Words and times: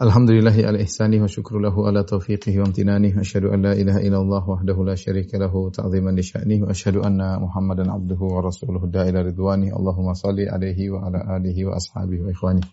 Alhamdulillahi 0.00 0.64
ala 0.64 0.80
ihsani 0.80 1.20
wa 1.20 1.28
syukru 1.28 1.60
lahu 1.60 1.84
ala 1.84 2.00
taufiqihi 2.08 2.56
wa 2.56 2.72
amtinani 2.72 3.12
wa 3.12 3.20
asyhadu 3.20 3.52
an 3.52 3.60
la 3.60 3.76
ilaha 3.76 4.00
illallah 4.00 4.40
wahdahu 4.48 4.88
la 4.88 4.96
syarika 4.96 5.36
lahu 5.36 5.68
ta'ziman 5.68 6.16
li 6.16 6.24
sya'ni 6.24 6.64
wa 6.64 6.72
asyhadu 6.72 7.04
anna 7.04 7.36
Muhammadan 7.36 7.92
abduhu 7.92 8.32
wa 8.32 8.40
rasuluhu 8.40 8.88
da'ila 8.88 9.20
ridwani 9.20 9.68
Allahumma 9.68 10.16
salli 10.16 10.48
alaihi 10.48 10.88
wa 10.88 11.04
ala 11.04 11.36
alihi 11.36 11.68
wa 11.68 11.76
ashabihi 11.76 12.24
wa 12.24 12.32
ikhwani. 12.32 12.64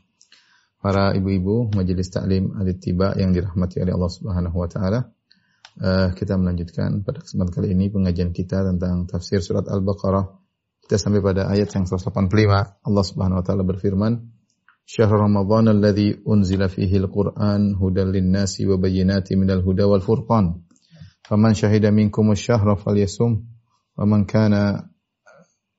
Para 0.80 1.12
ibu-ibu 1.20 1.76
majelis 1.76 2.08
taklim 2.16 2.56
al-ittiba 2.56 3.20
yang 3.20 3.36
dirahmati 3.36 3.84
oleh 3.84 3.92
Allah 3.92 4.12
Subhanahu 4.16 4.64
wa 4.64 4.68
taala. 4.72 5.12
Uh, 5.84 6.16
kita 6.16 6.40
melanjutkan 6.40 7.04
pada 7.04 7.28
kesempatan 7.28 7.52
kali 7.52 7.76
ini 7.76 7.92
pengajian 7.92 8.32
kita 8.32 8.64
tentang 8.64 9.04
tafsir 9.04 9.44
surat 9.44 9.68
Al-Baqarah. 9.68 10.32
Kita 10.80 10.96
sampai 10.96 11.20
pada 11.20 11.52
ayat 11.52 11.76
yang 11.76 11.92
185. 11.92 12.88
Allah 12.88 13.04
Subhanahu 13.04 13.44
wa 13.44 13.44
taala 13.44 13.68
berfirman, 13.68 14.37
شهر 14.88 15.12
رمضان 15.12 15.68
الذي 15.68 16.24
أنزل 16.24 16.70
فيه 16.70 16.98
القرآن 16.98 17.76
هدى 17.76 18.04
للناس 18.08 18.64
وبينات 18.64 19.34
من 19.34 19.52
الهدى 19.52 19.84
والفرقان. 19.84 20.64
فمن 21.28 21.54
شهد 21.54 21.86
منكم 21.86 22.32
الشهر 22.32 22.76
فليصم 22.76 23.32
ومن 24.00 24.24
كان 24.24 24.54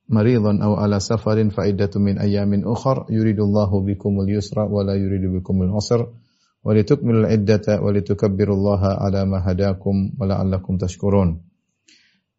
مريضا 0.09 0.63
أو 0.63 0.73
على 0.77 0.99
سفر 0.99 1.49
فعدة 1.49 1.89
من 1.95 2.21
أيام 2.21 2.61
أخر 2.69 3.05
يريد 3.09 3.39
الله 3.39 3.71
بكم 3.85 4.13
اليسر 4.21 4.59
ولا 4.59 4.93
يريد 4.93 5.41
بكم 5.41 5.61
العسر. 5.61 6.07
ولتكملوا 6.63 7.19
العدة 7.19 7.81
ولتكبروا 7.81 8.55
الله 8.55 8.81
على 8.85 9.25
ما 9.25 9.51
هداكم 9.51 9.95
ولعلكم 10.21 10.77
تشكرون. 10.77 11.29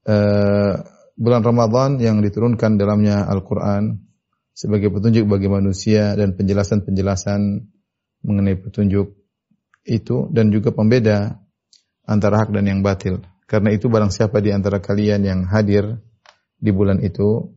uh, 0.07 0.75
bulan 1.19 1.43
Ramadan 1.43 2.01
yang 2.01 2.23
diturunkan 2.25 2.79
dalamnya 2.81 3.27
Al-Quran 3.29 4.10
sebagai 4.61 4.93
petunjuk 4.93 5.25
bagi 5.25 5.49
manusia 5.49 6.13
dan 6.13 6.37
penjelasan-penjelasan 6.37 7.65
mengenai 8.21 8.61
petunjuk 8.61 9.17
itu 9.89 10.29
dan 10.29 10.53
juga 10.53 10.69
pembeda 10.77 11.41
antara 12.05 12.45
hak 12.45 12.53
dan 12.53 12.69
yang 12.69 12.85
batil. 12.85 13.25
Karena 13.49 13.73
itu 13.73 13.89
barang 13.89 14.13
siapa 14.13 14.45
di 14.45 14.53
antara 14.53 14.77
kalian 14.85 15.25
yang 15.25 15.41
hadir 15.49 15.97
di 16.61 16.77
bulan 16.77 17.01
itu, 17.01 17.57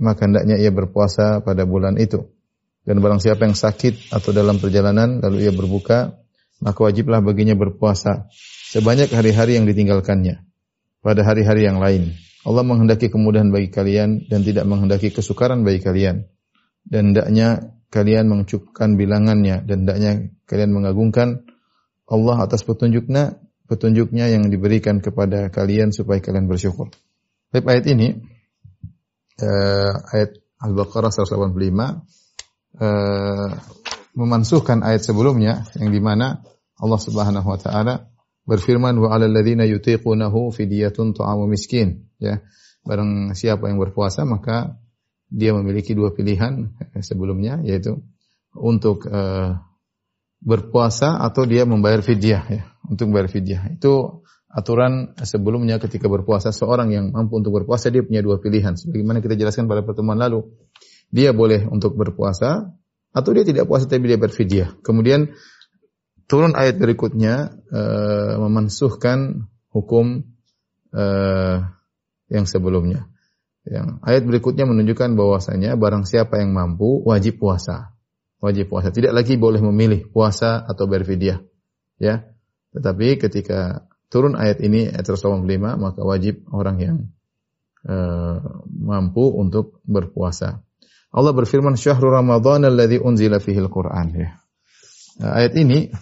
maka 0.00 0.24
hendaknya 0.24 0.56
ia 0.56 0.72
berpuasa 0.72 1.44
pada 1.44 1.68
bulan 1.68 2.00
itu. 2.00 2.24
Dan 2.80 3.04
barang 3.04 3.20
siapa 3.20 3.44
yang 3.44 3.52
sakit 3.52 4.08
atau 4.08 4.32
dalam 4.32 4.56
perjalanan 4.56 5.20
lalu 5.20 5.44
ia 5.44 5.52
berbuka, 5.52 6.16
maka 6.64 6.80
wajiblah 6.80 7.20
baginya 7.20 7.60
berpuasa 7.60 8.32
sebanyak 8.72 9.12
hari-hari 9.12 9.60
yang 9.60 9.68
ditinggalkannya 9.68 10.40
pada 11.04 11.20
hari-hari 11.28 11.68
yang 11.68 11.76
lain. 11.76 12.16
Allah 12.48 12.64
menghendaki 12.64 13.12
kemudahan 13.12 13.52
bagi 13.52 13.68
kalian 13.68 14.24
dan 14.32 14.40
tidak 14.40 14.64
menghendaki 14.64 15.12
kesukaran 15.12 15.60
bagi 15.60 15.84
kalian 15.84 16.24
dan 16.88 17.12
hendaknya 17.12 17.76
kalian 17.88 18.28
mencukupkan 18.28 18.96
bilangannya 18.96 19.64
dan 19.64 19.84
hendaknya 19.84 20.12
kalian 20.48 20.72
mengagungkan 20.72 21.44
Allah 22.08 22.36
atas 22.48 22.64
petunjuknya 22.64 23.36
petunjuknya 23.68 24.32
yang 24.32 24.48
diberikan 24.48 25.04
kepada 25.04 25.52
kalian 25.52 25.92
supaya 25.92 26.24
kalian 26.24 26.48
bersyukur. 26.48 26.88
Baik 27.52 27.68
ayat 27.68 27.84
ini 27.92 28.08
uh, 29.44 29.92
ayat 30.12 30.40
Al-Baqarah 30.58 31.12
185 31.12 31.52
uh, 32.80 33.48
memansuhkan 34.16 34.80
ayat 34.82 35.04
sebelumnya 35.04 35.68
yang 35.76 35.92
di 35.92 36.00
mana 36.00 36.40
Allah 36.80 37.00
Subhanahu 37.00 37.44
wa 37.44 37.60
taala 37.60 38.08
berfirman 38.48 38.96
wa 38.96 39.12
'alal 39.12 39.30
ladzina 39.30 39.68
yutiqunahu 39.68 40.50
fidyatun 40.50 41.12
ta'amu 41.12 41.44
miskin 41.44 42.08
ya. 42.16 42.40
Barang 42.88 43.36
siapa 43.36 43.68
yang 43.68 43.76
berpuasa 43.76 44.24
maka 44.24 44.80
dia 45.28 45.52
memiliki 45.52 45.92
dua 45.92 46.12
pilihan 46.16 46.72
sebelumnya 47.08 47.60
yaitu 47.64 48.00
untuk 48.56 49.04
uh, 49.08 49.60
berpuasa 50.38 51.18
atau 51.20 51.44
dia 51.44 51.68
membayar 51.68 52.00
fidyah 52.00 52.42
ya 52.48 52.62
untuk 52.88 53.12
membayar 53.12 53.28
fidyah. 53.28 53.62
Itu 53.76 54.24
aturan 54.48 55.12
sebelumnya 55.20 55.76
ketika 55.76 56.08
berpuasa 56.08 56.50
seorang 56.50 56.88
yang 56.90 57.12
mampu 57.12 57.36
untuk 57.36 57.60
berpuasa 57.62 57.92
dia 57.92 58.00
punya 58.00 58.24
dua 58.24 58.40
pilihan. 58.40 58.74
Sebagaimana 58.74 59.20
kita 59.20 59.36
jelaskan 59.36 59.68
pada 59.68 59.84
pertemuan 59.84 60.16
lalu 60.16 60.48
dia 61.12 61.32
boleh 61.36 61.68
untuk 61.68 61.96
berpuasa 61.96 62.72
atau 63.12 63.30
dia 63.32 63.44
tidak 63.44 63.64
puasa 63.66 63.88
tapi 63.88 64.04
dia 64.04 64.20
berfidyah 64.20 64.76
kemudian 64.84 65.32
turun 66.28 66.52
ayat 66.52 66.76
berikutnya 66.76 67.56
uh, 67.72 68.34
memansuhkan 68.44 69.48
hukum 69.72 70.28
uh, 70.92 71.56
yang 72.28 72.44
sebelumnya 72.44 73.08
yang 73.68 74.00
ayat 74.00 74.24
berikutnya 74.24 74.64
menunjukkan 74.64 75.12
bahwasanya 75.12 75.76
barang 75.76 76.08
siapa 76.08 76.40
yang 76.40 76.56
mampu 76.56 77.04
wajib 77.04 77.36
puasa. 77.36 77.92
Wajib 78.40 78.72
puasa. 78.72 78.88
Tidak 78.88 79.12
lagi 79.12 79.36
boleh 79.36 79.60
memilih 79.60 80.08
puasa 80.08 80.64
atau 80.64 80.88
berfidyah. 80.88 81.44
Ya. 82.00 82.24
Tetapi 82.72 83.20
ketika 83.20 83.84
turun 84.08 84.40
ayat 84.40 84.64
ini 84.64 84.88
ayat 84.88 85.04
185 85.04 85.44
maka 85.76 86.00
wajib 86.00 86.48
orang 86.48 86.76
yang 86.80 86.96
uh, 87.84 88.40
mampu 88.72 89.28
untuk 89.36 89.84
berpuasa. 89.84 90.64
Allah 91.12 91.32
berfirman 91.32 91.76
syahrul 91.76 92.12
ramadhan 92.12 92.68
alladzi 92.68 93.00
unzila 93.00 93.36
al-Qur'an 93.40 94.08
ya. 94.16 94.40
Uh, 95.20 95.32
ayat 95.44 95.52
ini 95.60 95.92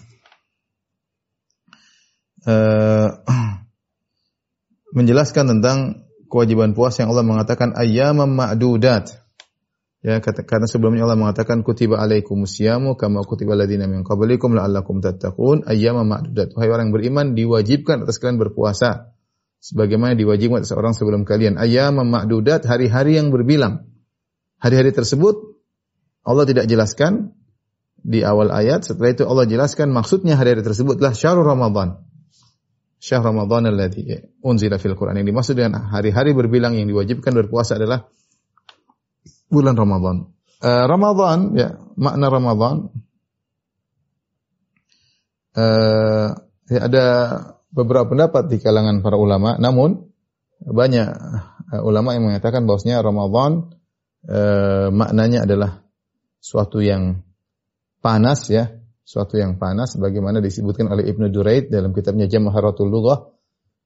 uh, 2.47 3.09
menjelaskan 4.97 5.57
tentang 5.57 6.06
kewajiban 6.27 6.75
puasa 6.75 7.03
yang 7.03 7.15
Allah 7.15 7.25
mengatakan 7.25 7.75
ayyamam 7.75 8.31
ma'dudat. 8.31 9.23
Ya, 10.05 10.21
kata, 10.21 10.45
karena 10.45 10.69
sebelumnya 10.69 11.03
Allah 11.03 11.19
mengatakan 11.19 11.65
kutiba 11.65 11.97
alaikumusyamu 11.99 12.95
kama 12.95 13.25
kutiba 13.25 13.57
alladziina 13.57 13.89
min 13.89 14.05
qablikum 14.05 14.55
la'allakum 14.55 15.01
tattaqun 15.03 15.65
ayyamam 15.67 16.07
ma'dudat. 16.07 16.53
Wahai 16.55 16.69
orang 16.71 16.93
beriman 16.93 17.33
diwajibkan 17.33 18.05
atas 18.05 18.21
kalian 18.21 18.39
berpuasa 18.39 19.11
sebagaimana 19.59 20.15
diwajibkan 20.15 20.63
atas 20.63 20.71
orang 20.71 20.93
sebelum 20.95 21.27
kalian. 21.27 21.59
Ayyamam 21.59 22.07
ma'dudat 22.07 22.63
hari-hari 22.69 23.17
yang 23.19 23.33
berbilang. 23.33 23.89
Hari-hari 24.61 24.95
tersebut 24.95 25.59
Allah 26.23 26.45
tidak 26.47 26.71
jelaskan 26.71 27.35
di 27.97 28.23
awal 28.23 28.53
ayat, 28.53 28.87
setelah 28.87 29.11
itu 29.11 29.23
Allah 29.27 29.43
jelaskan 29.49 29.91
maksudnya 29.91 30.39
hari-hari 30.39 30.63
tersebutlah 30.63 31.11
syahrul 31.11 31.43
Ramadan 31.43 32.06
syahr 32.97 33.23
Ramadan 33.25 33.69
alladzi 33.69 34.05
unzila 34.41 34.81
fil 34.81 34.97
Quran. 34.97 35.21
Yang 35.21 35.27
dimaksud 35.33 35.53
dengan 35.57 35.89
hari-hari 35.89 36.33
berbilang 36.33 36.73
yang 36.73 36.89
diwajibkan 36.89 37.33
berpuasa 37.33 37.77
adalah 37.77 38.09
bulan 39.47 39.77
Ramadan. 39.77 40.33
Uh, 40.57 40.85
Ramadan 40.89 41.53
ya, 41.53 41.77
makna 41.93 42.27
Ramadan 42.33 42.89
uh, 45.53 46.29
ya 46.65 46.79
ada 46.81 47.05
beberapa 47.69 48.09
pendapat 48.09 48.49
di 48.49 48.57
kalangan 48.57 49.05
para 49.05 49.15
ulama, 49.21 49.61
namun 49.61 50.09
banyak 50.57 51.07
uh, 51.77 51.81
ulama 51.85 52.17
yang 52.17 52.25
mengatakan 52.25 52.65
bahwasanya 52.65 53.05
Ramadan 53.05 53.69
uh, 54.25 54.89
maknanya 54.89 55.45
adalah 55.45 55.85
suatu 56.41 56.81
yang 56.81 57.21
panas 58.01 58.49
ya, 58.49 58.76
suatu 59.07 59.39
yang 59.39 59.55
panas 59.55 59.95
bagaimana 59.95 60.43
disebutkan 60.43 60.91
oleh 60.91 61.07
Ibnu 61.07 61.31
Duraid 61.31 61.71
dalam 61.71 61.95
kitabnya 61.95 62.27
Jamaharatul 62.27 62.91
Lughah. 62.91 63.31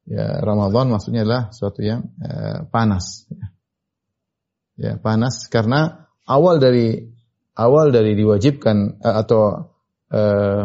Ya 0.09 0.42
Ramadan 0.42 0.90
maksudnya 0.90 1.22
adalah 1.22 1.54
suatu 1.54 1.86
yang 1.86 2.09
uh, 2.18 2.66
panas. 2.74 3.30
Ya. 3.30 3.46
ya 4.81 4.92
panas 4.98 5.46
karena 5.46 6.10
awal 6.26 6.57
dari 6.57 7.06
awal 7.54 7.94
dari 7.94 8.18
diwajibkan 8.18 8.98
uh, 8.98 9.16
atau 9.22 9.42
uh, 10.10 10.63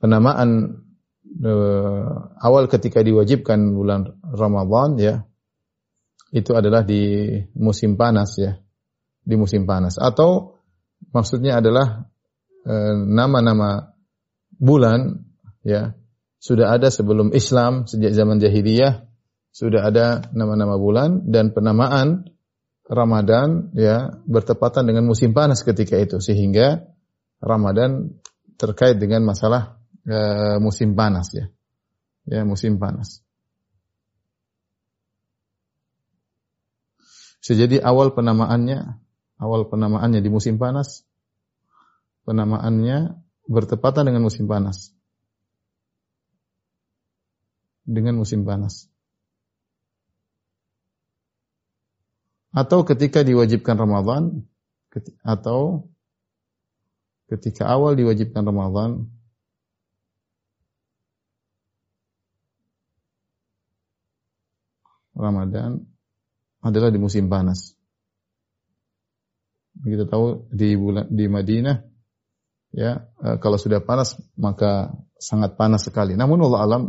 penamaan 0.00 0.80
uh, 1.44 2.08
awal 2.40 2.72
ketika 2.72 3.04
diwajibkan 3.04 3.76
bulan 3.76 4.16
Ramadan 4.32 4.96
ya 4.96 5.14
itu 6.32 6.56
adalah 6.56 6.88
di 6.88 7.36
musim 7.52 8.00
panas 8.00 8.32
ya. 8.40 8.56
Di 9.20 9.36
musim 9.36 9.68
panas. 9.68 10.00
Atau 10.00 10.56
maksudnya 11.12 11.60
adalah 11.60 12.08
Eh, 12.11 12.11
nama-nama 13.08 13.94
bulan 14.56 15.26
ya 15.66 15.98
sudah 16.38 16.74
ada 16.74 16.90
sebelum 16.90 17.34
Islam 17.34 17.86
sejak 17.86 18.14
zaman 18.14 18.38
jahiliyah 18.38 19.06
sudah 19.52 19.86
ada 19.86 20.26
nama-nama 20.34 20.78
bulan 20.78 21.26
dan 21.30 21.50
penamaan 21.50 22.30
Ramadan 22.86 23.70
ya 23.74 24.10
bertepatan 24.26 24.86
dengan 24.86 25.06
musim 25.06 25.34
panas 25.34 25.62
ketika 25.62 25.98
itu 25.98 26.18
sehingga 26.18 26.86
Ramadan 27.42 28.18
terkait 28.58 28.98
dengan 28.98 29.26
masalah 29.26 29.82
e, 30.06 30.18
musim 30.58 30.94
panas 30.94 31.30
ya 31.34 31.46
ya 32.26 32.46
musim 32.46 32.78
panas. 32.78 33.22
Bisa 37.42 37.58
jadi 37.58 37.82
awal 37.82 38.14
penamaannya, 38.14 39.02
awal 39.42 39.66
penamaannya 39.66 40.22
di 40.22 40.30
musim 40.30 40.62
panas, 40.62 41.02
penamaannya 42.22 43.18
bertepatan 43.50 44.08
dengan 44.08 44.22
musim 44.26 44.46
panas. 44.46 44.94
Dengan 47.82 48.14
musim 48.14 48.46
panas. 48.46 48.86
Atau 52.52 52.84
ketika 52.84 53.24
diwajibkan 53.24 53.80
Ramadan, 53.80 54.44
atau 55.24 55.88
ketika 57.32 57.64
awal 57.64 57.96
diwajibkan 57.96 58.44
Ramadan, 58.44 59.08
Ramadan 65.16 65.88
adalah 66.60 66.92
di 66.92 67.00
musim 67.00 67.26
panas. 67.32 67.72
Kita 69.82 70.04
tahu 70.04 70.52
di 70.52 70.76
bulan 70.76 71.08
di 71.08 71.24
Madinah 71.26 71.91
ya 72.72 73.06
e, 73.20 73.38
kalau 73.38 73.60
sudah 73.60 73.84
panas 73.84 74.16
maka 74.34 74.96
sangat 75.22 75.54
panas 75.54 75.86
sekali. 75.86 76.18
Namun 76.18 76.42
Allah 76.42 76.60
alam 76.66 76.82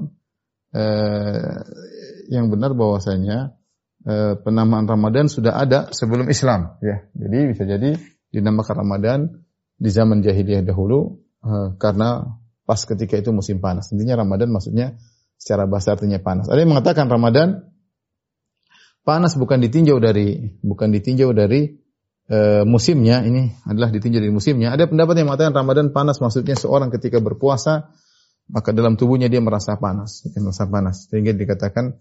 eh, 0.74 1.62
yang 2.34 2.50
benar 2.50 2.74
bahwasanya 2.74 3.54
eh, 4.10 4.34
penamaan 4.42 4.90
Ramadan 4.90 5.30
sudah 5.30 5.54
ada 5.54 5.94
sebelum 5.94 6.26
Islam 6.34 6.82
ya. 6.82 7.06
Jadi 7.14 7.38
bisa 7.54 7.64
jadi 7.70 7.94
dinamakan 8.34 8.76
Ramadan 8.82 9.20
di 9.78 9.90
zaman 9.94 10.26
jahiliyah 10.26 10.66
dahulu 10.66 11.22
eh, 11.46 11.78
karena 11.78 12.42
pas 12.66 12.82
ketika 12.82 13.22
itu 13.22 13.30
musim 13.30 13.62
panas. 13.62 13.94
Intinya 13.94 14.26
Ramadan 14.26 14.50
maksudnya 14.50 14.98
secara 15.38 15.70
bahasa 15.70 15.94
artinya 15.94 16.18
panas. 16.18 16.50
Ada 16.50 16.66
yang 16.66 16.74
mengatakan 16.74 17.06
Ramadan 17.06 17.70
panas 19.06 19.38
bukan 19.38 19.62
ditinjau 19.62 20.02
dari 20.02 20.58
bukan 20.66 20.90
ditinjau 20.90 21.36
dari 21.38 21.83
e, 22.28 22.64
musimnya 22.68 23.24
ini 23.24 23.52
adalah 23.68 23.92
ditinjau 23.92 24.20
dari 24.20 24.34
musimnya. 24.34 24.76
Ada 24.76 24.88
pendapat 24.88 25.20
yang 25.20 25.28
mengatakan 25.32 25.54
Ramadan 25.56 25.92
panas 25.96 26.20
maksudnya 26.20 26.56
seorang 26.56 26.92
ketika 26.94 27.20
berpuasa 27.24 27.92
maka 28.52 28.76
dalam 28.76 29.00
tubuhnya 29.00 29.32
dia 29.32 29.40
merasa 29.40 29.80
panas, 29.80 30.28
dia 30.28 30.44
merasa 30.44 30.68
panas 30.68 31.08
sehingga 31.08 31.32
dikatakan 31.32 31.96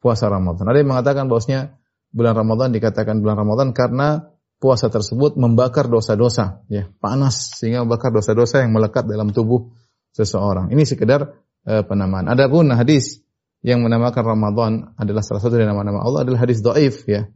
puasa 0.00 0.32
Ramadan. 0.32 0.64
Ada 0.64 0.78
yang 0.80 0.90
mengatakan 0.96 1.28
bahwasanya 1.28 1.76
bulan 2.12 2.34
Ramadan 2.36 2.68
dikatakan 2.72 3.20
bulan 3.20 3.36
Ramadan 3.36 3.76
karena 3.76 4.32
puasa 4.62 4.88
tersebut 4.88 5.34
membakar 5.34 5.90
dosa-dosa, 5.90 6.62
ya, 6.70 6.86
panas 7.02 7.58
sehingga 7.58 7.82
membakar 7.82 8.14
dosa-dosa 8.14 8.62
yang 8.62 8.70
melekat 8.72 9.10
dalam 9.10 9.34
tubuh 9.34 9.74
seseorang. 10.14 10.70
Ini 10.70 10.86
sekedar 10.86 11.34
e, 11.66 11.82
penamaan. 11.82 12.30
Adapun 12.30 12.70
hadis 12.70 13.20
yang 13.62 13.82
menamakan 13.82 14.22
Ramadan 14.22 14.72
adalah 14.94 15.22
salah 15.26 15.42
satu 15.42 15.58
dari 15.58 15.66
nama-nama 15.66 16.02
Allah 16.02 16.22
adalah 16.22 16.46
hadis 16.46 16.62
dhaif 16.62 17.06
ya. 17.10 17.26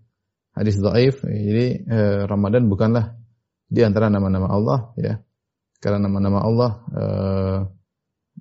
Hadis 0.57 0.81
dhaif. 0.81 1.21
Jadi 1.21 1.85
eh, 1.85 2.21
Ramadan 2.25 2.73
bukanlah 2.73 3.13
di 3.69 3.85
antara 3.85 4.09
nama-nama 4.09 4.49
Allah 4.49 4.79
ya. 4.97 5.21
Karena 5.77 6.09
nama-nama 6.09 6.41
Allah 6.41 6.71
eh, 6.97 7.59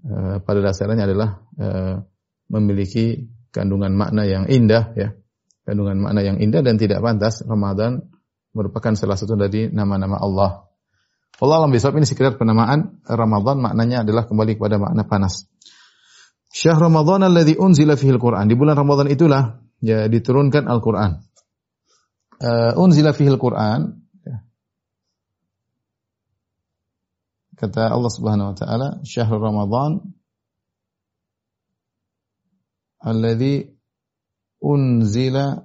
eh, 0.08 0.36
pada 0.40 0.60
dasarnya 0.64 1.04
adalah 1.04 1.44
eh, 1.60 1.96
memiliki 2.48 3.28
kandungan 3.52 3.92
makna 3.92 4.24
yang 4.24 4.48
indah 4.48 4.96
ya. 4.96 5.12
Kandungan 5.68 6.00
makna 6.00 6.24
yang 6.24 6.40
indah 6.40 6.64
dan 6.64 6.80
tidak 6.80 7.04
pantas 7.04 7.44
Ramadan 7.44 8.00
merupakan 8.56 8.96
salah 8.96 9.20
satu 9.20 9.36
dari 9.36 9.68
nama-nama 9.68 10.16
Allah. 10.16 10.72
Allah 11.44 11.56
alam 11.60 11.76
bisawab 11.76 12.00
ini 12.00 12.08
sekedar 12.08 12.40
penamaan 12.40 13.04
Ramadan 13.04 13.60
maknanya 13.60 14.08
adalah 14.08 14.24
kembali 14.24 14.56
kepada 14.56 14.80
makna 14.80 15.04
panas. 15.04 15.52
Syahr 16.56 16.80
Ramadan 16.80 17.28
alladhi 17.28 17.60
unzila 17.60 18.00
fihi 18.00 18.16
al-Quran. 18.16 18.48
Di 18.48 18.56
bulan 18.56 18.80
Ramadan 18.80 19.12
itulah 19.12 19.60
ya 19.84 20.08
diturunkan 20.08 20.72
Al-Quran. 20.72 21.20
Uh, 22.36 22.76
unzila 22.76 23.16
fihi 23.16 23.32
al-Quran. 23.32 24.04
Ya. 24.28 24.44
Kata 27.56 27.88
Allah 27.88 28.12
Subhanahu 28.12 28.52
wa 28.52 28.56
taala, 28.56 28.88
syahr 29.08 29.40
Ramadan 29.40 30.04
alladhi 33.00 33.72
unzila 34.60 35.64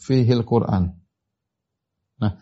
fihi 0.00 0.32
al-Quran. 0.32 0.96
Nah, 2.20 2.32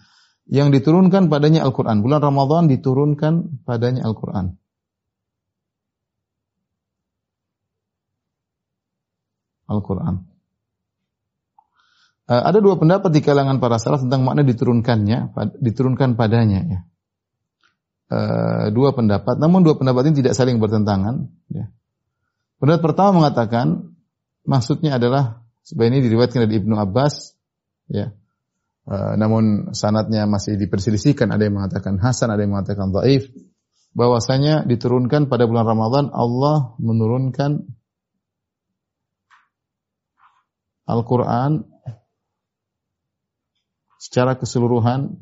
yang 0.49 0.73
diturunkan 0.73 1.29
padanya 1.29 1.61
Al-Quran. 1.65 2.01
Bulan 2.01 2.25
Ramadan 2.25 2.73
diturunkan 2.73 3.63
padanya 3.69 4.09
Al-Quran. 4.09 4.57
Al-Quran. 9.69 10.38
Uh, 12.29 12.45
ada 12.45 12.61
dua 12.61 12.77
pendapat 12.77 13.09
di 13.09 13.25
kalangan 13.25 13.57
para 13.57 13.81
salaf 13.81 14.05
tentang 14.05 14.21
makna 14.21 14.45
diturunkannya, 14.45 15.33
diturunkan 15.65 16.13
padanya. 16.13 16.61
Ya. 16.61 16.81
Uh, 18.13 18.67
dua 18.69 18.93
pendapat, 18.93 19.41
namun 19.41 19.65
dua 19.65 19.81
pendapat 19.81 20.13
ini 20.13 20.21
tidak 20.21 20.37
saling 20.37 20.61
bertentangan. 20.61 21.25
Ya. 21.49 21.73
Pendapat 22.61 22.85
pertama 22.85 23.25
mengatakan 23.25 23.97
maksudnya 24.45 25.01
adalah 25.01 25.41
sebenarnya 25.65 26.05
ini 26.05 26.05
diriwayatkan 26.05 26.45
dari 26.45 26.61
Ibnu 26.61 26.77
Abbas, 26.77 27.33
ya. 27.89 28.13
Uh, 28.85 29.17
namun 29.17 29.73
sanatnya 29.73 30.29
masih 30.29 30.61
diperselisihkan. 30.61 31.33
Ada 31.33 31.49
yang 31.49 31.61
mengatakan 31.61 31.97
Hasan, 31.97 32.29
ada 32.29 32.45
yang 32.45 32.53
mengatakan 32.53 32.93
Dhaif. 32.93 33.33
Bahwasanya 33.97 34.69
diturunkan 34.69 35.33
pada 35.33 35.49
bulan 35.49 35.65
Ramadan 35.65 36.13
Allah 36.13 36.77
menurunkan 36.77 37.65
Al-Quran 40.89 41.69
secara 43.99 44.39
keseluruhan 44.39 45.19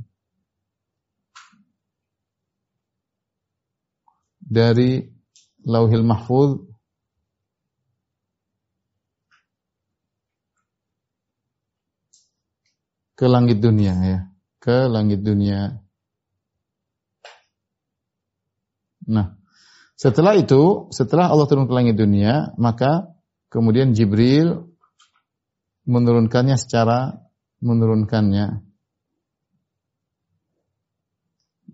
dari 4.39 5.09
Lauhil 5.67 6.07
Mahfuz 6.07 6.63
ke 13.17 13.27
langit 13.27 13.59
dunia 13.59 13.95
ya, 13.97 14.19
ke 14.61 14.87
langit 14.87 15.25
dunia. 15.25 15.81
Nah, 19.09 19.35
setelah 19.97 20.37
itu, 20.37 20.93
setelah 20.93 21.33
Allah 21.33 21.49
turun 21.49 21.67
ke 21.67 21.75
langit 21.75 21.97
dunia, 21.97 22.53
maka 22.61 23.17
kemudian 23.49 23.97
Jibril 23.97 24.69
menurunkannya 25.89 26.61
secara 26.61 27.25
menurunkannya 27.65 28.66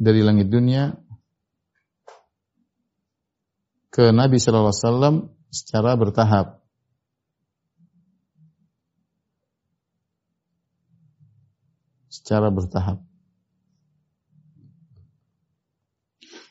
dari 0.02 0.18
langit 0.26 0.50
dunia 0.50 0.98
ke 3.94 4.10
Nabi 4.10 4.42
Shallallahu 4.42 4.74
Alaihi 4.74 4.82
Wasallam 4.82 5.16
secara 5.54 5.94
bertahap. 5.94 6.46
Secara 12.10 12.50
bertahap. 12.50 12.98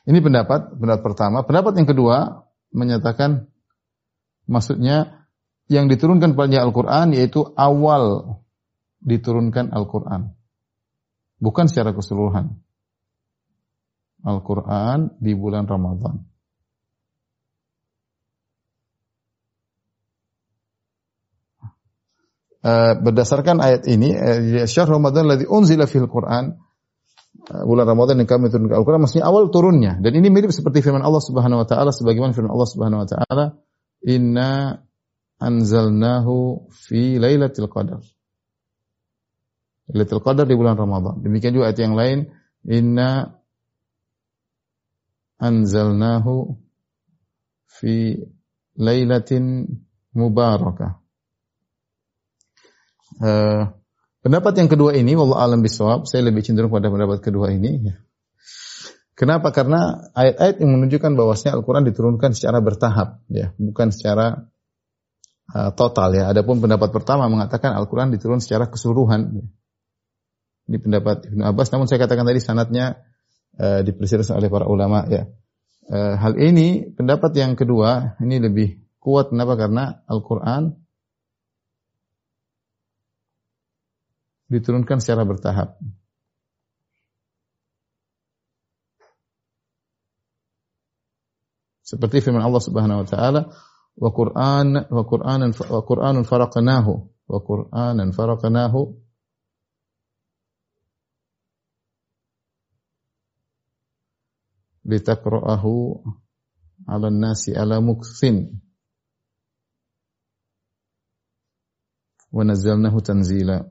Ini 0.08 0.17
pendapat, 0.24 0.79
pendapat 0.79 1.03
pertama. 1.03 1.43
Pendapat 1.43 1.77
yang 1.77 1.88
kedua 1.91 2.48
menyatakan 2.72 3.51
maksudnya 4.50 5.27
yang 5.67 5.91
diturunkan 5.91 6.34
pada 6.34 6.63
Al-Quran 6.63 7.13
yaitu 7.13 7.46
awal 7.53 8.39
diturunkan 9.03 9.75
Al-Quran. 9.75 10.34
Bukan 11.41 11.65
secara 11.70 11.93
keseluruhan. 11.93 12.62
Al-Quran 14.22 15.18
di 15.18 15.34
bulan 15.34 15.66
Ramadan. 15.66 16.32
Uh, 22.62 22.94
berdasarkan 23.01 23.58
ayat 23.58 23.90
ini, 23.90 24.13
uh, 24.13 24.70
syahr 24.70 24.86
Ramadan 24.86 25.25
ladzi 25.25 25.50
unzila 25.50 25.90
fil 25.90 26.06
Quran, 26.06 26.62
uh, 27.50 27.63
bulan 27.66 27.90
Ramadan 27.90 28.22
yang 28.22 28.30
kami 28.30 28.54
turunkan 28.54 28.78
Al-Quran, 28.78 29.01
maksudnya 29.01 29.25
awal 29.25 29.50
turunnya. 29.50 29.98
Dan 29.98 30.13
ini 30.13 30.30
mirip 30.30 30.54
seperti 30.54 30.86
firman 30.86 31.01
Allah 31.01 31.25
Subhanahu 31.25 31.66
wa 31.66 31.68
taala 31.68 31.90
sebagaimana 31.90 32.38
firman 32.38 32.54
Allah 32.54 32.70
Subhanahu 32.70 33.01
wa 33.01 33.08
taala, 33.10 33.46
"Inna 34.06 34.78
anzalnahu 35.42 36.70
fi 36.70 37.18
lailatul 37.18 37.66
qadar. 37.66 38.06
Lailatul 39.90 40.22
qadar 40.22 40.46
di 40.46 40.54
bulan 40.54 40.78
Ramadan. 40.78 41.18
Demikian 41.25 41.58
juga 41.58 41.74
ayat 41.74 41.82
yang 41.82 41.98
lain, 41.98 42.30
inna 42.70 43.41
anzalnahu 45.42 46.62
fi 47.66 48.22
lailatin 48.78 49.66
mubarakah. 50.14 51.02
Uh, 53.22 53.74
pendapat 54.22 54.54
yang 54.62 54.70
kedua 54.70 54.94
ini, 54.94 55.18
wallah 55.18 55.42
alam 55.42 55.66
bisawab, 55.66 56.06
saya 56.06 56.22
lebih 56.30 56.46
cenderung 56.46 56.70
pada 56.70 56.94
pendapat 56.94 57.20
kedua 57.26 57.50
ini. 57.50 57.90
Kenapa? 59.18 59.54
Karena 59.54 60.10
ayat-ayat 60.18 60.64
yang 60.64 60.72
menunjukkan 60.78 61.14
bahwasanya 61.14 61.54
Al-Quran 61.60 61.86
diturunkan 61.90 62.34
secara 62.34 62.58
bertahap, 62.64 63.22
ya, 63.30 63.54
bukan 63.60 63.94
secara 63.94 64.50
uh, 65.54 65.70
total 65.78 66.10
ya. 66.16 66.32
Adapun 66.32 66.58
pendapat 66.64 66.90
pertama 66.90 67.30
mengatakan 67.30 67.76
Al-Quran 67.76 68.14
diturun 68.14 68.42
secara 68.42 68.72
keseluruhan. 68.72 69.22
Ya. 69.38 69.46
Ini 70.72 70.78
pendapat 70.80 71.28
Ibnu 71.30 71.44
Abbas. 71.44 71.70
Namun 71.76 71.86
saya 71.86 72.00
katakan 72.00 72.24
tadi 72.24 72.40
sanatnya 72.40 73.04
uh, 73.60 73.84
oleh 74.38 74.50
para 74.51 74.65
ulama 74.70 75.03
ya. 75.10 75.27
Uh, 75.91 76.15
hal 76.15 76.39
ini 76.39 76.88
pendapat 76.93 77.36
yang 77.36 77.60
kedua 77.60 78.15
ini 78.24 78.39
lebih 78.39 78.79
kuat 79.01 79.34
kenapa? 79.34 79.58
Karena 79.58 80.05
Al-Qur'an 80.08 80.77
diturunkan 84.51 85.00
secara 85.00 85.24
bertahap. 85.24 85.79
Seperti 91.81 92.24
firman 92.24 92.39
Allah 92.39 92.63
Subhanahu 92.63 93.03
wa 93.03 93.08
taala, 93.08 93.41
"Wa 94.00 94.10
Qur'an 94.15 94.88
wa 94.88 95.03
Qur'anan 95.03 95.51
wa 95.51 95.81
Qur'anun 95.84 96.24
faraqnahu 96.24 96.93
wa 97.27 97.39
Qur'anan 97.43 98.15
faraqnahu 98.15 99.00
litaqra'ahu 104.92 105.74
'ala 106.92 107.08
nasi 107.08 107.56
'ala 107.56 107.80
mukthin 107.80 108.60
wa 112.32 112.44
nazzalnahu 112.48 113.00
tanzila. 113.04 113.64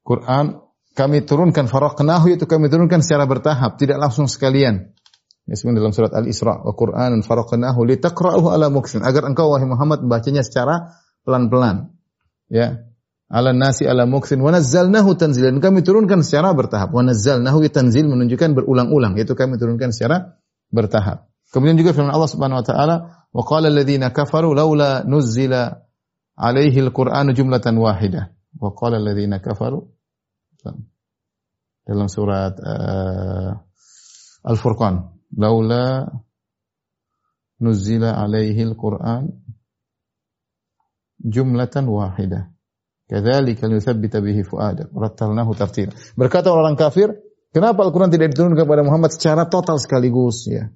Quran 0.00 0.58
kami 0.96 1.22
turunkan 1.22 1.70
faraqnahu 1.70 2.34
itu 2.34 2.44
kami 2.48 2.66
turunkan 2.66 2.98
secara 2.98 3.28
bertahap 3.30 3.78
tidak 3.78 4.00
langsung 4.00 4.26
sekalian. 4.26 4.90
Ya, 5.48 5.54
dalam 5.56 5.90
surat 5.90 6.14
Al-Isra 6.14 6.62
wa 6.62 6.72
Qur'anan 6.74 7.22
faraqnahu 7.22 7.80
litaqra'ahu 7.86 8.50
'ala 8.50 8.68
mukthin 8.68 9.06
agar 9.06 9.24
engkau 9.28 9.54
wahai 9.54 9.66
Muhammad 9.70 10.02
membacanya 10.02 10.42
secara 10.42 10.98
pelan-pelan. 11.22 11.94
Ya 12.50 12.89
ala 13.30 13.54
nasi 13.54 13.86
ala 13.86 14.04
muksin. 14.10 14.42
Wa 14.42 14.50
nazzalnahu 14.50 15.14
tanzilan 15.14 15.62
kami 15.62 15.86
turunkan 15.86 16.26
secara 16.26 16.50
bertahap. 16.50 16.90
Wa 16.90 17.06
nazzalnahu 17.06 17.62
tanzil 17.70 18.10
menunjukkan 18.10 18.58
berulang-ulang. 18.58 19.14
Yaitu 19.14 19.38
kami 19.38 19.56
turunkan 19.56 19.94
secara 19.94 20.42
bertahap. 20.74 21.30
Kemudian 21.54 21.78
juga 21.78 21.94
firman 21.94 22.10
Allah 22.10 22.30
Subhanahu 22.30 22.62
wa 22.62 22.66
taala 22.66 22.96
wa 23.30 23.42
qala 23.46 23.70
alladziina 23.70 24.10
kafaru 24.10 24.54
laula 24.54 25.06
nuzzila 25.06 25.86
alaihi 26.34 26.82
al-qur'anu 26.82 27.30
jumlatan 27.34 27.78
wahidah. 27.78 28.34
Wa 28.58 28.74
qala 28.74 28.98
alladziina 28.98 29.38
kafaru 29.38 29.86
dalam 31.86 32.06
surat 32.06 32.54
uh, 32.60 33.56
Al-Furqan 34.46 35.10
laula 35.34 36.06
nuzzila 37.58 38.14
alaihi 38.14 38.62
al-qur'an 38.62 39.26
jumlatan 41.20 41.90
wahidah 41.90 42.49
Kadzalika 43.10 43.66
linutsabbita 43.66 44.22
bihi 44.22 44.46
fuadak. 44.46 44.94
Rattalnahu 44.94 45.50
tartila. 45.58 45.90
Berkata 46.14 46.54
orang 46.54 46.78
kafir, 46.78 47.18
kenapa 47.50 47.82
Al-Qur'an 47.82 48.06
tidak 48.06 48.30
diturunkan 48.30 48.62
kepada 48.62 48.86
Muhammad 48.86 49.10
secara 49.10 49.50
total 49.50 49.82
sekaligus 49.82 50.46
ya? 50.46 50.70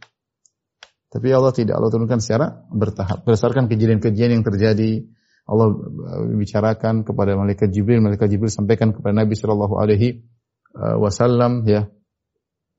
Tapi 1.14 1.30
Allah 1.30 1.54
tidak, 1.54 1.78
Allah 1.78 1.94
turunkan 1.94 2.18
secara 2.18 2.66
bertahap. 2.74 3.22
Berdasarkan 3.22 3.70
kejadian-kejadian 3.70 4.42
yang 4.42 4.42
terjadi, 4.42 5.06
Allah 5.46 5.70
uh, 5.70 6.26
bicarakan 6.34 7.06
kepada 7.06 7.38
malaikat 7.38 7.70
Jibril, 7.70 8.02
malaikat 8.02 8.26
Jibril 8.26 8.50
sampaikan 8.50 8.90
kepada 8.90 9.14
Nabi 9.14 9.38
Shallallahu 9.38 9.78
alaihi 9.78 10.26
uh, 10.74 10.98
wasallam 10.98 11.62
ya. 11.70 11.86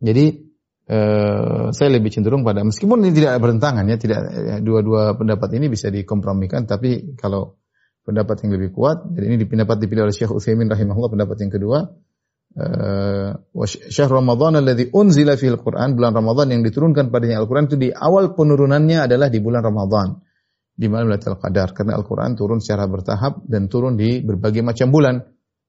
Jadi 0.03 0.51
uh, 0.91 1.71
saya 1.71 1.89
lebih 1.95 2.11
cenderung 2.11 2.43
pada 2.43 2.59
meskipun 2.67 3.07
ini 3.07 3.15
tidak 3.15 3.39
bertentangan 3.39 3.87
ya, 3.87 3.95
tidak 3.95 4.19
ya, 4.27 4.55
dua-dua 4.59 5.15
pendapat 5.15 5.55
ini 5.55 5.71
bisa 5.71 5.87
dikompromikan 5.87 6.67
tapi 6.67 7.15
kalau 7.15 7.55
pendapat 8.05 8.45
yang 8.45 8.55
lebih 8.55 8.69
kuat. 8.71 9.03
Jadi 9.11 9.25
ini 9.25 9.45
pendapat 9.49 9.81
dipilih 9.81 10.05
oleh 10.05 10.15
Syekh 10.15 10.31
Utsaimin 10.31 10.69
rahimahullah 10.69 11.11
pendapat 11.17 11.37
yang 11.41 11.51
kedua. 11.51 11.79
Uh, 12.55 13.35
syahr 13.67 14.07
Ramadan 14.07 14.55
alladzi 14.55 14.87
unzila 14.95 15.35
fil 15.35 15.59
Quran 15.59 15.91
bulan 15.99 16.15
Ramadan 16.15 16.55
yang 16.55 16.63
diturunkan 16.63 17.11
padanya 17.11 17.43
Al-Qur'an 17.43 17.67
itu 17.67 17.75
di 17.75 17.91
awal 17.91 18.31
penurunannya 18.31 19.03
adalah 19.03 19.27
di 19.27 19.43
bulan 19.43 19.59
Ramadan 19.59 20.23
di 20.71 20.87
malam 20.87 21.11
Lailatul 21.11 21.35
Qadar 21.35 21.75
karena 21.75 21.99
Al-Qur'an 21.99 22.39
turun 22.39 22.63
secara 22.63 22.87
bertahap 22.87 23.43
dan 23.43 23.67
turun 23.67 23.99
di 23.99 24.23
berbagai 24.23 24.63
macam 24.63 24.87
bulan 24.87 25.19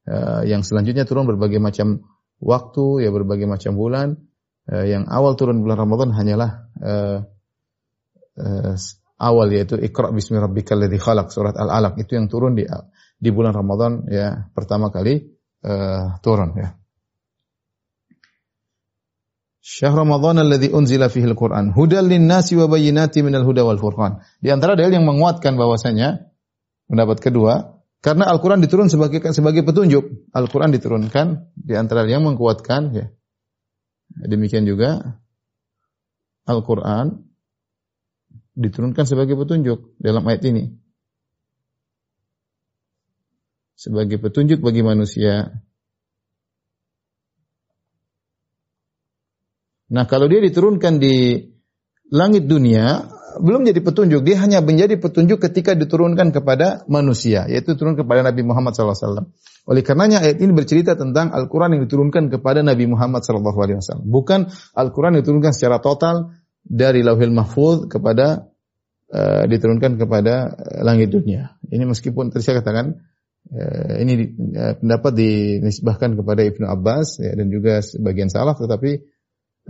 uh, 0.07 0.47
yang 0.47 0.63
selanjutnya 0.63 1.03
turun 1.03 1.27
berbagai 1.27 1.59
macam 1.59 2.07
waktu 2.39 3.03
ya 3.03 3.11
berbagai 3.11 3.51
macam 3.51 3.75
bulan 3.75 4.23
uh, 4.71 4.87
yang 4.87 5.11
awal 5.11 5.35
turun 5.35 5.67
bulan 5.67 5.83
Ramadan 5.83 6.15
hanyalah 6.15 6.71
uh, 6.87 7.19
uh, 8.39 8.75
awal 9.17 9.49
yaitu 9.53 9.81
Iqra 9.81 10.13
bismi 10.13 10.37
rabbikal 10.37 10.81
ladzi 10.81 11.01
khalaq 11.01 11.33
surat 11.33 11.57
Al-Alaq 11.57 11.97
itu 12.01 12.17
yang 12.17 12.29
turun 12.29 12.57
di 12.57 12.69
di 13.17 13.31
bulan 13.33 13.57
Ramadan 13.57 14.05
ya 14.09 14.49
pertama 14.53 14.93
kali 14.93 15.25
uh, 15.65 16.21
turun 16.21 16.53
ya. 16.57 16.77
Syahr 19.67 19.99
Ramadan 19.99 20.39
alladzi 20.47 20.71
unzila 20.71 21.11
fihi 21.11 21.27
al-Qur'an 21.27 21.75
hudal 21.75 22.07
lin-nasi 22.07 22.55
wa 22.55 22.71
bayyinati 22.71 23.27
minal 23.27 23.43
huda 23.43 23.67
wal 23.67 23.81
furqan. 23.83 24.23
Di 24.39 24.55
antara 24.55 24.79
dalil 24.79 25.03
yang 25.03 25.09
menguatkan 25.09 25.59
bahwasanya 25.59 26.31
pendapat 26.87 27.19
kedua 27.19 27.83
karena 27.99 28.31
Al-Qur'an 28.31 28.63
diturun 28.63 28.87
sebagai 28.87 29.19
sebagai 29.35 29.67
petunjuk. 29.67 30.31
Al-Qur'an 30.31 30.71
diturunkan 30.71 31.51
di 31.59 31.75
antara 31.75 32.07
yang 32.07 32.23
menguatkan 32.23 32.95
ya. 32.95 33.11
Demikian 34.07 34.63
juga 34.71 35.19
Al-Qur'an 36.47 37.26
diturunkan 38.57 39.05
sebagai 39.05 39.37
petunjuk 39.37 40.01
dalam 40.01 40.25
ayat 40.25 40.43
ini. 40.49 40.65
Sebagai 43.77 44.17
petunjuk 44.17 44.65
bagi 44.65 44.81
manusia. 44.81 45.53
Nah, 49.93 50.09
kalau 50.09 50.27
dia 50.27 50.41
diturunkan 50.43 50.99
di 50.99 51.47
langit 52.11 52.49
dunia, 52.49 53.07
belum 53.39 53.69
jadi 53.69 53.81
petunjuk. 53.85 54.25
Dia 54.25 54.41
hanya 54.43 54.65
menjadi 54.65 54.97
petunjuk 54.97 55.39
ketika 55.39 55.77
diturunkan 55.77 56.33
kepada 56.33 56.89
manusia, 56.89 57.45
yaitu 57.47 57.77
turun 57.77 57.95
kepada 57.95 58.25
Nabi 58.25 58.43
Muhammad 58.43 58.73
SAW. 58.73 59.29
Oleh 59.67 59.83
karenanya 59.85 60.25
ayat 60.25 60.41
ini 60.41 60.57
bercerita 60.57 60.97
tentang 60.97 61.31
Al-Quran 61.35 61.77
yang 61.77 61.83
diturunkan 61.85 62.33
kepada 62.33 62.65
Nabi 62.65 62.89
Muhammad 62.89 63.23
SAW. 63.23 64.03
Bukan 64.03 64.49
Al-Quran 64.75 65.19
yang 65.19 65.23
diturunkan 65.23 65.53
secara 65.53 65.79
total 65.85 66.33
dari 66.67 67.07
Lauhil 67.07 67.31
Mahfuz 67.31 67.87
kepada 67.87 68.51
uh, 69.15 69.45
diturunkan 69.47 69.97
kepada 70.03 70.51
uh, 70.51 70.81
langit 70.83 71.15
dunia. 71.15 71.55
Ini 71.71 71.87
meskipun 71.87 72.35
tadi 72.35 72.43
saya 72.43 72.59
katakan 72.61 72.99
uh, 73.55 73.95
ini 74.03 74.35
uh, 74.59 74.75
pendapat 74.83 75.13
dinisbahkan 75.15 76.19
kepada 76.19 76.43
Ibnu 76.43 76.67
Abbas 76.67 77.23
ya, 77.23 77.39
dan 77.39 77.47
juga 77.49 77.79
sebagian 77.81 78.27
salaf 78.27 78.59
tetapi 78.59 78.99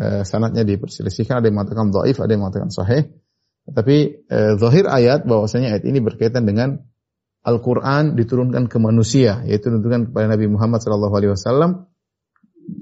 uh, 0.01 0.23
sanatnya 0.25 0.65
diperselisihkan 0.65 1.45
ada 1.45 1.47
yang 1.53 1.61
mengatakan 1.61 1.93
dhaif, 1.93 2.17
ada 2.19 2.33
yang 2.33 2.43
mengatakan 2.49 2.73
sahih. 2.73 3.13
Tetapi 3.67 3.97
uh, 4.33 4.53
zahir 4.57 4.89
ayat 4.89 5.29
bahwasanya 5.29 5.77
ayat 5.77 5.85
ini 5.85 6.01
berkaitan 6.01 6.49
dengan 6.49 6.81
Al-Quran 7.47 8.19
diturunkan 8.19 8.67
ke 8.67 8.79
manusia, 8.83 9.47
yaitu 9.47 9.71
diturunkan 9.71 10.11
kepada 10.11 10.27
Nabi 10.35 10.51
Muhammad 10.51 10.83
SAW 10.83 11.87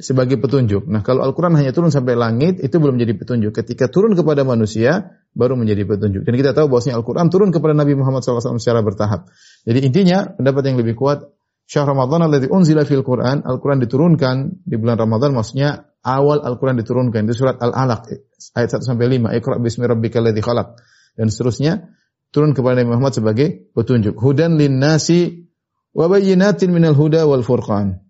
sebagai 0.00 0.40
petunjuk. 0.40 0.88
Nah, 0.88 1.04
kalau 1.04 1.22
Al-Quran 1.22 1.54
hanya 1.60 1.70
turun 1.70 1.92
sampai 1.92 2.16
langit, 2.16 2.58
itu 2.60 2.76
belum 2.80 2.96
menjadi 2.96 3.14
petunjuk. 3.20 3.52
Ketika 3.52 3.92
turun 3.92 4.16
kepada 4.16 4.42
manusia, 4.42 5.20
baru 5.36 5.54
menjadi 5.54 5.84
petunjuk. 5.84 6.24
Dan 6.24 6.34
kita 6.34 6.56
tahu 6.56 6.72
bahwasanya 6.72 6.96
Al-Quran 6.98 7.28
turun 7.28 7.52
kepada 7.52 7.76
Nabi 7.76 7.92
Muhammad 7.94 8.24
SAW 8.24 8.56
secara 8.56 8.80
bertahap. 8.80 9.28
Jadi 9.68 9.84
intinya, 9.84 10.24
pendapat 10.24 10.62
yang 10.72 10.76
lebih 10.80 10.96
kuat, 10.96 11.28
Syahr 11.64 11.88
Ramadan 11.88 12.28
alladhi 12.28 12.48
unzila 12.52 12.84
fil 12.84 13.00
Quran, 13.00 13.40
Al-Quran 13.40 13.80
diturunkan 13.80 14.64
di 14.68 14.76
bulan 14.76 15.00
Ramadan, 15.00 15.32
maksudnya 15.32 15.88
awal 16.04 16.44
Al-Quran 16.44 16.76
diturunkan. 16.80 17.24
Itu 17.24 17.44
surat 17.44 17.56
Al-Alaq, 17.56 18.12
ayat 18.52 18.68
1 18.68 18.84
sampai 18.84 19.08
5. 19.08 19.32
Iqra 19.40 19.56
bismi 19.56 19.88
rabbikal 19.88 20.24
ladzi 20.24 20.44
khalaq. 20.44 20.76
Dan 21.16 21.32
seterusnya, 21.32 21.88
turun 22.34 22.52
kepada 22.52 22.80
Nabi 22.80 22.92
Muhammad 22.92 23.16
sebagai 23.16 23.72
petunjuk. 23.72 24.18
Hudan 24.20 24.60
lin 24.60 24.76
nasi 24.76 25.48
wa 25.96 26.10
bayyinatin 26.10 26.68
minal 26.68 26.92
huda 26.92 27.24
wal 27.24 27.46
furqan. 27.46 28.04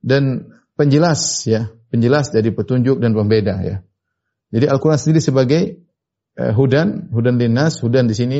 Dan 0.00 0.54
penjelas 0.74 1.46
ya, 1.46 1.70
penjelas 1.90 2.30
dari 2.30 2.50
petunjuk 2.50 2.98
dan 2.98 3.14
pembeda 3.14 3.54
ya. 3.62 3.76
Jadi 4.54 4.70
Al-Qur'an 4.70 4.98
sendiri 4.98 5.18
sebagai 5.18 5.62
uh, 6.38 6.54
hudan, 6.54 7.10
hudan 7.10 7.38
linnas, 7.38 7.82
hudan 7.82 8.06
di 8.06 8.14
sini 8.14 8.38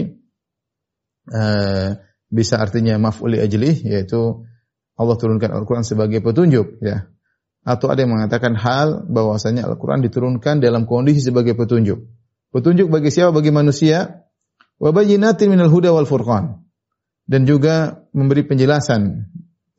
uh, 1.31 1.99
bisa 2.31 2.55
artinya 2.59 2.99
maf'ul 2.99 3.39
ajli 3.39 3.87
yaitu 3.87 4.47
Allah 4.95 5.17
turunkan 5.19 5.51
Al-Qur'an 5.51 5.83
sebagai 5.83 6.23
petunjuk 6.23 6.79
ya. 6.83 7.11
Atau 7.65 7.89
ada 7.89 8.05
yang 8.05 8.13
mengatakan 8.13 8.55
hal 8.61 9.09
bahwasanya 9.09 9.65
Al-Qur'an 9.65 10.05
diturunkan 10.05 10.61
dalam 10.61 10.85
kondisi 10.85 11.25
sebagai 11.25 11.57
petunjuk. 11.57 12.05
Petunjuk 12.53 12.93
bagi 12.93 13.09
siapa? 13.11 13.35
Bagi 13.35 13.51
manusia. 13.51 14.29
Wa 14.77 14.93
bayyinatin 14.93 15.49
minal 15.49 15.73
huda 15.73 15.91
wal 15.91 16.07
furqan. 16.07 16.63
Dan 17.25 17.49
juga 17.49 18.05
memberi 18.13 18.45
penjelasan 18.45 19.33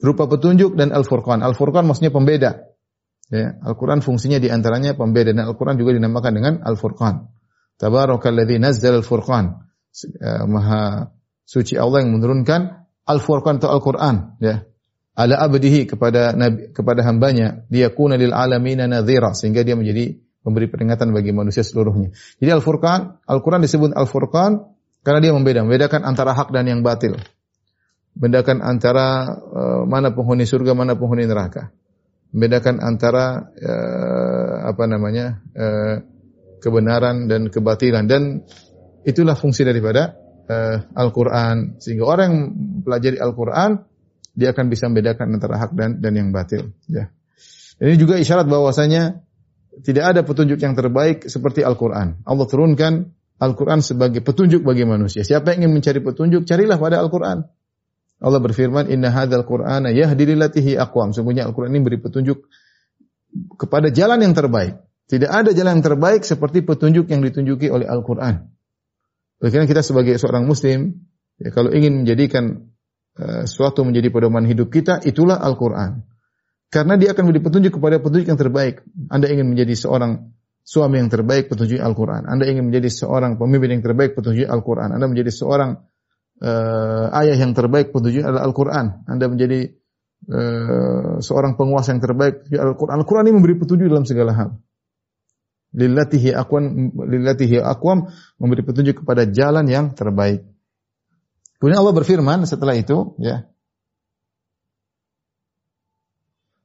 berupa 0.05 0.29
petunjuk 0.29 0.77
dan 0.77 0.93
Al-Furqan. 0.93 1.41
Al-Furqan 1.41 1.89
maksudnya 1.89 2.13
pembeda. 2.13 2.69
Ya, 3.33 3.57
Al-Quran 3.65 4.05
fungsinya 4.05 4.37
di 4.37 4.53
antaranya 4.53 4.93
pembeda 4.93 5.33
dan 5.33 5.49
Al-Quran 5.49 5.81
juga 5.81 5.97
dinamakan 5.97 6.31
dengan 6.37 6.53
Al-Furqan. 6.61 7.25
Tabarakalladzi 7.81 8.61
nazzal 8.61 9.01
Al-Furqan. 9.01 9.65
Uh, 10.21 10.45
maha 10.45 11.09
suci 11.49 11.73
Allah 11.73 12.05
yang 12.05 12.13
menurunkan 12.13 12.85
Al-Furqan 13.09 13.57
atau 13.57 13.73
Al-Qur'an 13.73 14.37
ya 14.43 14.67
ala 15.15 15.39
abdihi 15.39 15.87
kepada 15.87 16.35
nabi 16.35 16.75
kepada 16.75 16.99
hambanya 17.07 17.63
dia 17.71 17.87
kuna 17.95 18.19
lil 18.19 18.35
alamin 18.35 18.83
nadhira 18.91 19.31
sehingga 19.31 19.63
dia 19.63 19.79
menjadi 19.79 20.19
memberi 20.45 20.69
peringatan 20.69 21.09
bagi 21.09 21.33
manusia 21.33 21.65
seluruhnya. 21.65 22.13
Jadi 22.37 22.51
Al-Furqan, 22.53 23.25
Al-Qur'an 23.25 23.65
disebut 23.65 23.97
Al-Furqan 23.97 24.61
karena 25.01 25.19
dia 25.21 25.33
membeda, 25.33 25.65
membedakan 25.65 26.05
antara 26.05 26.37
hak 26.37 26.53
dan 26.53 26.69
yang 26.69 26.85
batil. 26.85 27.17
Membedakan 28.15 28.63
antara 28.63 29.27
uh, 29.27 29.83
mana 29.83 30.15
penghuni 30.15 30.47
surga, 30.47 30.71
mana 30.71 30.95
penghuni 30.95 31.27
neraka. 31.27 31.71
Membedakan 32.31 32.79
antara 32.79 33.43
uh, 33.43 34.55
apa 34.71 34.83
namanya? 34.87 35.43
Uh, 35.51 36.15
kebenaran 36.65 37.29
dan 37.29 37.53
kebatilan 37.53 38.09
dan 38.09 38.41
itulah 39.05 39.37
fungsi 39.37 39.61
daripada 39.61 40.17
uh, 40.49 40.81
Al-Qur'an 40.97 41.77
sehingga 41.77 42.09
orang 42.09 42.25
yang 42.25 42.39
pelajari 42.81 43.21
Al-Qur'an 43.21 43.85
dia 44.33 44.49
akan 44.49 44.65
bisa 44.73 44.89
membedakan 44.89 45.37
antara 45.37 45.61
hak 45.61 45.77
dan 45.77 46.01
dan 46.01 46.17
yang 46.17 46.33
batil 46.33 46.73
ya. 46.89 47.13
Ini 47.77 48.01
juga 48.01 48.17
isyarat 48.17 48.49
bahwasanya 48.49 49.21
tidak 49.85 50.15
ada 50.15 50.21
petunjuk 50.25 50.57
yang 50.57 50.73
terbaik 50.73 51.29
seperti 51.29 51.61
Al-Qur'an. 51.61 52.25
Allah 52.25 52.47
turunkan 52.49 53.13
Al-Quran 53.35 53.83
sebagai 53.83 54.23
petunjuk 54.23 54.63
bagi 54.63 54.87
manusia. 54.87 55.21
Siapa 55.21 55.53
yang 55.53 55.67
ingin 55.67 55.83
mencari 55.83 55.99
petunjuk, 55.99 56.47
carilah 56.47 56.79
pada 56.79 57.03
Al-Quran. 57.03 57.43
Allah 58.25 58.41
berfirman, 58.41 58.89
Inna 58.89 59.13
hadzal 59.13 59.45
Qur'ana 59.45 59.93
yahdi 59.93 60.25
lillatihi 60.33 60.81
aqwam. 60.81 61.13
Sungguhnya 61.13 61.45
Al-Quran 61.45 61.77
ini 61.77 61.85
beri 61.85 62.01
petunjuk 62.01 62.49
kepada 63.61 63.93
jalan 63.93 64.25
yang 64.25 64.33
terbaik. 64.33 64.81
Tidak 65.05 65.29
ada 65.29 65.53
jalan 65.53 65.77
yang 65.77 65.85
terbaik 65.85 66.25
seperti 66.25 66.65
petunjuk 66.65 67.05
yang 67.13 67.21
ditunjuki 67.21 67.69
oleh 67.69 67.85
Al-Quran. 67.85 68.49
Karena 69.37 69.69
kita 69.69 69.85
sebagai 69.85 70.17
seorang 70.17 70.49
Muslim, 70.49 71.05
ya, 71.37 71.53
kalau 71.53 71.69
ingin 71.69 72.01
menjadikan 72.01 72.73
uh, 73.21 73.45
suatu 73.45 73.85
menjadi 73.85 74.09
pedoman 74.09 74.49
hidup 74.49 74.73
kita, 74.73 75.05
itulah 75.05 75.37
Al-Quran. 75.37 76.01
Karena 76.73 76.97
dia 76.97 77.13
akan 77.13 77.29
beri 77.29 77.45
petunjuk 77.45 77.77
kepada 77.77 78.01
petunjuk 78.01 78.25
yang 78.25 78.41
terbaik. 78.41 78.81
Anda 79.13 79.29
ingin 79.29 79.53
menjadi 79.53 79.77
seorang 79.77 80.33
suami 80.65 80.97
yang 80.97 81.13
terbaik 81.13 81.45
petunjuk 81.45 81.77
Al-Quran. 81.77 82.25
Anda 82.25 82.49
ingin 82.49 82.73
menjadi 82.73 82.89
seorang 82.89 83.37
pemimpin 83.37 83.77
yang 83.77 83.85
terbaik 83.85 84.17
petunjuk 84.17 84.49
Al-Quran. 84.49 84.97
Anda 84.97 85.05
menjadi 85.05 85.29
seorang 85.29 85.77
uh, 86.41 87.05
ayah 87.23 87.37
yang 87.37 87.55
terbaik 87.55 87.95
petunjuk 87.95 88.23
Al-Quran. 88.25 89.05
Anda 89.07 89.25
menjadi 89.31 89.71
uh, 90.27 91.21
seorang 91.23 91.55
penguasa 91.55 91.95
yang 91.95 92.03
terbaik 92.03 92.49
Al-Quran. 92.51 92.95
Al-Quran 92.99 93.23
ini 93.29 93.35
memberi 93.35 93.55
petunjuk 93.55 93.87
dalam 93.87 94.07
segala 94.07 94.31
hal. 94.35 94.49
Lillatihi 95.75 96.31
akwam, 96.31 96.95
lillatihi 96.95 97.59
akwam 97.59 98.07
memberi 98.39 98.63
petunjuk 98.63 99.03
kepada 99.03 99.27
jalan 99.27 99.67
yang 99.67 99.91
terbaik. 99.91 100.47
Kemudian 101.59 101.79
Allah 101.83 101.95
berfirman 101.95 102.47
setelah 102.47 102.75
itu, 102.75 103.15
ya. 103.19 103.47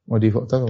Mau 0.07 0.19
di 0.19 0.27
foto 0.27 0.67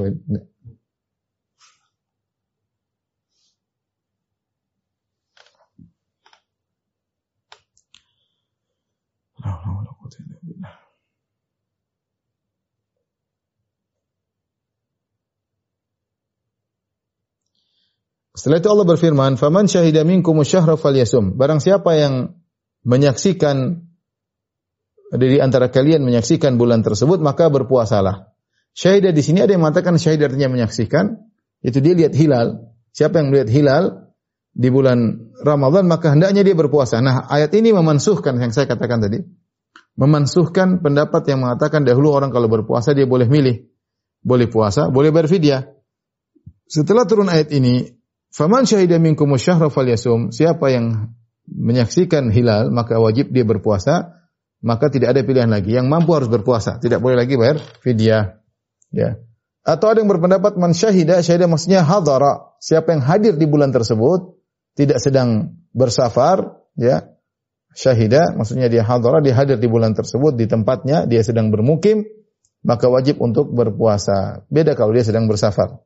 Setelah 18.41 18.57
itu 18.57 18.69
Allah 18.73 18.87
berfirman, 18.89 19.37
"Faman 19.37 19.69
syahida 19.69 20.01
minkum 20.01 20.33
syahra 20.41 20.73
falyasum." 20.73 21.37
Barang 21.37 21.61
siapa 21.61 21.93
yang 21.93 22.41
menyaksikan 22.81 23.85
dari 25.13 25.37
antara 25.37 25.69
kalian 25.69 26.01
menyaksikan 26.01 26.57
bulan 26.57 26.81
tersebut, 26.81 27.21
maka 27.21 27.53
berpuasalah. 27.53 28.33
Syahida 28.73 29.13
di 29.13 29.21
sini 29.21 29.45
ada 29.45 29.53
yang 29.53 29.61
mengatakan 29.61 30.01
syahid 30.01 30.25
artinya 30.25 30.57
menyaksikan, 30.57 31.21
itu 31.61 31.77
dia 31.85 31.93
lihat 31.93 32.17
hilal. 32.17 32.73
Siapa 32.89 33.21
yang 33.21 33.29
melihat 33.29 33.49
hilal 33.53 33.83
di 34.57 34.73
bulan 34.73 35.29
Ramadan 35.45 35.85
maka 35.85 36.09
hendaknya 36.09 36.41
dia 36.41 36.57
berpuasa. 36.57 36.97
Nah, 36.97 37.29
ayat 37.29 37.53
ini 37.53 37.69
memansuhkan 37.77 38.41
yang 38.41 38.49
saya 38.49 38.65
katakan 38.65 39.05
tadi. 39.05 39.21
Memansuhkan 40.01 40.81
pendapat 40.81 41.29
yang 41.29 41.45
mengatakan 41.45 41.85
dahulu 41.85 42.09
orang 42.09 42.33
kalau 42.33 42.49
berpuasa 42.49 42.97
dia 42.97 43.05
boleh 43.05 43.29
milih. 43.29 43.69
Boleh 44.25 44.49
puasa, 44.49 44.89
boleh 44.89 45.13
berfidyah. 45.13 45.77
Setelah 46.65 47.05
turun 47.05 47.29
ayat 47.29 47.53
ini, 47.53 48.00
Faman 48.31 48.63
syahida 48.63 48.95
minkum 48.95 49.27
syahra 49.35 49.67
falyasum. 49.67 50.31
Siapa 50.31 50.71
yang 50.71 51.11
menyaksikan 51.51 52.31
hilal 52.31 52.71
maka 52.71 52.95
wajib 52.95 53.35
dia 53.35 53.43
berpuasa, 53.43 54.23
maka 54.63 54.87
tidak 54.87 55.11
ada 55.11 55.21
pilihan 55.27 55.51
lagi. 55.51 55.75
Yang 55.75 55.87
mampu 55.91 56.15
harus 56.15 56.31
berpuasa, 56.31 56.79
tidak 56.79 57.03
boleh 57.03 57.19
lagi 57.19 57.35
bayar 57.35 57.59
fidyah. 57.83 58.39
Ya. 58.95 59.19
Atau 59.61 59.93
ada 59.93 60.01
yang 60.01 60.09
berpendapat 60.09 60.57
man 60.57 60.71
syahida, 60.71 61.19
syahida 61.19 61.45
maksudnya 61.51 61.83
hadara. 61.83 62.55
Siapa 62.63 62.95
yang 62.95 63.03
hadir 63.03 63.35
di 63.35 63.45
bulan 63.45 63.75
tersebut 63.75 64.39
tidak 64.79 65.03
sedang 65.03 65.59
bersafar, 65.75 66.63
ya. 66.79 67.11
Syahida 67.75 68.31
maksudnya 68.35 68.71
dia 68.71 68.87
hadara, 68.87 69.19
dia 69.19 69.35
hadir 69.35 69.59
di 69.59 69.67
bulan 69.67 69.91
tersebut 69.91 70.39
di 70.39 70.47
tempatnya, 70.47 71.03
dia 71.03 71.19
sedang 71.19 71.51
bermukim, 71.51 72.07
maka 72.63 72.87
wajib 72.87 73.19
untuk 73.19 73.51
berpuasa. 73.51 74.47
Beda 74.47 74.71
kalau 74.75 74.95
dia 74.95 75.03
sedang 75.03 75.27
bersafar. 75.27 75.83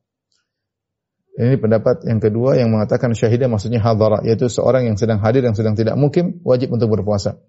Ini 1.36 1.60
pendapat 1.60 2.08
yang 2.08 2.24
kedua 2.24 2.56
yang 2.56 2.71
mengatakan 2.71 3.12
syahidah 3.12 3.52
maksudnya 3.52 3.84
hadara, 3.84 4.24
yaitu 4.24 4.48
seorang 4.48 4.88
yang 4.88 4.95
sedang 4.95 5.19
hadir 5.19 5.43
yang 5.43 5.52
sedang 5.52 5.76
tidak 5.76 6.00
mungkin 6.00 6.39
wajib 6.48 6.71
untuk 6.71 6.88
berpuasa. 6.88 7.43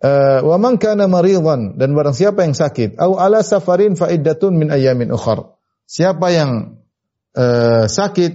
Uh, 0.00 0.40
wa 0.48 0.56
man 0.56 0.80
kana 0.80 1.04
maridan 1.04 1.76
dan 1.76 1.92
barang 1.92 2.16
siapa 2.16 2.48
yang 2.48 2.56
sakit 2.56 2.96
au 2.96 3.20
ala 3.20 3.44
safarin 3.44 4.00
fa 4.00 4.08
iddatun 4.08 4.56
min 4.56 4.72
ayamin 4.72 5.12
ukhar. 5.12 5.60
Siapa 5.84 6.32
yang 6.32 6.80
uh, 7.36 7.84
sakit 7.84 8.32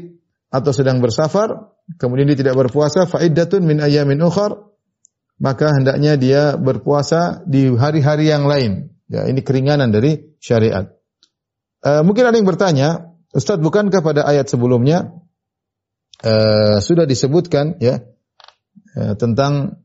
atau 0.54 0.70
sedang 0.70 1.02
bersafar 1.02 1.74
kemudian 1.98 2.30
dia 2.30 2.38
tidak 2.38 2.54
berpuasa 2.54 3.10
fa 3.10 3.18
iddatun 3.26 3.66
min 3.66 3.82
ayamin 3.82 4.22
ukhar 4.22 4.62
maka 5.42 5.74
hendaknya 5.74 6.16
dia 6.22 6.44
berpuasa 6.54 7.44
di 7.50 7.68
hari-hari 7.74 8.30
yang 8.30 8.46
lain. 8.46 8.94
Ya, 9.10 9.26
ini 9.26 9.42
keringanan 9.42 9.90
dari 9.90 10.38
syariat. 10.38 10.96
Uh, 11.86 12.02
mungkin 12.02 12.26
ada 12.26 12.38
yang 12.38 12.48
bertanya, 12.50 13.15
Ustaz, 13.36 13.60
bukankah 13.60 14.00
pada 14.00 14.24
ayat 14.24 14.48
sebelumnya 14.48 15.12
uh, 16.24 16.80
sudah 16.80 17.04
disebutkan 17.04 17.76
ya 17.84 18.00
uh, 18.96 19.14
tentang 19.20 19.84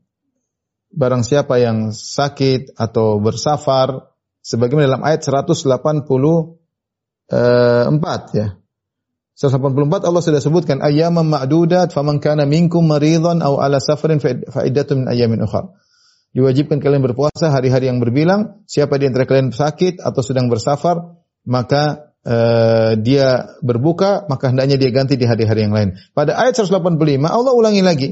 barang 0.95 1.27
siapa 1.27 1.59
yang 1.59 1.91
sakit 1.91 2.79
atau 2.79 3.19
bersafar 3.19 4.15
sebagaimana 4.39 4.87
dalam 4.87 5.03
ayat 5.03 5.27
184 5.27 5.67
ya. 8.39 8.47
184 9.35 10.07
Allah 10.07 10.21
sudah 10.23 10.39
sebutkan 10.43 10.79
ayyaman 10.79 11.27
ma'dudat 11.27 11.91
faman 11.91 12.23
kana 12.23 12.47
minkum 12.47 12.87
maridan 12.87 13.43
aw 13.43 13.59
ala 13.59 13.83
safarin 13.83 14.23
fa 14.23 14.31
min 14.95 15.11
ayyamin 15.11 15.43
ukhra. 15.43 15.75
Diwajibkan 16.31 16.79
kalian 16.79 17.03
berpuasa 17.03 17.51
hari-hari 17.51 17.91
yang 17.91 17.99
berbilang, 17.99 18.63
siapa 18.63 18.95
di 18.95 19.11
antara 19.11 19.27
kalian 19.27 19.51
sakit 19.51 19.99
atau 19.99 20.23
sedang 20.23 20.47
bersafar, 20.47 21.19
maka 21.43 22.10
uh, 22.25 22.97
dia 22.97 23.57
berbuka, 23.61 24.25
maka 24.29 24.49
hendaknya 24.49 24.77
dia 24.77 24.91
ganti 24.93 25.17
di 25.17 25.25
hari-hari 25.25 25.65
yang 25.65 25.73
lain. 25.73 25.89
Pada 26.13 26.37
ayat 26.37 26.57
185 26.57 26.97
Allah 27.25 27.53
ulangi 27.53 27.81
lagi. 27.81 28.09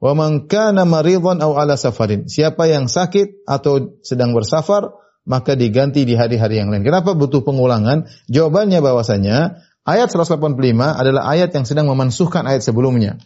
Wa 0.00 0.16
man 0.16 0.48
kana 0.48 0.88
maridan 0.88 1.44
aw 1.44 1.60
ala 1.60 1.76
safarin. 1.76 2.24
Siapa 2.24 2.64
yang 2.64 2.88
sakit 2.88 3.44
atau 3.44 4.00
sedang 4.00 4.32
bersafar, 4.32 4.96
maka 5.28 5.52
diganti 5.52 6.08
di 6.08 6.16
hari-hari 6.16 6.56
yang 6.56 6.72
lain. 6.72 6.80
Kenapa 6.80 7.12
butuh 7.12 7.44
pengulangan? 7.44 8.08
Jawabannya 8.32 8.80
bahwasanya 8.80 9.60
ayat 9.84 10.08
185 10.08 10.56
adalah 10.96 11.22
ayat 11.28 11.52
yang 11.52 11.68
sedang 11.68 11.86
memansuhkan 11.92 12.48
ayat 12.48 12.64
sebelumnya. 12.64 13.20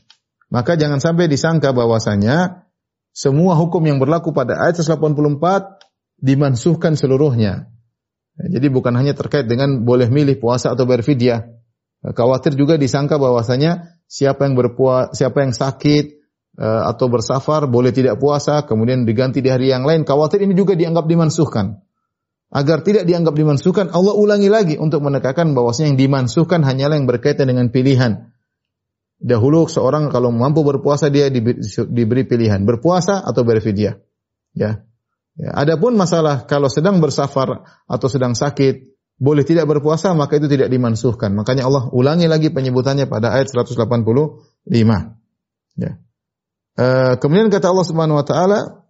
Maka 0.51 0.75
jangan 0.75 0.99
sampai 0.99 1.31
disangka 1.31 1.71
bahwasanya 1.71 2.67
semua 3.15 3.55
hukum 3.55 3.83
yang 3.87 4.03
berlaku 4.03 4.35
pada 4.35 4.59
ayat 4.59 4.83
184 4.83 5.39
dimansuhkan 6.19 6.99
seluruhnya. 6.99 7.74
Ya, 8.35 8.59
jadi 8.59 8.67
bukan 8.71 8.95
hanya 8.99 9.15
terkait 9.15 9.47
dengan 9.47 9.87
boleh 9.87 10.11
milih 10.11 10.43
puasa 10.43 10.75
atau 10.75 10.85
berfidyah. 10.87 11.55
Khawatir 12.05 12.53
juga 12.59 12.77
disangka 12.77 13.17
bahwasanya 13.17 13.97
siapa 14.05 14.45
yang 14.45 14.59
berpuasa, 14.59 15.17
siapa 15.17 15.41
yang 15.41 15.57
sakit 15.57 16.05
eh, 16.61 16.83
atau 16.85 17.07
bersafar 17.09 17.65
boleh 17.71 17.95
tidak 17.95 18.21
puasa, 18.21 18.67
kemudian 18.69 19.09
diganti 19.09 19.41
di 19.41 19.49
hari 19.49 19.73
yang 19.73 19.87
lain. 19.87 20.05
Khawatir 20.05 20.45
ini 20.45 20.53
juga 20.53 20.77
dianggap 20.77 21.09
dimansuhkan. 21.09 21.81
Agar 22.55 22.87
tidak 22.87 23.09
dianggap 23.09 23.35
dimansuhkan, 23.35 23.91
Allah 23.91 24.15
ulangi 24.15 24.47
lagi 24.47 24.75
untuk 24.79 25.03
menekankan 25.03 25.59
bahwasanya 25.59 25.95
yang 25.95 25.99
dimansuhkan 25.99 26.63
hanyalah 26.63 27.01
yang 27.01 27.11
berkaitan 27.11 27.51
dengan 27.51 27.73
pilihan. 27.75 28.31
Dahulu 29.19 29.67
seorang 29.67 30.13
kalau 30.13 30.31
mampu 30.31 30.61
berpuasa 30.63 31.09
dia 31.09 31.33
diberi 31.33 32.23
pilihan 32.29 32.63
berpuasa 32.63 33.25
atau 33.25 33.43
berfidyah. 33.43 33.99
Ya, 34.55 34.87
Ya, 35.35 35.51
adapun 35.51 35.99
masalah 35.99 36.47
kalau 36.47 36.71
sedang 36.71 37.03
bersafar 37.03 37.67
atau 37.91 38.07
sedang 38.07 38.39
sakit 38.39 38.95
boleh 39.19 39.43
tidak 39.43 39.67
berpuasa 39.67 40.15
maka 40.15 40.39
itu 40.39 40.47
tidak 40.47 40.71
dimansuhkan. 40.71 41.35
Makanya 41.35 41.67
Allah 41.67 41.91
ulangi 41.91 42.31
lagi 42.31 42.55
penyebutannya 42.55 43.11
pada 43.11 43.35
ayat 43.35 43.51
185. 43.51 43.83
Ya. 45.75 45.99
E, 46.75 46.87
kemudian 47.19 47.51
kata 47.51 47.67
Allah 47.71 47.87
Subhanahu 47.87 48.19
wa 48.23 48.27
taala 48.27 48.85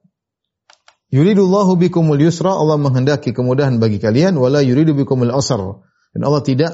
Yuridullahu 1.14 1.78
bikumul 1.78 2.18
yusra, 2.18 2.50
Allah 2.50 2.74
menghendaki 2.74 3.30
kemudahan 3.30 3.78
bagi 3.78 4.02
kalian, 4.02 4.34
wala 4.34 4.66
yuridu 4.66 4.98
bikumul 4.98 5.30
usra. 5.30 5.78
Dan 6.10 6.26
Allah 6.26 6.42
tidak 6.42 6.72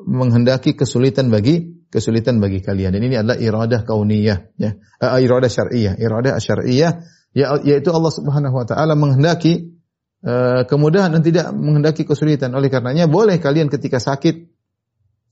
menghendaki 0.00 0.72
kesulitan 0.72 1.28
bagi 1.28 1.84
kesulitan 1.92 2.40
bagi 2.40 2.64
kalian. 2.64 2.96
Dan 2.96 3.04
ini 3.04 3.20
adalah 3.20 3.36
iradah 3.36 3.84
kauniyah, 3.84 4.56
ya. 4.56 4.80
Uh, 4.96 5.20
iradah 5.20 5.52
syar'iyah, 5.52 6.00
iradah 6.00 6.40
syar'iyah 6.40 7.04
ya, 7.36 7.60
yaitu 7.60 7.92
Allah 7.92 8.08
Subhanahu 8.08 8.56
wa 8.56 8.64
taala 8.64 8.96
menghendaki 8.96 9.76
uh, 10.24 10.64
kemudahan 10.64 11.12
dan 11.12 11.20
tidak 11.20 11.52
menghendaki 11.52 12.08
kesulitan. 12.08 12.56
Oleh 12.56 12.72
karenanya 12.72 13.04
boleh 13.04 13.36
kalian 13.36 13.68
ketika 13.68 14.00
sakit 14.00 14.48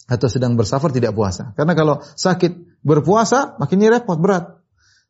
atau 0.05 0.29
sedang 0.29 0.61
bersafar 0.61 0.93
tidak 0.93 1.17
puasa. 1.17 1.57
Karena 1.57 1.73
kalau 1.73 2.05
sakit 2.05 2.85
berpuasa 2.85 3.57
makin 3.57 3.81
repot 3.89 4.21
berat 4.21 4.61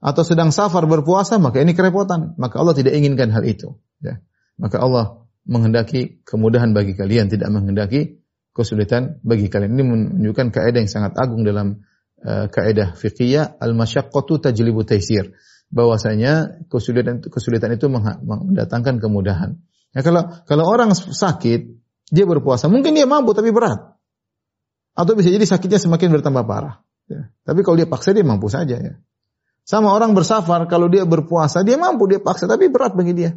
atau 0.04 0.22
sedang 0.22 0.54
safar 0.54 0.86
berpuasa, 0.86 1.42
maka 1.42 1.58
ini 1.58 1.74
kerepotan. 1.74 2.38
Maka 2.38 2.62
Allah 2.62 2.76
tidak 2.78 2.94
inginkan 2.94 3.34
hal 3.34 3.42
itu. 3.42 3.74
Ya. 4.04 4.22
Maka 4.60 4.78
Allah 4.78 5.24
menghendaki 5.48 6.22
kemudahan 6.22 6.76
bagi 6.76 6.92
kalian, 6.92 7.32
tidak 7.32 7.48
menghendaki 7.50 8.22
kesulitan 8.54 9.18
bagi 9.26 9.50
kalian. 9.50 9.74
Ini 9.74 9.84
menunjukkan 9.84 10.54
kaidah 10.54 10.78
yang 10.84 10.92
sangat 10.92 11.16
agung 11.18 11.42
dalam 11.42 11.82
uh, 12.22 12.46
kaidah 12.52 12.94
fikih 12.94 13.58
al-masyaqqatu 13.58 14.44
tajlibu 14.44 14.84
taisir. 14.84 15.34
Bahwasanya 15.74 16.62
kesulitan 16.70 17.18
kesulitan 17.18 17.74
itu 17.74 17.90
mendatangkan 17.90 19.02
kemudahan. 19.02 19.58
Ya, 19.90 20.06
kalau 20.06 20.30
kalau 20.46 20.64
orang 20.70 20.94
sakit, 20.94 21.60
dia 22.14 22.24
berpuasa, 22.30 22.70
mungkin 22.70 22.94
dia 22.94 23.10
mampu 23.10 23.34
tapi 23.34 23.50
berat. 23.50 23.98
Atau 24.94 25.18
bisa 25.18 25.34
jadi 25.34 25.42
sakitnya 25.42 25.82
semakin 25.82 26.14
bertambah 26.14 26.46
parah. 26.46 26.86
Ya. 27.10 27.34
Tapi 27.42 27.66
kalau 27.66 27.74
dia 27.74 27.90
paksa 27.90 28.14
dia 28.14 28.22
mampu 28.22 28.46
saja 28.46 28.78
ya. 28.78 28.94
Sama 29.64 29.96
orang 29.96 30.12
bersafar, 30.12 30.68
kalau 30.68 30.92
dia 30.92 31.08
berpuasa, 31.08 31.64
dia 31.64 31.80
mampu, 31.80 32.04
dia 32.04 32.20
paksa, 32.20 32.44
tapi 32.44 32.68
berat 32.68 32.92
bagi 32.92 33.16
dia. 33.16 33.32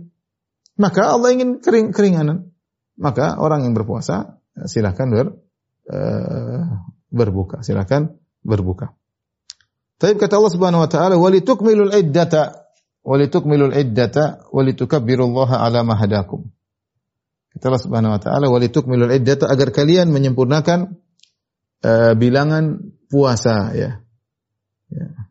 Maka 0.75 1.15
Allah 1.15 1.31
ingin 1.31 1.63
kering, 1.63 1.95
keringanan. 1.95 2.51
Maka 2.99 3.39
orang 3.39 3.63
yang 3.63 3.71
berpuasa, 3.71 4.35
silahkan 4.67 5.07
ber, 5.07 5.39
uh, 5.87 6.83
berbuka. 7.07 7.63
Silahkan 7.63 8.11
berbuka. 8.43 8.91
Tapi 9.97 10.13
kata 10.17 10.37
Allah 10.37 10.53
Subhanahu 10.53 10.85
wa 10.85 10.89
taala, 10.89 11.15
"Walitukmilul 11.17 11.93
iddata 11.93 12.69
walitukmilul 13.01 13.73
iddata 13.73 14.45
walitukabbirullaha 14.53 15.57
ala 15.61 15.81
ma 15.81 15.97
hadakum." 15.97 16.45
Kata 17.57 17.63
Allah 17.73 17.83
Subhanahu 17.83 18.13
wa 18.13 18.21
taala, 18.21 18.45
"Walitukmilul 18.53 19.09
iddata" 19.09 19.49
agar 19.49 19.73
kalian 19.73 20.13
menyempurnakan 20.13 21.01
uh, 21.81 22.13
bilangan 22.13 22.93
puasa 23.09 23.73
ya. 23.73 24.05
ya 24.93 25.27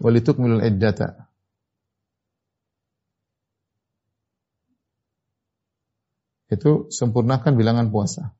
walitukmilul 0.00 0.64
iddata. 0.64 1.28
Itu 6.50 6.90
sempurnakan 6.90 7.54
bilangan 7.54 7.94
puasa. 7.94 8.34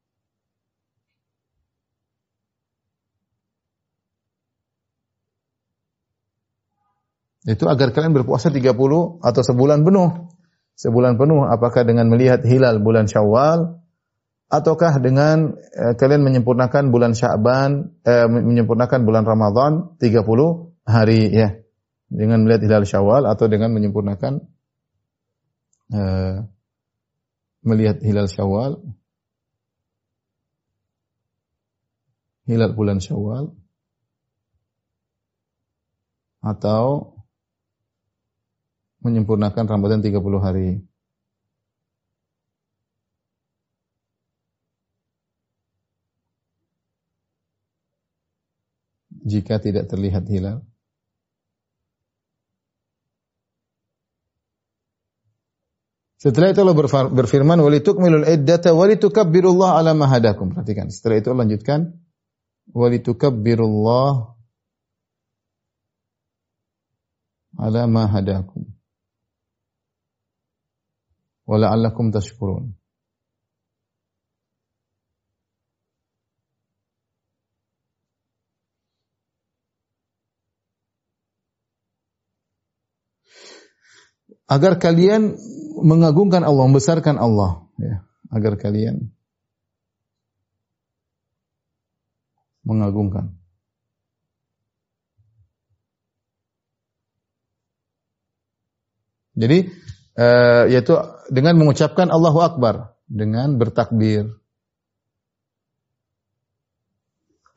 Itu 7.49 7.65
agar 7.73 7.97
kalian 7.97 8.13
berpuasa 8.13 8.53
30 8.53 8.77
atau 9.25 9.43
sebulan 9.45 9.81
penuh. 9.81 10.29
Sebulan 10.77 11.17
penuh 11.17 11.45
apakah 11.49 11.85
dengan 11.85 12.09
melihat 12.09 12.45
hilal 12.45 12.81
bulan 12.81 13.09
Syawal 13.09 13.81
ataukah 14.51 15.01
dengan 15.01 15.57
eh, 15.57 15.95
kalian 15.97 16.21
menyempurnakan 16.25 16.93
bulan 16.93 17.17
Sya'ban 17.17 18.01
eh, 18.05 18.29
menyempurnakan 18.29 19.01
bulan 19.05 19.25
Ramadan 19.25 19.97
30 19.97 20.25
hari 20.85 21.33
ya. 21.33 21.57
Dengan 22.11 22.45
melihat 22.45 22.67
hilal 22.67 22.85
Syawal 22.85 23.23
atau 23.31 23.47
dengan 23.47 23.71
menyempurnakan 23.71 24.43
uh, 25.95 26.43
melihat 27.63 28.03
hilal 28.03 28.27
Syawal. 28.27 28.83
Hilal 32.51 32.75
bulan 32.75 32.99
Syawal. 32.99 33.55
Atau 36.43 37.20
menyempurnakan 39.01 39.65
Ramadan 39.69 40.01
30 40.05 40.21
hari. 40.41 40.81
Jika 49.21 49.61
tidak 49.61 49.93
terlihat 49.93 50.25
hilal 50.33 50.65
Setelah 56.21 56.53
itu 56.53 56.61
Allah 56.61 56.77
berfirman, 57.09 57.65
"Walitukmilul 57.65 58.29
iddata 58.29 58.77
walitukabbirullah 58.77 59.81
ala 59.81 59.97
ma 59.97 60.05
hadakum." 60.05 60.53
Perhatikan. 60.53 60.93
Setelah 60.93 61.17
itu 61.17 61.33
Allah 61.33 61.49
lanjutkan, 61.49 61.97
"Walitukabbirullah 62.77 64.37
ala 67.57 67.83
ma 67.89 68.05
hadakum." 68.05 68.69
Wa 71.51 71.59
la'allakum 71.59 72.15
tashkurun. 72.15 72.79
Agar 84.47 84.79
kalian 84.79 85.35
mengagungkan 85.83 86.47
Allah, 86.47 86.71
membesarkan 86.71 87.19
Allah, 87.19 87.67
ya, 87.79 88.07
agar 88.31 88.55
kalian 88.55 89.11
mengagungkan. 92.63 93.35
Jadi 99.39 99.71
uh, 100.17 100.65
yaitu 100.71 100.97
dengan 101.31 101.59
mengucapkan 101.59 102.09
Allahu 102.09 102.41
Akbar, 102.43 102.97
dengan 103.07 103.59
bertakbir. 103.59 104.35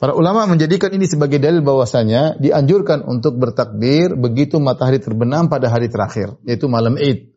Para 0.02 0.12
ulama 0.20 0.44
menjadikan 0.52 0.92
ini 0.92 1.08
sebagai 1.08 1.40
dalil 1.40 1.64
bahwasanya 1.64 2.36
dianjurkan 2.36 3.08
untuk 3.08 3.40
bertakbir 3.40 4.20
begitu 4.20 4.60
matahari 4.60 5.00
terbenam 5.00 5.48
pada 5.48 5.72
hari 5.72 5.88
terakhir, 5.88 6.36
yaitu 6.44 6.68
malam 6.68 7.00
Id 7.00 7.34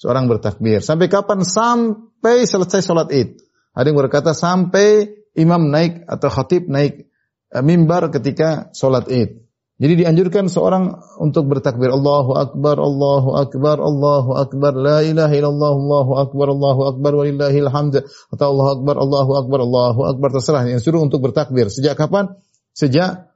seorang 0.00 0.26
bertakbir. 0.26 0.80
Sampai 0.80 1.12
kapan? 1.12 1.44
Sampai 1.44 2.48
selesai 2.48 2.80
sholat 2.80 3.12
id. 3.12 3.36
Ada 3.76 3.92
yang 3.92 4.00
berkata 4.00 4.32
sampai 4.32 5.12
imam 5.36 5.68
naik 5.68 6.08
atau 6.08 6.32
khatib 6.32 6.66
naik 6.66 7.06
uh, 7.52 7.60
mimbar 7.60 8.08
ketika 8.08 8.72
sholat 8.72 9.06
id. 9.12 9.44
Jadi 9.80 10.04
dianjurkan 10.04 10.52
seorang 10.52 11.00
untuk 11.16 11.48
bertakbir 11.48 11.88
Allahu 11.88 12.36
Akbar, 12.36 12.76
Allahu 12.76 13.32
Akbar, 13.32 13.80
Allahu 13.80 14.36
Akbar, 14.36 14.76
La 14.76 15.00
ilaha 15.00 15.32
illallah, 15.32 15.72
Allahu 15.72 16.12
Akbar, 16.20 16.46
Allahu 16.52 16.80
Akbar, 16.84 17.12
walillahil 17.16 17.72
hamd, 17.72 18.04
atau 18.04 18.46
Allahu 18.52 18.70
Akbar, 18.76 18.94
Allahu 19.00 19.32
Akbar, 19.40 19.58
Allahu 19.64 20.00
Akbar, 20.04 20.28
terserah. 20.36 20.68
Yang 20.68 20.84
suruh 20.84 21.00
untuk 21.00 21.24
bertakbir. 21.24 21.72
Sejak 21.72 21.96
kapan? 21.96 22.36
Sejak 22.76 23.32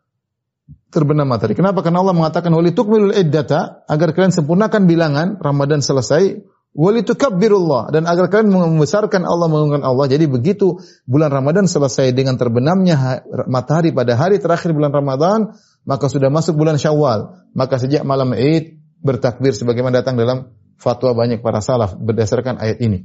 terbenam 0.92 1.26
matahari. 1.32 1.56
Kenapa? 1.56 1.80
Karena 1.80 2.04
Allah 2.04 2.12
mengatakan 2.12 2.52
wali 2.52 2.76
tukmilul 2.76 3.16
iddata 3.16 3.82
agar 3.88 4.12
kalian 4.12 4.36
sempurnakan 4.36 4.84
bilangan 4.84 5.40
Ramadan 5.40 5.80
selesai 5.80 6.44
walitukabbirullah 6.74 7.94
dan 7.94 8.04
agar 8.10 8.26
kalian 8.28 8.50
membesarkan 8.50 9.22
Allah 9.22 9.46
mengagungkan 9.46 9.86
Allah. 9.86 10.06
Jadi 10.10 10.26
begitu 10.26 10.82
bulan 11.06 11.30
Ramadan 11.30 11.70
selesai 11.70 12.10
dengan 12.10 12.34
terbenamnya 12.34 13.22
matahari 13.46 13.94
pada 13.94 14.18
hari 14.18 14.42
terakhir 14.42 14.74
bulan 14.74 14.90
Ramadan, 14.90 15.54
maka 15.84 16.08
sudah 16.08 16.32
masuk 16.32 16.56
bulan 16.56 16.80
Syawal. 16.80 17.48
Maka 17.52 17.78
sejak 17.78 18.02
malam 18.02 18.32
Id 18.32 18.80
bertakbir 19.04 19.52
sebagaimana 19.52 20.00
datang 20.00 20.16
dalam 20.16 20.52
fatwa 20.80 21.12
banyak 21.12 21.44
para 21.44 21.60
salaf 21.60 21.94
berdasarkan 22.00 22.58
ayat 22.58 22.80
ini. 22.80 23.04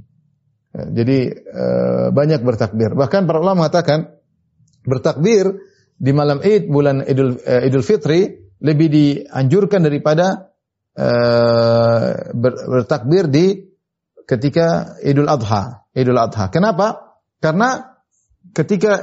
Ya, 0.72 1.04
jadi 1.04 1.20
eh, 1.36 2.08
banyak 2.16 2.42
bertakbir. 2.42 2.96
Bahkan 2.96 3.28
para 3.28 3.38
ulama 3.44 3.68
mengatakan 3.68 4.16
bertakbir 4.88 5.60
di 6.00 6.12
malam 6.16 6.40
Id 6.40 6.72
bulan 6.72 7.04
Idul 7.04 7.44
eh, 7.44 7.68
Idul 7.68 7.84
Fitri 7.84 8.50
lebih 8.60 8.92
dianjurkan 8.92 9.80
daripada 9.88 10.52
uh, 11.00 12.12
bertakbir 12.68 13.32
di 13.32 13.72
ketika 14.28 15.00
Idul 15.00 15.32
Adha. 15.32 15.88
Idul 15.96 16.20
Adha. 16.20 16.52
Kenapa? 16.52 17.16
Karena 17.40 17.96
ketika 18.52 19.00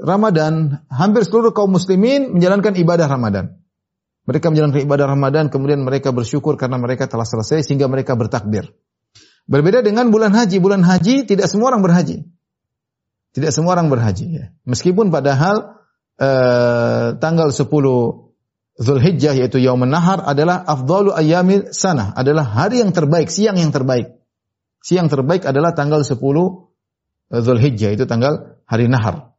Ramadan, 0.00 0.80
hampir 0.88 1.28
seluruh 1.28 1.52
kaum 1.52 1.76
muslimin 1.76 2.32
menjalankan 2.32 2.72
ibadah 2.80 3.04
Ramadan. 3.04 3.60
Mereka 4.24 4.48
menjalankan 4.48 4.80
ibadah 4.80 5.06
Ramadan, 5.12 5.52
kemudian 5.52 5.84
mereka 5.84 6.12
bersyukur 6.16 6.56
karena 6.56 6.80
mereka 6.80 7.04
telah 7.04 7.28
selesai 7.28 7.68
sehingga 7.68 7.84
mereka 7.88 8.16
bertakbir. 8.16 8.72
Berbeda 9.50 9.82
dengan 9.82 10.08
bulan 10.14 10.30
haji. 10.30 10.62
Bulan 10.62 10.86
haji 10.86 11.26
tidak 11.26 11.50
semua 11.50 11.74
orang 11.74 11.82
berhaji. 11.82 12.22
Tidak 13.34 13.50
semua 13.50 13.74
orang 13.74 13.90
berhaji. 13.90 14.26
Ya. 14.30 14.44
Meskipun 14.62 15.10
padahal 15.10 15.82
uh, 16.22 17.18
tanggal 17.18 17.50
10 17.50 17.66
Zulhijjah 18.80 19.36
yaitu 19.36 19.60
Yaumun 19.60 19.92
Nahar 19.92 20.24
adalah 20.24 20.64
afdalu 20.64 21.12
ayyamil 21.12 21.68
sanah, 21.74 22.16
adalah 22.16 22.48
hari 22.48 22.80
yang 22.80 22.96
terbaik, 22.96 23.28
siang 23.28 23.60
yang 23.60 23.74
terbaik. 23.74 24.16
Siang 24.80 25.12
terbaik 25.12 25.44
adalah 25.44 25.76
tanggal 25.76 26.00
10 26.00 26.16
eh, 26.16 27.40
Zulhijjah 27.44 27.92
itu 27.92 28.08
tanggal 28.08 28.62
hari 28.64 28.88
Nahar. 28.88 29.29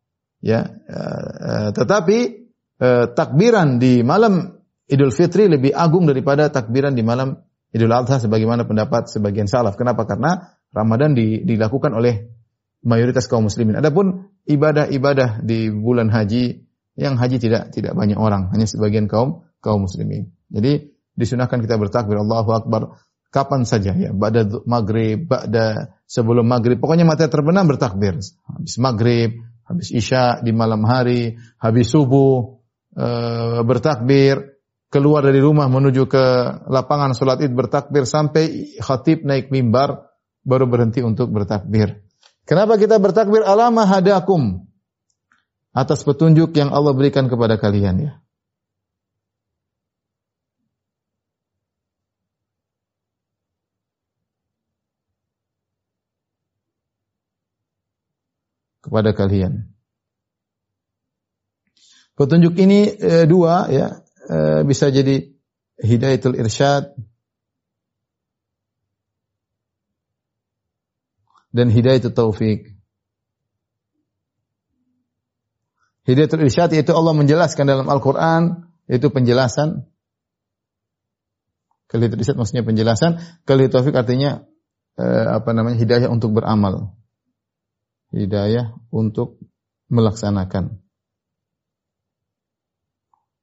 Ya, 0.42 0.66
uh, 0.68 1.70
tetapi 1.70 2.50
uh, 2.82 3.06
takbiran 3.14 3.78
di 3.78 4.02
malam 4.02 4.58
Idul 4.90 5.14
Fitri 5.14 5.48
lebih 5.48 5.72
agung 5.72 6.10
daripada 6.10 6.50
takbiran 6.50 6.98
di 6.98 7.06
malam 7.06 7.38
Idul 7.72 7.94
Adha 7.94 8.20
sebagaimana 8.20 8.68
pendapat 8.68 9.08
sebagian 9.08 9.48
salaf. 9.48 9.80
Kenapa? 9.80 10.04
Karena 10.04 10.60
Ramadan 10.74 11.16
di, 11.16 11.46
dilakukan 11.46 11.96
oleh 11.96 12.28
mayoritas 12.84 13.30
kaum 13.30 13.48
muslimin. 13.48 13.80
Adapun 13.80 14.34
ibadah-ibadah 14.50 15.46
di 15.46 15.70
bulan 15.70 16.10
haji 16.10 16.68
yang 17.00 17.16
haji 17.16 17.38
tidak 17.40 17.72
tidak 17.72 17.96
banyak 17.96 18.20
orang, 18.20 18.52
hanya 18.52 18.68
sebagian 18.68 19.08
kaum 19.08 19.48
kaum 19.64 19.88
muslimin. 19.88 20.34
Jadi 20.52 20.92
disunahkan 21.16 21.64
kita 21.64 21.80
bertakbir 21.80 22.20
Allahu 22.20 22.50
Akbar 22.52 23.00
kapan 23.32 23.64
saja 23.64 23.96
ya, 23.96 24.12
pada 24.12 24.44
maghrib, 24.68 25.32
pada 25.32 25.96
sebelum 26.04 26.44
maghrib, 26.44 26.84
pokoknya 26.84 27.08
mata 27.08 27.32
terbenam 27.32 27.64
bertakbir. 27.64 28.20
Habis 28.20 28.76
maghrib, 28.76 29.40
habis 29.72 29.90
isya 29.96 30.44
di 30.44 30.52
malam 30.52 30.84
hari, 30.84 31.40
habis 31.58 31.88
subuh 31.90 32.60
e, 32.92 33.08
bertakbir, 33.64 34.60
keluar 34.92 35.24
dari 35.24 35.40
rumah 35.40 35.72
menuju 35.72 36.04
ke 36.12 36.26
lapangan 36.68 37.16
sholat 37.16 37.40
id 37.40 37.56
bertakbir 37.56 38.04
sampai 38.04 38.76
khatib 38.84 39.24
naik 39.24 39.48
mimbar 39.48 40.12
baru 40.44 40.68
berhenti 40.68 41.00
untuk 41.00 41.32
bertakbir. 41.32 42.04
Kenapa 42.44 42.76
kita 42.76 43.00
bertakbir? 43.00 43.48
Alama 43.48 43.88
hadakum 43.88 44.68
atas 45.72 46.04
petunjuk 46.04 46.52
yang 46.60 46.76
Allah 46.76 46.92
berikan 46.92 47.32
kepada 47.32 47.56
kalian 47.56 47.96
ya. 48.04 48.12
Kepada 58.92 59.16
kalian. 59.16 59.72
Petunjuk 62.20 62.60
ini 62.60 62.92
e, 62.92 63.24
dua 63.24 63.72
ya, 63.72 64.04
e, 64.28 64.68
bisa 64.68 64.92
jadi 64.92 65.32
hidayatul 65.80 66.36
irsyad 66.36 66.92
dan 71.56 71.72
hidayatul 71.72 72.12
taufik. 72.12 72.76
Hidayatul 76.04 76.44
irsyad 76.44 76.76
yaitu 76.76 76.92
Allah 76.92 77.16
menjelaskan 77.16 77.72
dalam 77.72 77.88
Al-Qur'an 77.88 78.76
itu 78.92 79.08
penjelasan. 79.08 79.88
Kalau 81.88 82.12
irsyad 82.12 82.36
maksudnya 82.36 82.68
penjelasan, 82.68 83.24
kalau 83.48 83.64
taufik 83.72 83.96
artinya 83.96 84.44
eh, 85.00 85.26
apa 85.32 85.56
namanya? 85.56 85.80
hidayah 85.80 86.12
untuk 86.12 86.36
beramal. 86.36 87.01
Hidayah 88.12 88.76
untuk 88.92 89.40
melaksanakan. 89.92 90.80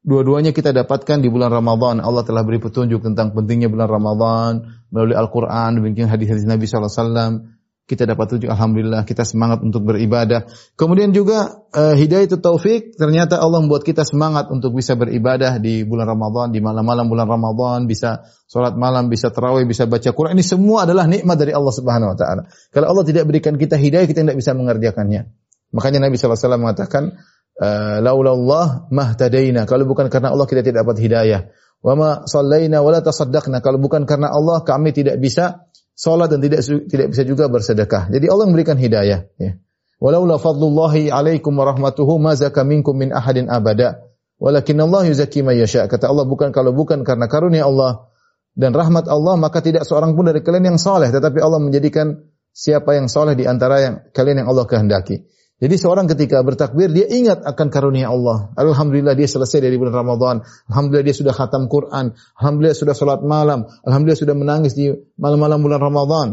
Dua-duanya 0.08 0.56
kita 0.56 0.72
dapatkan 0.72 1.20
di 1.20 1.28
bulan 1.28 1.52
Ramadan. 1.52 2.00
Allah 2.00 2.24
telah 2.24 2.40
beri 2.40 2.62
petunjuk 2.62 3.04
tentang 3.04 3.36
pentingnya 3.36 3.68
bulan 3.68 3.88
Ramadan 3.92 4.52
melalui 4.88 5.12
Al-Quran, 5.12 5.84
hadis-hadis 6.08 6.48
Nabi 6.48 6.64
SAW 6.64 7.57
kita 7.88 8.04
dapat 8.04 8.36
tunjuk 8.36 8.52
alhamdulillah 8.52 9.08
kita 9.08 9.24
semangat 9.24 9.64
untuk 9.64 9.88
beribadah. 9.88 10.44
Kemudian 10.76 11.16
juga 11.16 11.64
uh, 11.72 11.96
hidayah 11.96 12.28
itu 12.28 12.36
taufik, 12.36 12.92
ternyata 13.00 13.40
Allah 13.40 13.64
membuat 13.64 13.80
kita 13.80 14.04
semangat 14.04 14.52
untuk 14.52 14.76
bisa 14.76 14.92
beribadah 14.92 15.56
di 15.56 15.88
bulan 15.88 16.04
Ramadan, 16.04 16.52
di 16.52 16.60
malam-malam 16.60 17.08
bulan 17.08 17.24
Ramadan, 17.24 17.88
bisa 17.88 18.28
sholat 18.44 18.76
malam, 18.76 19.08
bisa 19.08 19.32
terawih, 19.32 19.64
bisa 19.64 19.88
baca 19.88 20.12
Quran. 20.12 20.36
Ini 20.36 20.44
semua 20.44 20.84
adalah 20.84 21.08
nikmat 21.08 21.40
dari 21.40 21.56
Allah 21.56 21.72
Subhanahu 21.72 22.12
wa 22.12 22.16
taala. 22.20 22.42
Kalau 22.68 22.92
Allah 22.92 23.04
tidak 23.08 23.24
berikan 23.24 23.56
kita 23.56 23.80
hidayah, 23.80 24.04
kita 24.04 24.20
tidak 24.20 24.36
bisa 24.36 24.52
mengerjakannya. 24.52 25.32
Makanya 25.72 26.04
Nabi 26.04 26.20
SAW 26.20 26.60
mengatakan, 26.60 27.16
uh, 27.56 28.04
laulallah 28.04 28.92
mahtadaina. 28.92 29.64
Kalau 29.64 29.88
bukan 29.88 30.12
karena 30.12 30.28
Allah 30.28 30.44
kita 30.44 30.60
tidak 30.60 30.84
dapat 30.84 31.00
hidayah. 31.00 31.40
Wa 31.80 31.94
ma 31.96 32.28
sallaina 32.28 32.84
wa 32.84 32.90
la 32.92 33.00
tasaddaqna. 33.00 33.64
Kalau 33.64 33.80
bukan 33.80 34.04
karena 34.04 34.28
Allah 34.28 34.60
kami 34.60 34.92
tidak 34.92 35.16
bisa 35.22 35.68
salat 35.98 36.30
dan 36.30 36.38
tidak 36.38 36.62
tidak 36.62 37.06
bisa 37.10 37.22
juga 37.26 37.50
bersedekah. 37.50 38.06
Jadi 38.14 38.30
Allah 38.30 38.46
memberikan 38.46 38.78
hidayah 38.78 39.26
ya. 39.34 39.50
Walaula 39.98 40.38
fadlullahi 40.38 41.10
alaikum 41.10 41.50
wa 41.58 41.66
rahmatuhu 41.66 42.22
ma 42.22 42.38
zaka 42.38 42.62
minkum 42.62 42.94
min 42.94 43.10
ahadin 43.10 43.50
abada. 43.50 44.06
Walakin 44.38 44.78
Allah 44.78 45.10
yuzakki 45.10 45.42
may 45.42 45.58
yasha. 45.58 45.90
Kata 45.90 46.06
Allah 46.06 46.22
bukan 46.22 46.54
kalau 46.54 46.70
bukan 46.70 47.02
karena 47.02 47.26
karunia 47.26 47.66
Allah 47.66 48.06
dan 48.54 48.70
rahmat 48.70 49.10
Allah 49.10 49.34
maka 49.34 49.58
tidak 49.58 49.82
seorang 49.82 50.14
pun 50.14 50.30
dari 50.30 50.38
kalian 50.38 50.74
yang 50.74 50.78
saleh 50.78 51.10
tetapi 51.10 51.42
Allah 51.42 51.58
menjadikan 51.58 52.14
siapa 52.54 52.94
yang 52.94 53.10
saleh 53.10 53.34
di 53.34 53.50
antara 53.50 53.82
yang 53.82 53.94
kalian 54.14 54.46
yang 54.46 54.48
Allah 54.54 54.70
kehendaki. 54.70 55.26
Jadi 55.58 55.74
seorang 55.74 56.06
ketika 56.06 56.38
bertakbir 56.46 56.94
dia 56.94 57.10
ingat 57.10 57.42
akan 57.42 57.66
karunia 57.66 58.14
Allah. 58.14 58.54
Alhamdulillah 58.54 59.18
dia 59.18 59.26
selesai 59.26 59.58
dari 59.58 59.74
bulan 59.74 59.90
Ramadan. 59.90 60.46
Alhamdulillah 60.70 61.02
dia 61.02 61.16
sudah 61.18 61.34
khatam 61.34 61.66
Quran. 61.66 62.14
Alhamdulillah 62.38 62.78
sudah 62.78 62.94
salat 62.94 63.26
malam. 63.26 63.66
Alhamdulillah 63.82 64.22
sudah 64.22 64.38
menangis 64.38 64.78
di 64.78 64.94
malam-malam 65.18 65.58
bulan 65.58 65.82
Ramadan. 65.82 66.28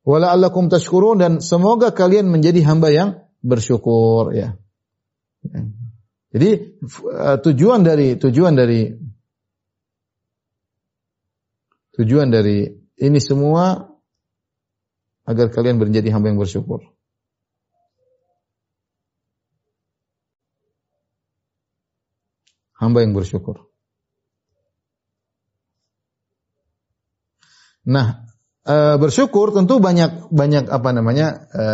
Wala 0.00 0.32
tashkurun 0.32 1.20
dan 1.20 1.32
semoga 1.44 1.92
kalian 1.92 2.32
menjadi 2.32 2.64
hamba 2.64 2.88
yang 2.88 3.08
bersyukur 3.44 4.32
ya. 4.32 4.56
Jadi 6.32 6.50
uh, 7.04 7.36
tujuan 7.36 7.84
dari 7.84 8.16
tujuan 8.16 8.56
dari 8.56 8.96
tujuan 12.00 12.32
dari 12.32 12.64
ini 12.96 13.20
semua 13.20 13.92
agar 15.28 15.52
kalian 15.52 15.76
menjadi 15.76 16.16
hamba 16.16 16.32
yang 16.32 16.40
bersyukur. 16.40 16.80
Hamba 22.80 23.04
yang 23.04 23.12
bersyukur. 23.12 23.68
Nah, 27.84 28.24
e, 28.64 28.76
bersyukur 28.96 29.52
tentu 29.52 29.80
banyak 29.80 30.32
banyak 30.32 30.68
apa 30.68 30.90
namanya 30.96 31.48
e, 31.52 31.64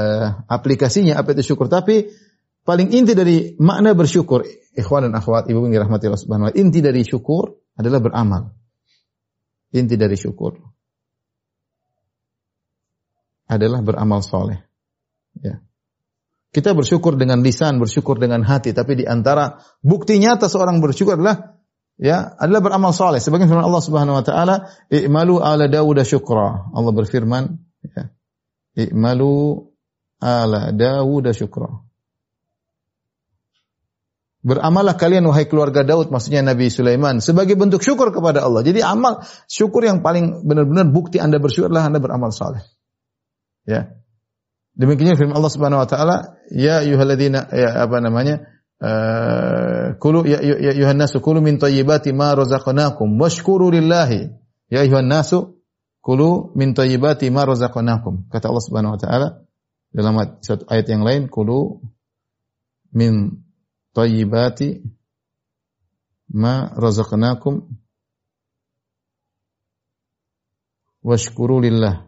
aplikasinya 0.50 1.18
apa 1.18 1.34
itu 1.38 1.54
syukur. 1.54 1.70
Tapi 1.70 2.10
paling 2.66 2.90
inti 2.90 3.14
dari 3.14 3.54
makna 3.62 3.94
bersyukur, 3.94 4.42
ikhwan 4.74 5.10
dan 5.10 5.14
akhwat, 5.14 5.46
ibu 5.46 5.62
yang 5.66 5.86
rahmati 5.86 6.10
Allah 6.10 6.22
subhanahu 6.22 6.50
wa 6.50 6.54
inti 6.54 6.82
dari 6.82 7.02
syukur 7.06 7.54
adalah 7.78 8.02
beramal. 8.02 8.42
Inti 9.74 9.94
dari 9.98 10.14
syukur 10.18 10.58
adalah 13.46 13.82
beramal 13.82 14.22
soleh. 14.22 14.58
Ya. 15.38 15.65
Kita 16.54 16.72
bersyukur 16.72 17.18
dengan 17.20 17.42
lisan, 17.44 17.76
bersyukur 17.82 18.16
dengan 18.16 18.40
hati, 18.46 18.72
tapi 18.72 19.02
di 19.02 19.04
antara 19.04 19.60
bukti 19.84 20.16
nyata 20.16 20.48
seorang 20.48 20.80
bersyukur 20.80 21.18
adalah 21.18 21.58
ya 22.00 22.32
adalah 22.38 22.60
beramal 22.64 22.92
saleh. 22.96 23.20
Sebagian 23.20 23.50
firman 23.50 23.66
Allah 23.66 23.82
Subhanahu 23.84 24.16
wa 24.16 24.24
taala, 24.24 24.54
"I'malu 24.88 25.42
ala 25.42 25.68
Dawud 25.68 26.00
syukra." 26.06 26.72
Allah 26.72 26.92
berfirman, 26.96 27.60
ya. 27.84 28.08
"I'malu 28.78 29.68
ala 30.22 30.72
Dawud 30.72 31.26
syukra." 31.36 31.86
Beramallah 34.46 34.94
kalian 34.94 35.26
wahai 35.26 35.50
keluarga 35.50 35.82
Daud, 35.82 36.14
maksudnya 36.14 36.38
Nabi 36.38 36.70
Sulaiman, 36.70 37.18
sebagai 37.18 37.58
bentuk 37.58 37.82
syukur 37.82 38.14
kepada 38.14 38.46
Allah. 38.46 38.62
Jadi 38.62 38.78
amal 38.78 39.26
syukur 39.50 39.82
yang 39.82 40.06
paling 40.06 40.46
benar-benar 40.46 40.86
bukti 40.86 41.18
Anda 41.18 41.42
bersyukur 41.42 41.66
adalah 41.66 41.90
Anda 41.90 41.98
beramal 41.98 42.30
saleh. 42.30 42.62
Ya. 43.66 43.98
Demikian 44.76 45.16
firman 45.16 45.36
Allah 45.40 45.48
Subhanahu 45.52 45.80
wa 45.80 45.88
taala, 45.88 46.16
ya 46.52 46.84
ayyuhalladzina 46.84 47.48
ya 47.48 47.80
apa 47.80 47.96
namanya? 48.04 48.44
Uh, 48.76 49.96
kulu 49.96 50.28
ya, 50.28 50.36
ya, 50.44 50.60
ya 50.60 50.70
ayuhan 50.76 51.00
nasu 51.00 51.24
kulu 51.24 51.40
min 51.40 51.56
thayyibati 51.56 52.12
ma 52.12 52.36
razaqnakum 52.36 53.16
washkuru 53.16 53.72
lillahi. 53.72 54.36
Ya 54.68 54.84
ayuhan 54.84 55.08
nasu 55.08 55.56
kulu 56.04 56.52
min 56.52 56.76
thayyibati 56.76 57.32
ma 57.32 57.48
razaqnakum. 57.48 58.28
Kata 58.28 58.52
Allah 58.52 58.64
Subhanahu 58.68 58.94
wa 58.94 59.00
taala 59.00 59.28
dalam 59.96 60.20
satu 60.44 60.68
ayat 60.68 60.92
yang 60.92 61.08
lain, 61.08 61.32
kulu 61.32 61.80
min 62.92 63.40
thayyibati 63.96 64.84
ma 66.36 66.68
razaqnakum 66.76 67.64
washkuru 71.00 71.64
lillahi. 71.64 72.05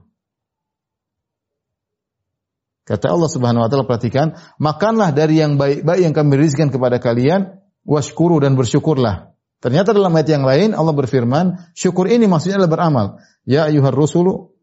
Kata 2.88 3.12
Allah 3.12 3.28
Subhanahu 3.28 3.60
wa 3.60 3.68
taala 3.68 3.84
perhatikan, 3.84 4.32
makanlah 4.56 5.12
dari 5.12 5.44
yang 5.44 5.60
baik-baik 5.60 6.08
yang 6.08 6.16
kami 6.16 6.40
rizkan 6.40 6.72
kepada 6.72 6.96
kalian, 6.96 7.60
washkuru 7.84 8.40
dan 8.40 8.56
bersyukurlah. 8.56 9.36
Ternyata 9.60 9.92
dalam 9.92 10.16
ayat 10.16 10.28
yang 10.32 10.48
lain 10.48 10.72
Allah 10.72 10.96
berfirman, 10.96 11.76
syukur 11.76 12.08
ini 12.08 12.24
maksudnya 12.24 12.64
adalah 12.64 12.72
beramal. 12.72 13.06
Ya 13.44 13.68
ayuhar 13.68 13.92
rusulu 13.92 14.56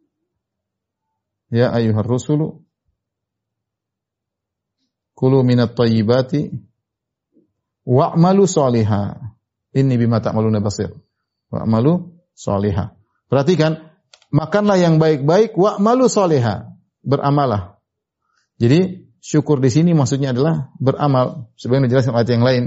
Ya 1.53 1.69
ayuhar 1.69 2.05
rusulu 2.05 2.65
Kulu 5.15 5.45
minat 5.45 5.77
tayyibati 5.77 6.49
wa'malu 7.85 8.43
salihah. 8.49 9.37
Inni 9.71 9.95
bima 9.95 10.19
ta'maluna 10.19 10.59
basir. 10.59 10.91
Wa'malu 11.53 12.19
solihah. 12.35 12.99
Perhatikan, 13.31 13.95
makanlah 14.33 14.75
yang 14.75 14.99
baik-baik, 14.99 15.55
wa'malu 15.55 16.11
solihah. 16.11 16.75
Beramalah. 16.99 17.74
Jadi, 18.55 19.11
syukur 19.19 19.59
di 19.59 19.69
sini 19.73 19.91
maksudnya 19.91 20.31
adalah 20.31 20.71
beramal. 20.79 21.51
Sebenarnya 21.59 21.91
dijelaskan 21.91 22.13
ayat 22.15 22.29
yang 22.31 22.45
lain. 22.45 22.63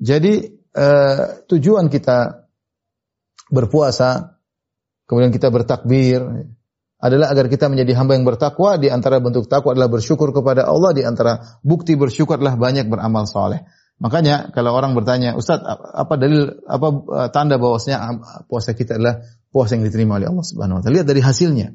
Jadi, 0.00 0.34
uh, 0.76 1.44
tujuan 1.46 1.92
kita 1.92 2.48
berpuasa, 3.52 4.40
kemudian 5.04 5.34
kita 5.34 5.52
bertakbir, 5.52 6.24
adalah 7.00 7.32
agar 7.32 7.48
kita 7.48 7.72
menjadi 7.72 7.96
hamba 7.96 8.14
yang 8.14 8.28
bertakwa. 8.28 8.76
Di 8.76 8.92
antara 8.92 9.18
bentuk 9.24 9.48
takwa 9.48 9.72
adalah 9.72 9.88
bersyukur 9.88 10.36
kepada 10.36 10.68
Allah. 10.68 10.92
Di 10.92 11.02
antara 11.02 11.60
bukti 11.64 11.96
bersyukur 11.96 12.36
adalah 12.36 12.60
banyak 12.60 12.86
beramal 12.86 13.24
soleh. 13.24 13.64
Makanya 14.00 14.52
kalau 14.52 14.72
orang 14.72 14.96
bertanya, 14.96 15.36
Ustaz, 15.36 15.60
apa 15.64 16.16
dalil, 16.16 16.60
apa 16.64 16.88
eh, 16.88 17.28
tanda 17.32 17.60
bahwasanya 17.60 18.20
puasa 18.48 18.72
kita 18.72 18.96
adalah 18.96 19.20
puasa 19.52 19.76
yang 19.76 19.84
diterima 19.84 20.16
oleh 20.16 20.28
Allah 20.28 20.44
Subhanahu 20.44 20.80
Wa 20.80 20.82
Taala? 20.84 20.94
Lihat 21.00 21.08
dari 21.08 21.20
hasilnya. 21.24 21.68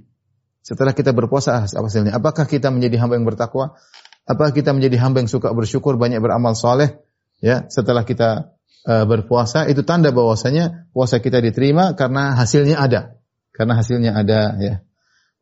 Setelah 0.66 0.98
kita 0.98 1.14
berpuasa, 1.14 1.62
apa 1.62 1.86
hasilnya? 1.86 2.18
Apakah 2.18 2.50
kita 2.50 2.74
menjadi 2.74 2.98
hamba 2.98 3.22
yang 3.22 3.30
bertakwa? 3.30 3.78
Apakah 4.26 4.50
kita 4.50 4.74
menjadi 4.74 4.98
hamba 4.98 5.22
yang 5.22 5.30
suka 5.30 5.54
bersyukur, 5.54 5.94
banyak 6.02 6.18
beramal 6.18 6.58
soleh? 6.58 7.06
Ya, 7.38 7.70
setelah 7.70 8.02
kita 8.02 8.58
uh, 8.90 9.06
berpuasa, 9.06 9.70
itu 9.70 9.86
tanda 9.86 10.10
bahwasanya 10.10 10.90
puasa 10.90 11.22
kita 11.22 11.38
diterima 11.38 11.94
karena 11.94 12.34
hasilnya 12.34 12.82
ada. 12.82 13.22
Karena 13.54 13.78
hasilnya 13.78 14.18
ada, 14.18 14.42
ya. 14.58 14.76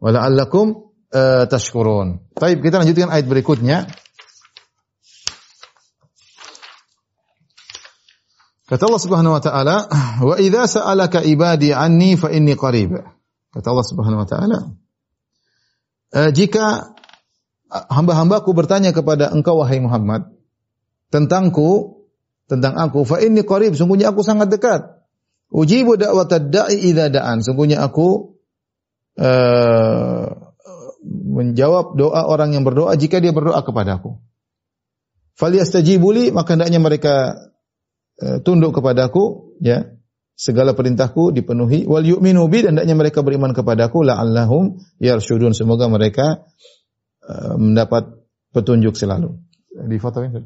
Wala'allakum 0.04 0.92
uh, 1.16 1.48
tashkurun. 1.48 2.36
Baik, 2.36 2.60
kita 2.60 2.84
lanjutkan 2.84 3.08
ayat 3.08 3.24
berikutnya. 3.24 3.88
Kata 8.68 8.84
Allah 8.92 9.04
Subhanahu 9.08 9.40
wa 9.40 9.44
taala, 9.44 9.88
"Wa 10.20 10.36
idza 10.36 10.68
sa'alaka 10.68 11.24
ibadi 11.24 11.72
anni 11.72 12.20
fa 12.20 12.28
inni 12.28 12.60
qarib." 12.60 13.00
Kata 13.56 13.68
Allah 13.72 13.88
Subhanahu 13.88 14.20
wa 14.20 14.28
taala, 14.28 14.83
e, 16.13 16.19
jika 16.32 16.93
hamba-hambaku 17.69 18.54
bertanya 18.54 18.93
kepada 18.93 19.34
engkau 19.34 19.60
wahai 19.60 19.82
Muhammad 19.82 20.30
tentangku, 21.10 22.02
tentang 22.49 22.78
aku, 22.78 23.02
fa 23.06 23.17
inni 23.21 23.41
qarib, 23.41 23.73
sungguhnya 23.73 24.13
aku 24.13 24.21
sangat 24.21 24.54
dekat. 24.54 24.82
Ujibu 25.54 25.97
da'watad 25.97 26.49
da'i 26.49 26.89
idza 26.89 27.13
da'an. 27.13 27.45
Sungguhnya 27.45 27.86
aku 27.86 28.38
uh, 29.21 30.26
menjawab 31.06 31.93
doa 31.93 32.26
orang 32.26 32.58
yang 32.58 32.65
berdoa 32.65 32.97
jika 32.97 33.21
dia 33.21 33.30
berdoa 33.30 33.62
kepadaku. 33.62 34.17
Faliyastajibuli 35.38 36.34
maka 36.34 36.58
hendaknya 36.58 36.82
mereka 36.82 37.13
uh, 38.21 38.38
tunduk 38.41 38.73
kepadaku 38.78 39.54
ya 39.62 39.93
segala 40.34 40.74
perintahku 40.74 41.32
dipenuhi 41.32 41.86
wal 41.86 42.04
yu'minu 42.04 42.50
bi 42.50 42.65
dan 42.65 42.76
hendaknya 42.76 42.96
mereka 42.98 43.22
beriman 43.22 43.54
kepadaku 43.54 44.02
la'allahum 44.02 44.82
yarsyudun 44.98 45.54
semoga 45.54 45.86
mereka 45.88 46.46
uh, 47.26 47.56
mendapat 47.56 48.17
petunjuk 48.54 48.98
selalu. 48.98 49.38
Di 49.74 49.98
foto 49.98 50.22
ini. 50.22 50.46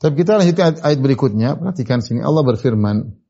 Tapi 0.00 0.14
kita 0.16 0.40
lanjutkan 0.40 0.80
ayat 0.80 0.98
berikutnya. 0.98 1.60
Perhatikan 1.60 2.00
sini 2.00 2.24
Allah 2.24 2.40
berfirman, 2.40 3.20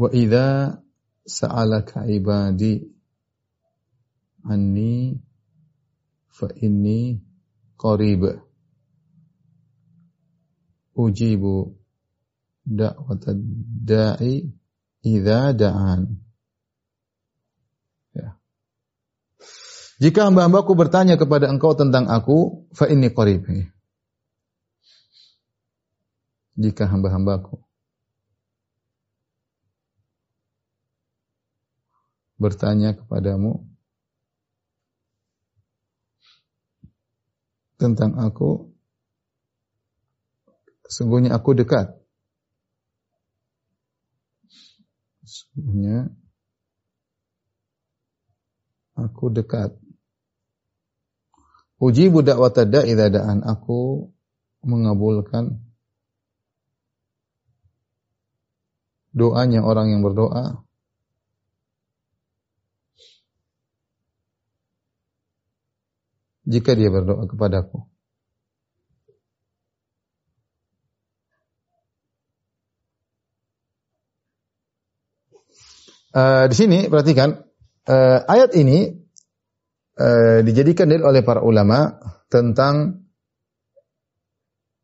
Wa 0.00 0.08
idza 0.16 0.80
sa'alaka 1.28 2.08
ibadi 2.08 2.80
anni 4.48 5.12
fa 6.32 6.48
inni 6.56 7.20
qarib 7.76 8.49
ujibu 10.94 11.76
da'watad 12.66 13.38
da'i 13.84 14.46
idza 15.02 15.52
da'an 15.56 16.00
ya. 18.14 18.36
Jika 20.00 20.28
hamba-hambaku 20.28 20.72
bertanya 20.76 21.16
kepada 21.16 21.48
engkau 21.48 21.72
tentang 21.76 22.08
aku 22.08 22.68
fa 22.72 22.88
inni 22.88 23.10
qarib. 23.12 23.46
Jika 26.60 26.84
hamba-hambaku 26.84 27.56
bertanya 32.40 32.96
kepadamu 32.96 33.68
tentang 37.76 38.16
aku, 38.16 38.72
sungguhnya 40.90 41.30
aku 41.38 41.54
dekat. 41.54 41.94
Sungguhnya 45.22 46.10
aku 48.98 49.30
dekat. 49.30 49.78
Ujibu 51.80 52.20
da'wata 52.20 52.68
da'i 52.68 52.92
da'an 52.92 53.40
aku 53.40 54.12
mengabulkan 54.60 55.64
doanya 59.16 59.64
orang 59.64 59.90
yang 59.90 60.04
berdoa 60.04 60.60
jika 66.46 66.74
dia 66.78 66.90
berdoa 66.92 67.26
kepadaku. 67.26 67.89
Uh, 76.10 76.50
di 76.50 76.56
sini 76.58 76.78
perhatikan 76.90 77.38
uh, 77.86 78.18
ayat 78.26 78.50
ini 78.58 78.98
uh, 79.94 80.42
dijadikan 80.42 80.90
dalil 80.90 81.06
oleh 81.06 81.22
para 81.22 81.38
ulama 81.46 82.02
tentang 82.26 83.06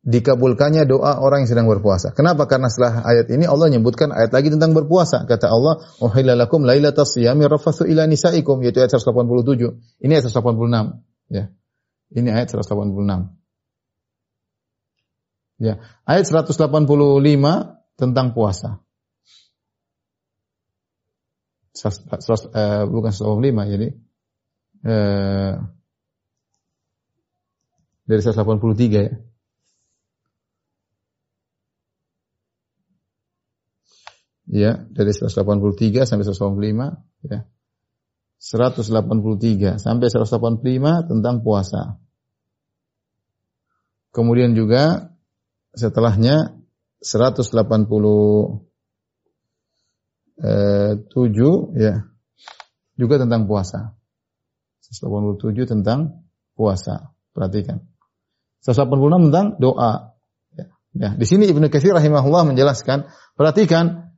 dikabulkannya 0.07 0.87
doa 0.87 1.19
orang 1.19 1.43
yang 1.43 1.51
sedang 1.51 1.67
berpuasa. 1.67 2.15
Kenapa? 2.15 2.47
Karena 2.47 2.71
setelah 2.71 3.03
ayat 3.03 3.27
ini 3.27 3.43
Allah 3.43 3.67
menyebutkan 3.67 4.15
ayat 4.15 4.31
lagi 4.31 4.47
tentang 4.47 4.71
berpuasa. 4.71 5.27
Kata 5.27 5.51
Allah, 5.51 5.83
"Uhilla 5.99 6.39
lakum 6.39 6.63
lailatas 6.63 7.19
siyami 7.19 7.43
rafathu 7.43 7.83
ila 7.83 8.07
nisaikum," 8.07 8.63
yaitu 8.63 8.79
ayat 8.79 8.95
187. 8.95 9.75
Ini 9.99 10.15
ayat 10.15 10.31
186, 10.31 11.03
ya. 11.27 11.51
Ini 12.15 12.29
ayat 12.31 12.55
186. 12.55 13.35
Ya, 15.59 15.83
ayat 16.07 16.23
185 16.23 17.83
tentang 17.99 18.31
puasa. 18.31 18.79
Eh, 21.85 22.83
bukan 22.89 23.11
185 23.13 23.73
jadi 23.73 23.87
eh, 24.87 25.53
dari 28.07 28.21
183 28.23 29.03
ya. 29.03 29.13
Ya, 34.47 34.71
dari 34.95 35.11
183 35.11 36.07
sampai 36.07 36.23
185 36.23 37.03
ya. 37.27 37.43
183 38.39 39.75
sampai 39.75 40.07
185 40.07 41.09
tentang 41.09 41.43
puasa. 41.43 41.99
Kemudian 44.15 44.55
juga 44.55 45.13
setelahnya 45.75 46.57
187 50.37 51.77
ya 51.77 52.05
juga 52.97 53.15
tentang 53.21 53.45
puasa. 53.49 53.97
187 54.87 55.65
tentang 55.67 56.25
puasa. 56.53 57.13
Perhatikan. 57.33 57.85
186 58.65 59.29
tentang 59.29 59.47
doa. 59.61 60.17
Ya, 60.57 60.65
ya. 60.97 61.09
Di 61.13 61.25
sini 61.29 61.45
Ibnu 61.49 61.69
Katsir 61.69 61.93
rahimahullah 61.93 62.49
menjelaskan, 62.49 63.05
perhatikan 63.37 64.13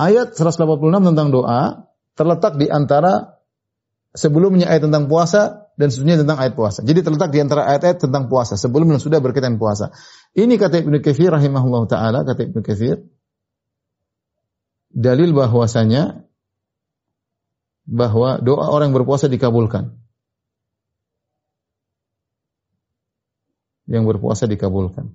ayat 0.00 0.32
186 0.32 1.12
tentang 1.12 1.28
doa 1.28 1.92
terletak 2.16 2.56
di 2.56 2.68
antara 2.68 3.40
sebelumnya 4.16 4.68
ayat 4.68 4.88
tentang 4.88 5.08
puasa 5.08 5.72
dan 5.76 5.88
sesungguhnya 5.88 6.24
tentang 6.24 6.38
ayat 6.40 6.54
puasa. 6.56 6.84
Jadi 6.84 7.00
terletak 7.00 7.32
di 7.32 7.40
antara 7.40 7.64
ayat-ayat 7.64 7.98
tentang 8.00 8.28
puasa 8.28 8.60
sebelum 8.60 8.92
dan 8.92 9.00
sudah 9.00 9.24
berkaitan 9.24 9.56
puasa. 9.56 9.92
Ini 10.36 10.56
kata 10.60 10.84
Ibnu 10.84 11.00
Katsir 11.00 11.32
rahimahullah 11.32 11.82
taala 11.88 12.24
kata 12.24 12.52
Ibnu 12.52 12.60
Katsir 12.60 13.00
dalil 14.92 15.32
bahwasanya 15.32 16.24
bahwa 17.88 18.38
doa 18.38 18.68
orang 18.70 18.94
berpuasa 18.94 19.26
dikabulkan. 19.26 19.96
Yang 23.90 24.04
berpuasa 24.16 24.46
dikabulkan. 24.46 25.12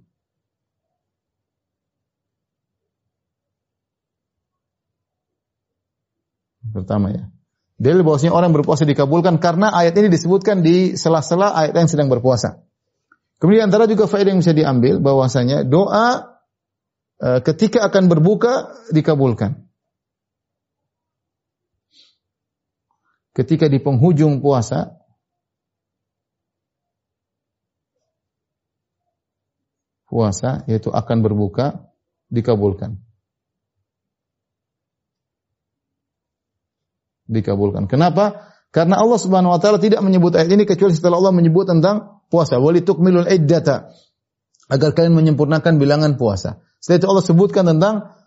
Pertama 6.68 7.10
ya. 7.16 7.26
Dalil 7.78 8.02
bahwasanya 8.02 8.34
orang 8.34 8.52
berpuasa 8.58 8.84
dikabulkan 8.90 9.38
karena 9.38 9.70
ayat 9.70 9.94
ini 10.02 10.10
disebutkan 10.10 10.66
di 10.66 10.98
sela-sela 10.98 11.54
ayat 11.54 11.78
yang 11.78 11.90
sedang 11.90 12.10
berpuasa. 12.10 12.66
Kemudian 13.38 13.70
antara 13.70 13.86
juga 13.86 14.10
faedah 14.10 14.34
yang 14.34 14.42
bisa 14.42 14.54
diambil 14.54 14.98
bahwasanya 14.98 15.62
doa 15.62 16.38
uh, 17.22 17.40
ketika 17.46 17.86
akan 17.86 18.10
berbuka 18.10 18.74
dikabulkan. 18.90 19.67
Ketika 23.38 23.70
di 23.70 23.78
penghujung 23.78 24.42
puasa 24.42 24.98
puasa 30.10 30.66
yaitu 30.66 30.90
akan 30.90 31.22
berbuka 31.22 31.86
dikabulkan. 32.34 32.98
Dikabulkan. 37.30 37.86
Kenapa? 37.86 38.50
Karena 38.74 38.98
Allah 38.98 39.20
Subhanahu 39.22 39.54
wa 39.54 39.60
taala 39.62 39.78
tidak 39.78 40.02
menyebut 40.02 40.34
ayat 40.34 40.50
ini 40.50 40.66
kecuali 40.66 40.98
setelah 40.98 41.22
Allah 41.22 41.38
menyebut 41.38 41.70
tentang 41.70 42.26
puasa. 42.34 42.58
Walitukmilul 42.58 43.30
iddata. 43.30 43.94
Agar 44.66 44.98
kalian 44.98 45.14
menyempurnakan 45.14 45.78
bilangan 45.78 46.18
puasa. 46.18 46.66
Setelah 46.82 46.98
itu 46.98 47.08
Allah 47.14 47.26
sebutkan 47.28 47.64
tentang 47.70 48.18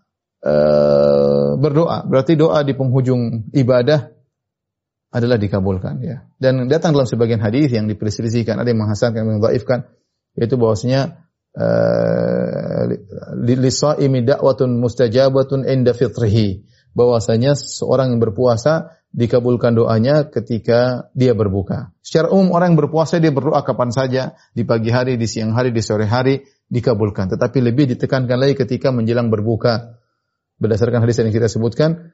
uh, 0.46 1.58
berdoa. 1.58 2.06
Berarti 2.06 2.38
doa 2.38 2.62
di 2.62 2.78
penghujung 2.78 3.50
ibadah 3.52 4.19
adalah 5.10 5.36
dikabulkan 5.36 5.98
ya. 6.02 6.26
Dan 6.38 6.70
datang 6.70 6.94
dalam 6.94 7.06
sebagian 7.06 7.42
hadis 7.42 7.74
yang 7.74 7.90
diperselisihkan, 7.90 8.58
ada 8.58 8.70
yang 8.70 8.80
menghasankan, 8.82 9.26
yang 9.26 9.42
mendhaifkan 9.42 9.90
yaitu 10.38 10.54
bahwasanya 10.54 11.26
uh, 11.58 12.86
lisaimi 13.34 14.22
da'watun 14.22 14.78
mustajabatun 14.78 15.66
inda 15.66 15.90
fitrihi 15.90 16.70
bahwasanya 16.94 17.58
seorang 17.58 18.14
yang 18.14 18.22
berpuasa 18.22 18.94
dikabulkan 19.10 19.74
doanya 19.74 20.30
ketika 20.30 21.10
dia 21.18 21.34
berbuka. 21.34 21.90
Secara 21.98 22.30
umum 22.30 22.54
orang 22.54 22.74
yang 22.74 22.78
berpuasa 22.86 23.18
dia 23.18 23.34
berdoa 23.34 23.62
kapan 23.66 23.90
saja, 23.90 24.38
di 24.54 24.62
pagi 24.62 24.90
hari, 24.94 25.18
di 25.18 25.26
siang 25.26 25.50
hari, 25.54 25.74
di 25.74 25.82
sore 25.82 26.06
hari 26.06 26.46
dikabulkan. 26.70 27.34
Tetapi 27.34 27.58
lebih 27.58 27.90
ditekankan 27.94 28.38
lagi 28.38 28.54
ketika 28.54 28.94
menjelang 28.94 29.30
berbuka. 29.30 29.98
Berdasarkan 30.60 31.02
hadis 31.02 31.16
yang 31.18 31.32
kita 31.32 31.48
sebutkan, 31.48 32.12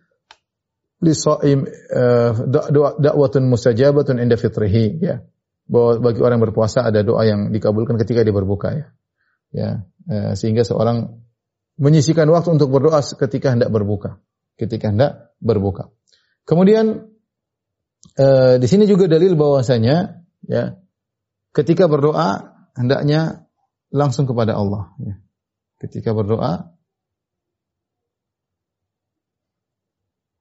lisaim 1.03 1.69
uh, 1.93 2.33
da'watun 2.97 3.45
mustajabatun 3.49 4.21
inda 4.21 4.37
fitrihi 4.41 5.01
ya. 5.01 5.21
Bahwa 5.67 5.99
bagi 5.99 6.23
orang 6.23 6.39
yang 6.39 6.47
berpuasa 6.47 6.87
ada 6.87 7.03
doa 7.03 7.27
yang 7.27 7.51
dikabulkan 7.51 7.99
ketika 7.99 8.23
dia 8.23 8.35
berbuka 8.35 8.69
ya. 8.73 8.87
Ya, 9.51 9.71
uh, 10.11 10.33
sehingga 10.39 10.63
seorang 10.63 11.23
menyisikan 11.77 12.29
waktu 12.31 12.57
untuk 12.57 12.71
berdoa 12.73 13.03
ketika 13.03 13.53
hendak 13.53 13.69
berbuka. 13.69 14.23
Ketika 14.57 14.89
hendak 14.95 15.37
berbuka. 15.43 15.93
Kemudian 16.47 17.11
uh, 18.17 18.55
di 18.57 18.67
sini 18.71 18.87
juga 18.87 19.11
dalil 19.11 19.35
bahwasanya 19.35 20.23
ya 20.47 20.79
ketika 21.51 21.91
berdoa 21.91 22.55
hendaknya 22.79 23.51
langsung 23.91 24.25
kepada 24.25 24.55
Allah 24.55 24.95
ya. 25.03 25.19
Ketika 25.77 26.17
berdoa 26.17 26.76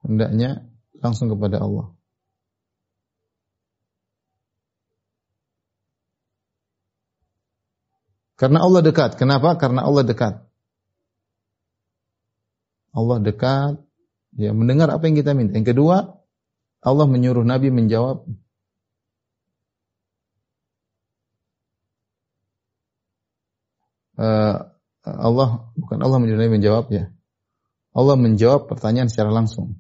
hendaknya 0.06 0.70
langsung 1.02 1.28
kepada 1.34 1.60
Allah. 1.60 1.92
Karena 8.36 8.60
Allah 8.62 8.82
dekat. 8.84 9.16
Kenapa? 9.16 9.56
Karena 9.56 9.88
Allah 9.88 10.04
dekat. 10.04 10.44
Allah 12.96 13.20
dekat, 13.20 13.76
ya 14.40 14.56
mendengar 14.56 14.88
apa 14.88 15.04
yang 15.04 15.20
kita 15.20 15.36
minta. 15.36 15.60
Yang 15.60 15.76
kedua, 15.76 16.16
Allah 16.80 17.06
menyuruh 17.12 17.44
Nabi 17.44 17.68
menjawab 17.68 18.24
uh, 24.16 24.58
Allah 25.04 25.50
bukan 25.76 26.00
Allah 26.00 26.18
menyuruh 26.24 26.40
Nabi 26.40 26.56
menjawab 26.56 26.88
ya. 26.88 27.12
Allah 27.92 28.16
menjawab 28.16 28.72
pertanyaan 28.72 29.12
secara 29.12 29.32
langsung. 29.32 29.76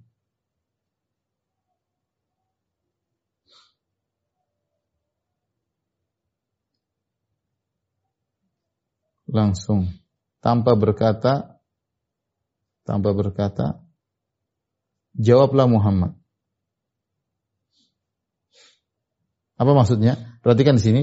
Langsung 9.35 9.91
tanpa 10.39 10.79
berkata 10.79 11.59
tanpa 12.87 13.11
berkata 13.11 13.83
jawablah 15.17 15.67
Muhammad. 15.67 16.15
Apa 19.55 19.71
maksudnya? 19.71 20.39
Perhatikan 20.43 20.79
di 20.79 20.83
sini. 20.83 21.01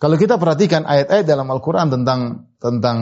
Kalau 0.00 0.18
kita 0.18 0.40
perhatikan 0.40 0.82
ayat-ayat 0.82 1.22
dalam 1.22 1.46
Al-Qur'an 1.46 1.92
tentang 1.92 2.50
tentang 2.58 2.98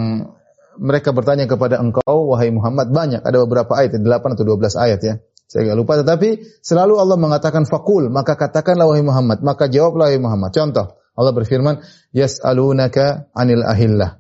mereka 0.77 1.17
bertanya 1.17 1.49
kepada 1.49 1.81
engkau 1.81 2.37
wahai 2.37 2.53
Muhammad 2.53 2.93
banyak 2.93 3.25
ada 3.25 3.39
beberapa 3.41 3.73
ayat 3.73 3.97
8 3.97 4.37
atau 4.37 4.45
12 4.45 4.77
ayat 4.77 5.01
ya. 5.01 5.15
Saya 5.51 5.67
nggak 5.67 5.79
lupa 5.81 5.99
tetapi 5.99 6.61
selalu 6.63 7.01
Allah 7.01 7.17
mengatakan 7.17 7.65
fakul 7.65 8.13
maka 8.13 8.37
katakanlah 8.37 8.87
wahai 8.87 9.03
Muhammad 9.03 9.41
maka 9.41 9.67
jawablah 9.73 10.13
wahai 10.13 10.21
Muhammad. 10.21 10.53
Contoh 10.53 11.01
Allah 11.17 11.33
berfirman 11.33 11.81
yas'alunaka 12.13 13.33
anil 13.33 13.65
ahillah. 13.65 14.20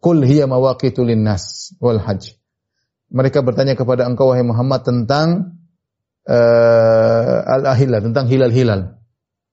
Qul 0.00 0.22
hiya 0.24 0.44
mawaqitu 0.46 1.02
linnas 1.02 1.74
wal 1.80 1.98
hajj. 1.98 2.36
Mereka 3.10 3.42
bertanya 3.46 3.78
kepada 3.78 4.04
engkau 4.04 4.34
wahai 4.34 4.42
Muhammad 4.42 4.82
tentang 4.82 5.58
uh, 6.26 7.38
al-ahillah, 7.46 8.02
tentang 8.02 8.26
hilal-hilal. 8.26 8.98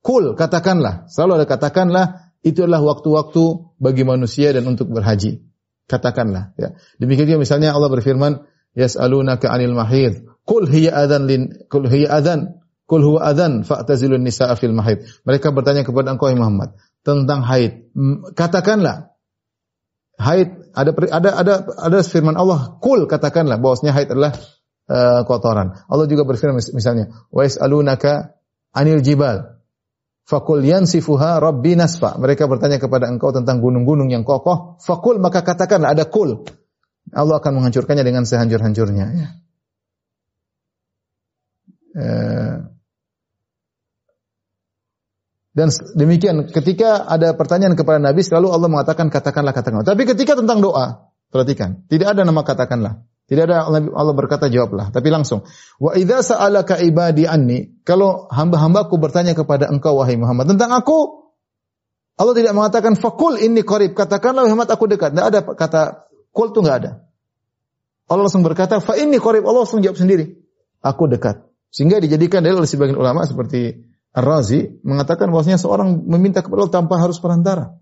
Kul 0.04 0.36
katakanlah, 0.36 1.08
selalu 1.08 1.42
ada 1.42 1.46
katakanlah 1.48 2.06
itu 2.44 2.60
adalah 2.66 2.84
waktu-waktu 2.84 3.42
bagi 3.80 4.04
manusia 4.04 4.52
dan 4.52 4.68
untuk 4.68 4.92
berhaji. 4.92 5.40
Katakanlah 5.88 6.52
ya. 6.60 6.76
Demikian 7.00 7.28
juga 7.28 7.40
misalnya 7.40 7.72
Allah 7.72 7.88
berfirman 7.88 8.44
yas'alunaka 8.76 9.48
'anil 9.48 9.72
mahid. 9.72 10.28
Qul 10.44 10.68
hiya 10.68 10.92
adzan 10.92 11.24
lin 11.24 11.42
qul 11.72 11.88
hiya 11.88 12.20
adzan 12.20 12.60
Qul 12.84 13.00
huwa 13.00 13.24
adzan 13.24 13.64
fa'tazilun 13.64 14.20
nisaa 14.20 14.52
fil 14.60 14.76
mahid. 14.76 15.08
Mereka 15.24 15.56
bertanya 15.56 15.88
kepada 15.88 16.12
engkau 16.12 16.28
Muhammad 16.36 16.76
tentang 17.00 17.40
haid. 17.40 17.88
Katakanlah 18.36 19.13
haid 20.18 20.72
ada 20.74 20.90
ada 21.10 21.30
ada 21.34 21.54
ada 21.78 21.98
firman 22.02 22.34
Allah 22.38 22.78
kul 22.78 23.06
katakanlah 23.10 23.58
bahwasanya 23.58 23.92
haid 23.94 24.08
adalah 24.10 24.32
uh, 24.90 25.22
kotoran. 25.26 25.74
Allah 25.86 26.06
juga 26.06 26.26
berfirman 26.26 26.58
misalnya 26.74 27.10
wa 27.30 27.42
yasalunaka 27.42 28.36
anil 28.74 29.02
jibal 29.02 29.54
fakul 30.24 30.64
yansifuha 30.64 31.38
rabbi 31.38 31.76
nasfa. 31.76 32.16
Mereka 32.16 32.48
bertanya 32.48 32.80
kepada 32.80 33.08
engkau 33.08 33.30
tentang 33.30 33.60
gunung-gunung 33.60 34.08
yang 34.08 34.24
kokoh, 34.24 34.80
fakul 34.80 35.20
maka 35.20 35.44
katakanlah 35.44 35.92
ada 35.92 36.08
kul. 36.08 36.48
Allah 37.12 37.36
akan 37.38 37.60
menghancurkannya 37.60 38.02
dengan 38.02 38.24
sehancur-hancurnya 38.24 39.06
ya. 39.12 39.28
Uh, 41.94 42.73
dan 45.54 45.70
demikian 45.94 46.50
ketika 46.50 47.06
ada 47.06 47.30
pertanyaan 47.38 47.78
kepada 47.78 48.02
Nabi 48.02 48.26
selalu 48.26 48.50
Allah 48.50 48.66
mengatakan 48.66 49.06
katakanlah 49.06 49.54
katakanlah. 49.54 49.86
Tapi 49.86 50.02
ketika 50.02 50.34
tentang 50.34 50.58
doa, 50.58 51.14
perhatikan, 51.30 51.86
tidak 51.86 52.18
ada 52.18 52.26
nama 52.26 52.42
katakanlah. 52.42 53.06
Tidak 53.24 53.48
ada 53.48 53.64
Allah 53.72 54.14
berkata 54.18 54.52
jawablah, 54.52 54.92
tapi 54.92 55.08
langsung. 55.08 55.48
Wa 55.80 55.96
idza 55.96 56.20
sa'alaka 56.20 56.76
ibadi 56.84 57.24
anni, 57.24 57.80
kalau 57.80 58.28
hamba-hambaku 58.28 59.00
bertanya 59.00 59.32
kepada 59.32 59.70
engkau 59.70 59.96
wahai 59.96 60.20
Muhammad 60.20 60.50
tentang 60.52 60.74
aku, 60.76 61.24
Allah 62.20 62.34
tidak 62.36 62.52
mengatakan 62.52 62.98
fakul 62.98 63.40
ini 63.40 63.64
qarib, 63.64 63.96
katakanlah 63.96 64.44
Muhammad 64.44 64.68
aku 64.68 64.90
dekat. 64.90 65.16
Tidak 65.16 65.24
ada 65.24 65.40
kata 65.40 65.82
kul 66.34 66.52
itu 66.52 66.60
enggak 66.66 66.76
ada. 66.82 66.90
Allah 68.10 68.28
langsung 68.28 68.44
berkata 68.44 68.82
fa 68.82 68.98
ini 68.98 69.16
qarib, 69.16 69.46
Allah 69.46 69.64
langsung 69.64 69.80
jawab 69.80 69.96
sendiri. 69.96 70.34
Aku 70.84 71.08
dekat. 71.08 71.46
Sehingga 71.72 72.02
dijadikan 72.02 72.42
dalil 72.44 72.60
oleh 72.60 72.68
sebagian 72.68 72.98
ulama 72.98 73.24
seperti 73.24 73.93
Ar-Razi 74.14 74.78
mengatakan 74.86 75.34
bahwasanya 75.34 75.58
seorang 75.58 76.06
meminta 76.06 76.38
kepada 76.38 76.64
Allah 76.64 76.74
tanpa 76.78 77.02
harus 77.02 77.18
perantara. 77.18 77.74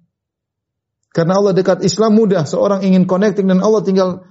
Karena 1.13 1.37
Allah 1.37 1.53
dekat 1.53 1.85
Islam 1.85 2.17
mudah, 2.17 2.49
seorang 2.49 2.81
ingin 2.89 3.05
connecting 3.05 3.45
dan 3.45 3.61
Allah 3.61 3.85
tinggal 3.85 4.25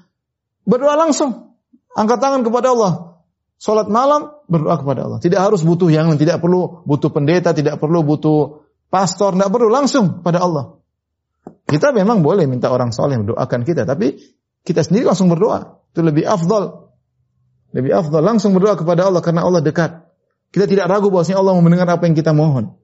berdoa 0.65 0.97
langsung. 0.97 1.53
Angkat 1.93 2.17
tangan 2.17 2.41
kepada 2.41 2.73
Allah. 2.73 3.21
Salat 3.61 3.85
malam 3.93 4.33
berdoa 4.49 4.81
kepada 4.81 5.05
Allah. 5.05 5.19
Tidak 5.21 5.37
harus 5.37 5.61
butuh 5.61 5.93
yang 5.93 6.09
tidak 6.17 6.41
perlu 6.41 6.81
butuh 6.89 7.13
pendeta, 7.13 7.53
tidak 7.53 7.77
perlu 7.77 8.01
butuh 8.01 8.65
pastor, 8.89 9.37
tidak 9.37 9.53
perlu 9.53 9.69
langsung 9.69 10.25
pada 10.25 10.41
Allah. 10.41 10.81
Kita 11.69 11.93
memang 11.93 12.25
boleh 12.25 12.49
minta 12.49 12.73
orang 12.73 12.89
soleh 12.89 13.21
mendoakan 13.21 13.61
kita, 13.61 13.85
tapi 13.85 14.17
kita 14.65 14.81
sendiri 14.81 15.13
langsung 15.13 15.29
berdoa. 15.29 15.85
Itu 15.93 16.01
lebih 16.01 16.25
afdal. 16.25 16.89
Lebih 17.77 17.93
afdal 17.93 18.25
langsung 18.25 18.57
berdoa 18.57 18.73
kepada 18.73 19.05
Allah 19.05 19.21
karena 19.21 19.45
Allah 19.45 19.61
dekat. 19.61 20.10
Kita 20.51 20.67
tidak 20.67 20.91
ragu 20.91 21.07
bahwasanya 21.07 21.39
Allah 21.39 21.55
mau 21.55 21.63
mendengar 21.63 21.87
apa 21.87 22.03
yang 22.07 22.15
kita 22.15 22.35
mohon. 22.35 22.75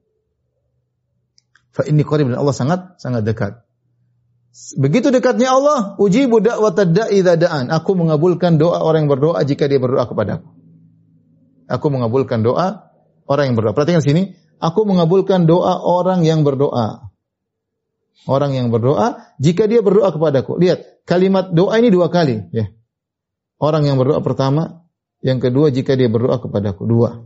Fa 1.72 1.84
inni 1.84 2.02
qarib 2.02 2.32
Allah 2.32 2.56
sangat 2.56 2.96
sangat 2.96 3.22
dekat. 3.28 3.68
Begitu 4.74 5.14
dekatnya 5.14 5.54
Allah, 5.54 5.94
uji 6.02 6.26
budak 6.26 6.58
da'i 6.74 7.22
da'an. 7.22 7.70
Aku 7.70 7.94
mengabulkan 7.94 8.58
doa 8.58 8.82
orang 8.82 9.06
yang 9.06 9.12
berdoa 9.12 9.38
jika 9.46 9.70
dia 9.70 9.78
berdoa 9.78 10.08
kepadaku. 10.08 10.48
Aku 11.68 11.86
mengabulkan 11.92 12.42
doa 12.42 12.90
orang 13.28 13.52
yang 13.52 13.56
berdoa. 13.60 13.76
Perhatikan 13.76 14.02
sini, 14.02 14.34
aku 14.58 14.88
mengabulkan 14.88 15.44
doa 15.44 15.78
orang 15.78 16.24
yang 16.24 16.42
berdoa. 16.42 17.06
orang 18.26 18.52
yang 18.52 18.68
berdoa 18.74 19.24
jika 19.38 19.70
dia 19.70 19.80
berdoa 19.80 20.10
kepadaku. 20.10 20.58
Lihat, 20.58 21.06
kalimat 21.06 21.54
doa 21.54 21.78
ini 21.78 21.88
dua 21.88 22.10
kali, 22.10 22.50
ya. 22.50 22.68
Orang 23.62 23.86
yang 23.86 23.96
berdoa 23.96 24.20
pertama, 24.20 24.84
yang 25.22 25.38
kedua 25.38 25.70
jika 25.70 25.94
dia 25.94 26.10
berdoa 26.10 26.42
kepadaku, 26.42 26.82
dua. 26.84 27.24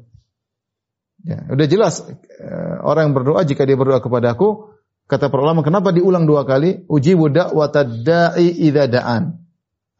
Ya, 1.22 1.38
udah 1.46 1.66
jelas 1.70 2.02
eh, 2.42 2.76
orang 2.82 3.10
yang 3.10 3.14
berdoa 3.14 3.46
jika 3.46 3.62
dia 3.62 3.78
berdoa 3.78 4.02
kepadaku, 4.02 4.74
kata 5.06 5.30
para 5.30 5.42
ulama 5.46 5.62
kenapa 5.62 5.94
diulang 5.94 6.26
dua 6.26 6.42
kali? 6.42 6.82
Uji 6.90 7.14
budak 7.14 7.54
watadai 7.54 8.42
idza 8.42 8.90
da'an. 8.90 9.38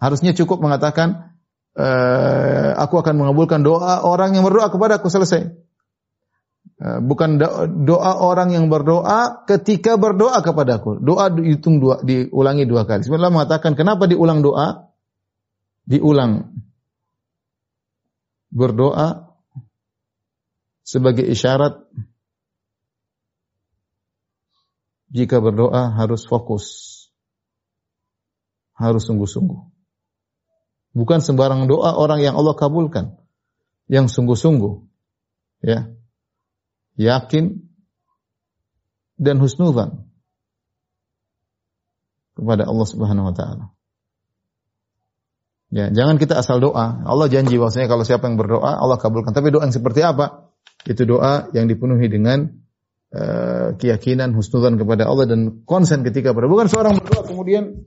Harusnya 0.02 0.34
cukup 0.34 0.58
mengatakan 0.58 1.38
uh, 1.78 2.74
aku 2.74 2.98
akan 2.98 3.22
mengabulkan 3.22 3.62
doa 3.62 4.02
orang 4.02 4.34
yang 4.34 4.42
berdoa 4.42 4.66
kepadaku 4.66 5.06
selesai. 5.06 5.54
Uh, 6.82 6.98
bukan 7.06 7.38
doa 7.86 8.12
orang 8.18 8.50
yang 8.50 8.66
berdoa 8.66 9.46
ketika 9.46 9.94
berdoa 9.94 10.42
kepadaku. 10.42 10.98
Doa 10.98 11.30
dihitung 11.30 11.78
dua, 11.78 12.02
diulangi 12.02 12.66
dua 12.66 12.82
kali. 12.82 13.06
Sebenarnya 13.06 13.30
mengatakan 13.30 13.78
kenapa 13.78 14.10
diulang 14.10 14.42
doa? 14.42 14.90
Diulang 15.86 16.50
berdoa 18.50 19.31
sebagai 20.82 21.26
isyarat 21.26 21.78
jika 25.12 25.38
berdoa 25.38 25.92
harus 25.92 26.24
fokus. 26.24 26.64
Harus 28.72 29.06
sungguh-sungguh. 29.06 29.60
Bukan 30.92 31.20
sembarang 31.20 31.68
doa 31.68 31.94
orang 31.94 32.24
yang 32.24 32.34
Allah 32.34 32.56
kabulkan. 32.56 33.20
Yang 33.86 34.16
sungguh-sungguh. 34.16 34.74
Ya. 35.62 35.92
Yakin 36.96 37.62
dan 39.16 39.38
husnudzan 39.38 40.08
kepada 42.34 42.66
Allah 42.66 42.86
Subhanahu 42.88 43.30
wa 43.30 43.34
taala. 43.36 43.64
Ya, 45.72 45.88
jangan 45.88 46.20
kita 46.20 46.36
asal 46.36 46.60
doa. 46.60 47.00
Allah 47.08 47.32
janji 47.32 47.56
bahwasanya 47.56 47.88
kalau 47.88 48.04
siapa 48.04 48.28
yang 48.28 48.36
berdoa, 48.36 48.76
Allah 48.76 49.00
kabulkan. 49.00 49.32
Tapi 49.32 49.48
doa 49.48 49.64
yang 49.64 49.72
seperti 49.72 50.04
apa? 50.04 50.51
Itu 50.82 51.06
doa 51.06 51.48
yang 51.54 51.70
dipenuhi 51.70 52.10
dengan 52.10 52.50
uh, 53.14 53.78
keyakinan, 53.78 54.34
husnudzan 54.34 54.80
kepada 54.80 55.06
Allah 55.06 55.30
dan 55.30 55.62
konsen 55.62 56.02
ketika 56.02 56.34
berdoa. 56.34 56.50
Bukan 56.58 56.68
seorang 56.68 56.98
berdoa 56.98 57.22
kemudian 57.26 57.86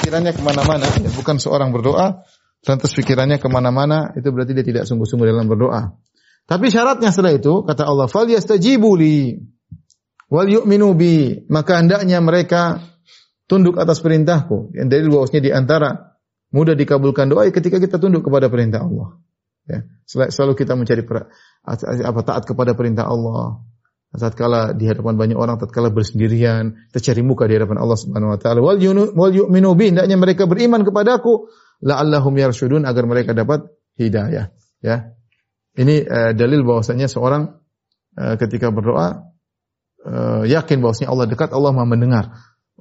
pikirannya 0.00 0.32
ke 0.34 0.42
mana-mana. 0.42 0.86
Ya, 0.98 1.10
bukan 1.14 1.38
seorang 1.38 1.70
berdoa, 1.70 2.26
lantas 2.66 2.90
pikirannya 2.96 3.38
ke 3.38 3.46
mana-mana, 3.46 4.10
itu 4.18 4.26
berarti 4.34 4.52
dia 4.58 4.66
tidak 4.66 4.84
sungguh-sungguh 4.90 5.26
dalam 5.28 5.46
berdoa. 5.46 5.94
Tapi 6.50 6.66
syaratnya 6.66 7.14
setelah 7.14 7.38
itu, 7.38 7.62
kata 7.62 7.86
Allah, 7.86 8.10
fal 8.10 8.26
wal 10.30 10.48
yu'minu 10.48 10.94
bi. 10.94 11.44
Maka 11.50 11.82
hendaknya 11.82 12.22
mereka 12.22 12.80
tunduk 13.50 13.76
atas 13.76 13.98
perintahku. 14.00 14.72
Yang 14.72 14.88
dari 14.88 15.06
bahwasanya 15.10 15.42
di 15.42 15.52
antara 15.52 15.90
mudah 16.54 16.78
dikabulkan 16.78 17.30
doa 17.30 17.46
ketika 17.50 17.82
kita 17.82 17.98
tunduk 17.98 18.26
kepada 18.26 18.46
perintah 18.46 18.86
Allah. 18.86 19.18
Ya, 19.68 19.86
selalu 20.06 20.58
kita 20.58 20.74
mencari 20.74 21.06
apa 21.64 22.20
taat 22.24 22.48
kepada 22.48 22.72
perintah 22.72 23.06
Allah. 23.08 23.64
Saat 24.10 24.34
kala 24.34 24.74
di 24.74 24.90
hadapan 24.90 25.14
banyak 25.14 25.38
orang, 25.38 25.54
tatkala 25.54 25.94
bersendirian, 25.94 26.74
kita 26.90 27.14
cari 27.14 27.22
muka 27.22 27.46
di 27.46 27.54
hadapan 27.54 27.78
Allah 27.78 27.94
Subhanahu 27.94 28.34
wa 28.34 28.38
taala. 28.42 28.58
Wal 28.58 28.82
yu'minu 28.82 29.70
bi, 29.78 29.94
hendaknya 29.94 30.18
mereka 30.18 30.50
beriman 30.50 30.82
kepadaku, 30.82 31.46
la'allahum 31.86 32.34
yarsyudun 32.34 32.82
agar 32.90 33.06
mereka 33.06 33.38
dapat 33.38 33.70
hidayah. 33.94 34.50
Ya. 34.82 35.14
Ini 35.78 36.02
uh, 36.10 36.32
dalil 36.34 36.66
bahwasanya 36.66 37.06
seorang 37.06 37.54
uh, 38.18 38.34
ketika 38.34 38.74
berdoa 38.74 39.30
uh, 40.02 40.42
yakin 40.42 40.82
bahwasanya 40.82 41.14
Allah 41.14 41.26
dekat, 41.30 41.54
Allah 41.54 41.70
Maha 41.70 41.86
mendengar. 41.86 42.24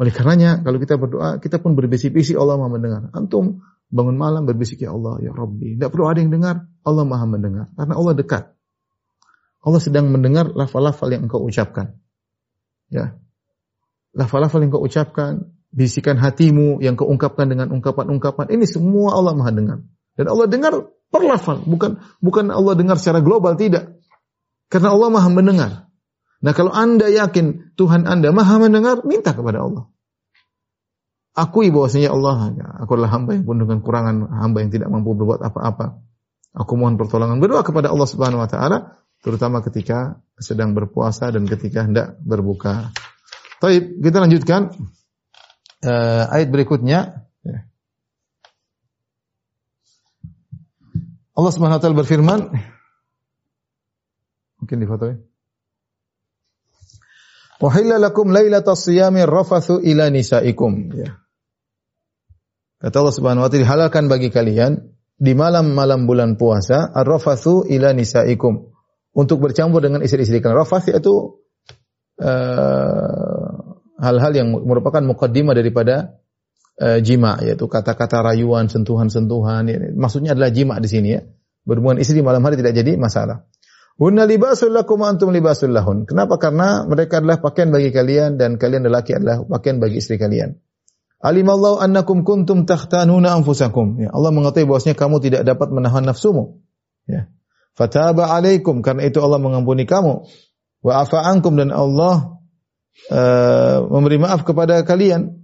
Oleh 0.02 0.10
karenanya 0.10 0.66
kalau 0.66 0.82
kita 0.82 0.98
berdoa, 0.98 1.38
kita 1.38 1.62
pun 1.62 1.78
berbisik-bisik 1.78 2.42
Allah 2.42 2.58
Maha 2.58 2.74
mendengar. 2.74 3.02
Antum 3.14 3.62
bangun 3.94 4.18
malam 4.18 4.50
berbisik 4.50 4.82
ya 4.82 4.98
Allah, 4.98 5.22
ya 5.22 5.30
Rabbi. 5.30 5.78
Tidak 5.78 5.94
perlu 5.94 6.10
ada 6.10 6.26
yang 6.26 6.34
dengar, 6.34 6.66
Allah 6.82 7.06
Maha 7.06 7.30
mendengar 7.30 7.70
karena 7.78 7.94
Allah 7.94 8.18
dekat. 8.18 8.58
Allah 9.60 9.82
sedang 9.84 10.08
mendengar 10.08 10.48
lafal-lafal 10.56 11.12
yang 11.12 11.28
engkau 11.28 11.44
ucapkan. 11.44 12.00
Ya. 12.88 13.20
Lafal-lafal 14.16 14.64
yang 14.64 14.72
engkau 14.72 14.84
ucapkan, 14.84 15.52
bisikan 15.70 16.16
hatimu 16.18 16.82
yang 16.82 16.96
kau 16.96 17.06
ungkapkan 17.06 17.52
dengan 17.52 17.70
ungkapan-ungkapan, 17.76 18.50
ini 18.50 18.66
semua 18.66 19.14
Allah 19.14 19.36
Maha 19.36 19.52
dengar. 19.52 19.80
Dan 20.16 20.26
Allah 20.28 20.48
dengar 20.48 20.74
per 21.10 21.22
lafal, 21.24 21.64
bukan 21.64 22.00
bukan 22.20 22.52
Allah 22.52 22.74
dengar 22.76 22.96
secara 23.00 23.20
global 23.20 23.56
tidak. 23.60 24.00
Karena 24.70 24.94
Allah 24.94 25.10
Maha 25.12 25.30
mendengar. 25.32 25.72
Nah, 26.40 26.54
kalau 26.56 26.72
Anda 26.72 27.12
yakin 27.12 27.76
Tuhan 27.76 28.08
Anda 28.08 28.32
Maha 28.32 28.64
mendengar, 28.64 29.04
minta 29.04 29.36
kepada 29.36 29.60
Allah. 29.60 29.92
Akui 31.36 31.72
bahwasanya 31.72 32.12
Allah, 32.12 32.52
ya, 32.56 32.68
aku 32.84 33.00
adalah 33.00 33.12
hamba 33.16 33.36
yang 33.36 33.48
penuh 33.48 33.64
dengan 33.68 33.80
kurangan, 33.84 34.16
hamba 34.44 34.58
yang 34.64 34.72
tidak 34.72 34.88
mampu 34.92 35.16
berbuat 35.16 35.40
apa-apa. 35.40 36.00
Aku 36.58 36.74
mohon 36.76 36.98
pertolongan. 36.98 37.38
Berdoa 37.38 37.62
kepada 37.62 37.94
Allah 37.94 38.10
Subhanahu 38.10 38.42
wa 38.42 38.50
taala 38.50 39.00
terutama 39.20 39.62
ketika 39.62 40.18
sedang 40.40 40.74
berpuasa 40.74 41.30
dan 41.30 41.46
ketika 41.46 41.86
hendak 41.86 42.18
berbuka. 42.24 42.90
Baik, 43.60 44.00
kita 44.00 44.18
lanjutkan 44.24 44.72
uh, 45.84 46.24
ayat 46.32 46.50
berikutnya. 46.50 47.28
Ya. 47.44 47.60
Allah 51.36 51.52
Subhanahu 51.54 51.78
wa 51.78 51.84
taala 51.84 52.00
berfirman 52.00 52.40
mungkin 54.60 54.78
di 54.80 54.88
foto 54.88 55.06
ya. 55.12 55.18
Wahilla 57.60 58.00
lakum 58.00 58.32
lailatas 58.32 58.88
siyami 58.88 59.28
rafathu 59.28 59.84
ila 59.84 60.08
nisaikum. 60.08 60.96
Ya. 60.96 61.20
Kata 62.80 62.96
Allah 63.04 63.16
Subhanahu 63.16 63.44
wa 63.44 63.50
taala 63.52 63.68
halalkan 63.68 64.08
bagi 64.08 64.32
kalian 64.32 64.99
di 65.20 65.36
malam-malam 65.36 66.08
bulan 66.08 66.40
puasa 66.40 66.96
ar-rafathu 66.96 67.68
ila 67.68 67.92
nisaikum 67.92 68.72
untuk 69.12 69.44
bercampur 69.44 69.84
dengan 69.84 70.00
istri-istri 70.00 70.40
kalian. 70.40 70.64
Rafath 70.64 70.88
itu 70.88 71.44
eh, 72.24 73.52
hal-hal 74.00 74.32
uh, 74.32 74.38
yang 74.40 74.48
merupakan 74.64 75.04
mukaddimah 75.04 75.52
daripada 75.52 76.24
uh, 76.80 77.04
jima 77.04 77.36
yaitu 77.44 77.68
kata-kata 77.68 78.24
rayuan, 78.24 78.72
sentuhan-sentuhan. 78.72 79.68
Ya, 79.68 79.78
maksudnya 79.92 80.40
adalah 80.40 80.56
jima 80.56 80.80
di 80.80 80.88
sini 80.88 81.20
ya. 81.20 81.22
Berhubungan 81.68 82.00
istri 82.00 82.24
malam 82.24 82.40
hari 82.48 82.56
tidak 82.56 82.80
jadi 82.80 82.96
masalah. 82.96 83.44
Hunna 84.00 84.24
libasul 84.24 84.72
lakum 84.72 85.04
antum 85.04 85.36
libasul 85.36 85.76
lahun. 85.76 86.08
Kenapa? 86.08 86.40
Karena 86.40 86.88
mereka 86.88 87.20
adalah 87.20 87.44
pakaian 87.44 87.68
bagi 87.68 87.92
kalian 87.92 88.40
dan 88.40 88.56
kalian 88.56 88.88
lelaki 88.88 89.20
adalah 89.20 89.44
pakaian 89.44 89.84
bagi 89.84 90.00
istri 90.00 90.16
kalian. 90.16 90.56
Alimallahu 91.20 91.84
annakum 91.84 92.24
kuntum 92.24 92.64
takhtanuna 92.64 93.36
anfusakum. 93.36 94.00
Ya, 94.00 94.10
Allah 94.16 94.32
mengetahui 94.32 94.72
bahwasanya 94.72 94.96
kamu 94.96 95.20
tidak 95.20 95.42
dapat 95.44 95.68
menahan 95.68 96.08
nafsumu. 96.08 96.64
Ya. 97.04 97.28
Fataba 97.76 98.32
alaikum 98.32 98.80
karena 98.80 99.04
itu 99.04 99.20
Allah 99.20 99.40
mengampuni 99.40 99.84
kamu. 99.84 100.24
Wa 100.80 101.04
afa 101.04 101.28
ankum 101.28 101.60
dan 101.60 101.76
Allah 101.76 102.40
uh, 103.12 103.78
memberi 103.92 104.16
maaf 104.16 104.48
kepada 104.48 104.80
kalian. 104.88 105.44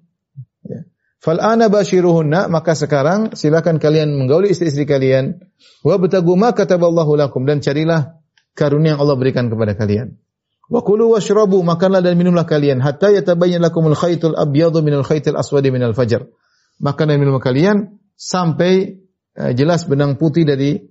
Ya. 0.64 0.88
Fal 1.20 1.44
ana 1.44 1.68
bashiruhunna 1.68 2.48
maka 2.48 2.72
sekarang 2.72 3.36
silakan 3.36 3.76
kalian 3.76 4.16
menggauli 4.16 4.56
istri-istri 4.56 4.88
kalian 4.88 5.44
wa 5.84 6.00
batagu 6.00 6.40
ma 6.40 6.56
kataballahu 6.56 7.20
lakum 7.20 7.44
dan 7.44 7.60
carilah 7.60 8.16
karunia 8.56 8.96
yang 8.96 9.04
Allah 9.04 9.20
berikan 9.20 9.52
kepada 9.52 9.76
kalian. 9.76 10.16
Wa 10.66 10.82
kulu 10.82 11.14
washrabu 11.14 11.62
makanlah 11.62 12.02
dan 12.02 12.18
minumlah 12.18 12.50
kalian 12.50 12.82
hatta 12.82 13.14
yatabayyana 13.14 13.70
lakumul 13.70 13.94
khaytul 13.94 14.34
abyadu 14.34 14.82
minal 14.82 15.06
khaytil 15.06 15.38
aswadi 15.38 15.70
minal 15.70 15.94
fajr. 15.94 16.26
Makan 16.82 17.06
dan 17.08 17.18
minum 17.22 17.38
kalian 17.38 18.02
sampai 18.18 19.00
uh, 19.38 19.54
jelas 19.54 19.86
benang 19.86 20.18
putih 20.18 20.44
dari 20.44 20.82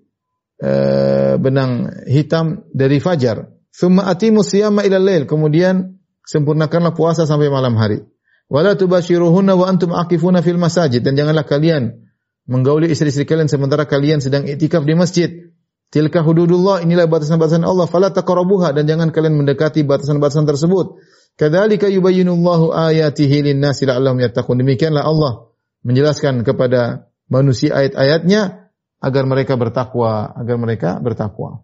uh, 0.62 1.34
benang 1.36 1.90
hitam 2.06 2.64
dari 2.70 3.02
fajar. 3.02 3.50
Thumma 3.74 4.06
atimu 4.06 4.46
siyama 4.46 4.86
ila 4.86 5.02
lail. 5.02 5.26
Kemudian 5.26 5.98
sempurnakanlah 6.22 6.94
puasa 6.94 7.26
sampai 7.26 7.50
malam 7.50 7.74
hari. 7.74 8.06
Wala 8.46 8.78
tubashiruhunna 8.78 9.58
wa 9.58 9.66
antum 9.66 9.90
aqifuna 9.90 10.44
fil 10.44 10.60
masajid 10.60 11.02
dan 11.02 11.18
janganlah 11.18 11.42
kalian 11.42 12.06
menggauli 12.46 12.92
istri-istri 12.92 13.24
kalian 13.24 13.48
sementara 13.48 13.88
kalian 13.88 14.22
sedang 14.22 14.46
itikaf 14.46 14.86
di 14.86 14.94
masjid. 14.94 15.30
Tilka 15.94 16.26
hududullah, 16.26 16.82
inilah 16.82 17.06
batasan-batasan 17.06 17.62
Allah. 17.62 17.86
Fala 17.86 18.10
taqrabuha 18.10 18.74
dan 18.74 18.90
jangan 18.90 19.14
kalian 19.14 19.38
mendekati 19.38 19.86
batasan-batasan 19.86 20.42
tersebut. 20.42 20.98
Kadzalika 21.38 21.86
yubayyinullahu 21.86 22.74
ayatihi 22.74 23.46
lin-nasi 23.46 23.86
la'allahum 23.86 24.18
yattaqun. 24.18 24.58
Demikianlah 24.58 25.06
Allah 25.06 25.54
menjelaskan 25.86 26.42
kepada 26.42 27.10
manusia 27.30 27.78
ayat-ayatnya 27.78 28.70
agar 28.98 29.22
mereka 29.26 29.54
bertakwa, 29.54 30.34
agar 30.34 30.56
mereka 30.58 30.98
bertakwa. 30.98 31.63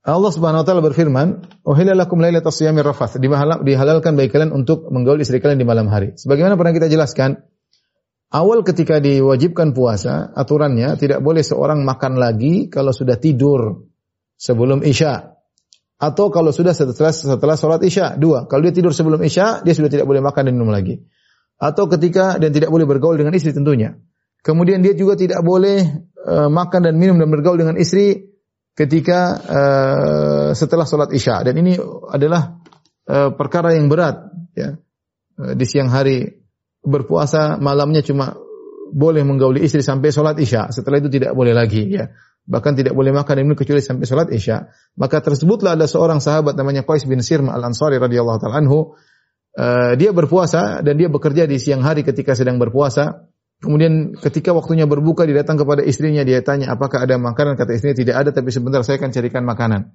Allah 0.00 0.32
Subhanahu 0.32 0.64
wa 0.64 0.66
taala 0.66 0.80
berfirman, 0.80 1.28
"Uhilla 1.60 1.92
lakum 1.92 2.24
lailatas 2.24 2.56
siyamir 2.56 2.88
rafath." 2.88 3.20
Dihalalkan 3.20 4.16
bagi 4.16 4.32
kalian 4.32 4.48
untuk 4.56 4.88
menggaul 4.88 5.20
istri 5.20 5.44
kalian 5.44 5.60
di 5.60 5.68
malam 5.68 5.92
hari. 5.92 6.16
Sebagaimana 6.16 6.56
pernah 6.56 6.72
kita 6.72 6.88
jelaskan, 6.88 7.36
Awal 8.30 8.62
ketika 8.62 9.02
diwajibkan 9.02 9.74
puasa, 9.74 10.30
aturannya 10.30 10.94
tidak 10.94 11.18
boleh 11.18 11.42
seorang 11.42 11.82
makan 11.82 12.14
lagi 12.14 12.70
kalau 12.70 12.94
sudah 12.94 13.18
tidur 13.18 13.90
sebelum 14.38 14.86
Isya. 14.86 15.34
Atau 15.98 16.30
kalau 16.30 16.54
sudah 16.54 16.70
setelah 16.70 17.10
setelah 17.10 17.58
sholat 17.58 17.82
Isya. 17.82 18.14
Dua, 18.22 18.46
kalau 18.46 18.62
dia 18.62 18.70
tidur 18.70 18.94
sebelum 18.94 19.18
Isya, 19.18 19.66
dia 19.66 19.74
sudah 19.74 19.90
tidak 19.90 20.06
boleh 20.06 20.22
makan 20.22 20.46
dan 20.46 20.54
minum 20.54 20.70
lagi. 20.70 21.02
Atau 21.58 21.90
ketika 21.90 22.38
dan 22.38 22.54
tidak 22.54 22.70
boleh 22.70 22.86
bergaul 22.86 23.18
dengan 23.18 23.34
istri 23.34 23.50
tentunya. 23.50 23.98
Kemudian 24.46 24.78
dia 24.78 24.94
juga 24.94 25.18
tidak 25.18 25.42
boleh 25.42 26.06
uh, 26.22 26.46
makan 26.46 26.86
dan 26.86 26.94
minum 27.02 27.18
dan 27.18 27.34
bergaul 27.34 27.58
dengan 27.58 27.76
istri 27.82 28.29
ketika 28.80 29.20
uh, 29.44 30.48
setelah 30.56 30.88
sholat 30.88 31.12
Isya. 31.12 31.44
Dan 31.44 31.60
ini 31.60 31.76
adalah 32.08 32.56
uh, 33.04 33.30
perkara 33.36 33.76
yang 33.76 33.92
berat. 33.92 34.32
Ya. 34.56 34.80
Uh, 35.36 35.52
di 35.52 35.68
siang 35.68 35.92
hari 35.92 36.40
berpuasa 36.80 37.60
malamnya 37.60 38.00
cuma 38.00 38.40
boleh 38.90 39.22
menggauli 39.22 39.62
istri 39.62 39.84
sampai 39.84 40.10
sholat 40.10 40.34
isya. 40.40 40.72
Setelah 40.74 40.98
itu 40.98 41.12
tidak 41.12 41.36
boleh 41.36 41.54
lagi. 41.54 41.86
Ya. 41.86 42.10
Bahkan 42.48 42.74
tidak 42.74 42.96
boleh 42.96 43.14
makan 43.14 43.32
dan 43.38 43.42
minum 43.46 43.58
kecuali 43.58 43.78
sampai 43.84 44.08
sholat 44.08 44.28
isya. 44.34 44.72
Maka 44.98 45.22
tersebutlah 45.22 45.78
ada 45.78 45.86
seorang 45.86 46.18
sahabat 46.18 46.58
namanya 46.58 46.82
Qais 46.82 47.06
bin 47.06 47.22
Sirma 47.22 47.54
al 47.54 47.62
Ansari 47.62 48.00
radhiyallahu 48.00 48.38
taala 48.42 48.58
anhu. 48.58 48.98
Uh, 49.50 49.94
dia 49.98 50.10
berpuasa 50.14 50.82
dan 50.82 50.94
dia 50.94 51.10
bekerja 51.10 51.46
di 51.46 51.58
siang 51.62 51.84
hari 51.84 52.02
ketika 52.02 52.34
sedang 52.34 52.58
berpuasa. 52.58 53.29
Kemudian 53.60 54.16
ketika 54.16 54.56
waktunya 54.56 54.88
berbuka 54.88 55.28
dia 55.28 55.44
datang 55.44 55.60
kepada 55.60 55.84
istrinya 55.84 56.24
dia 56.24 56.40
tanya 56.40 56.72
apakah 56.72 57.04
ada 57.04 57.20
makanan 57.20 57.60
kata 57.60 57.76
istrinya 57.76 57.96
tidak 57.96 58.16
ada 58.16 58.30
tapi 58.32 58.48
sebentar 58.48 58.80
saya 58.80 58.96
akan 58.96 59.12
carikan 59.12 59.44
makanan. 59.44 59.92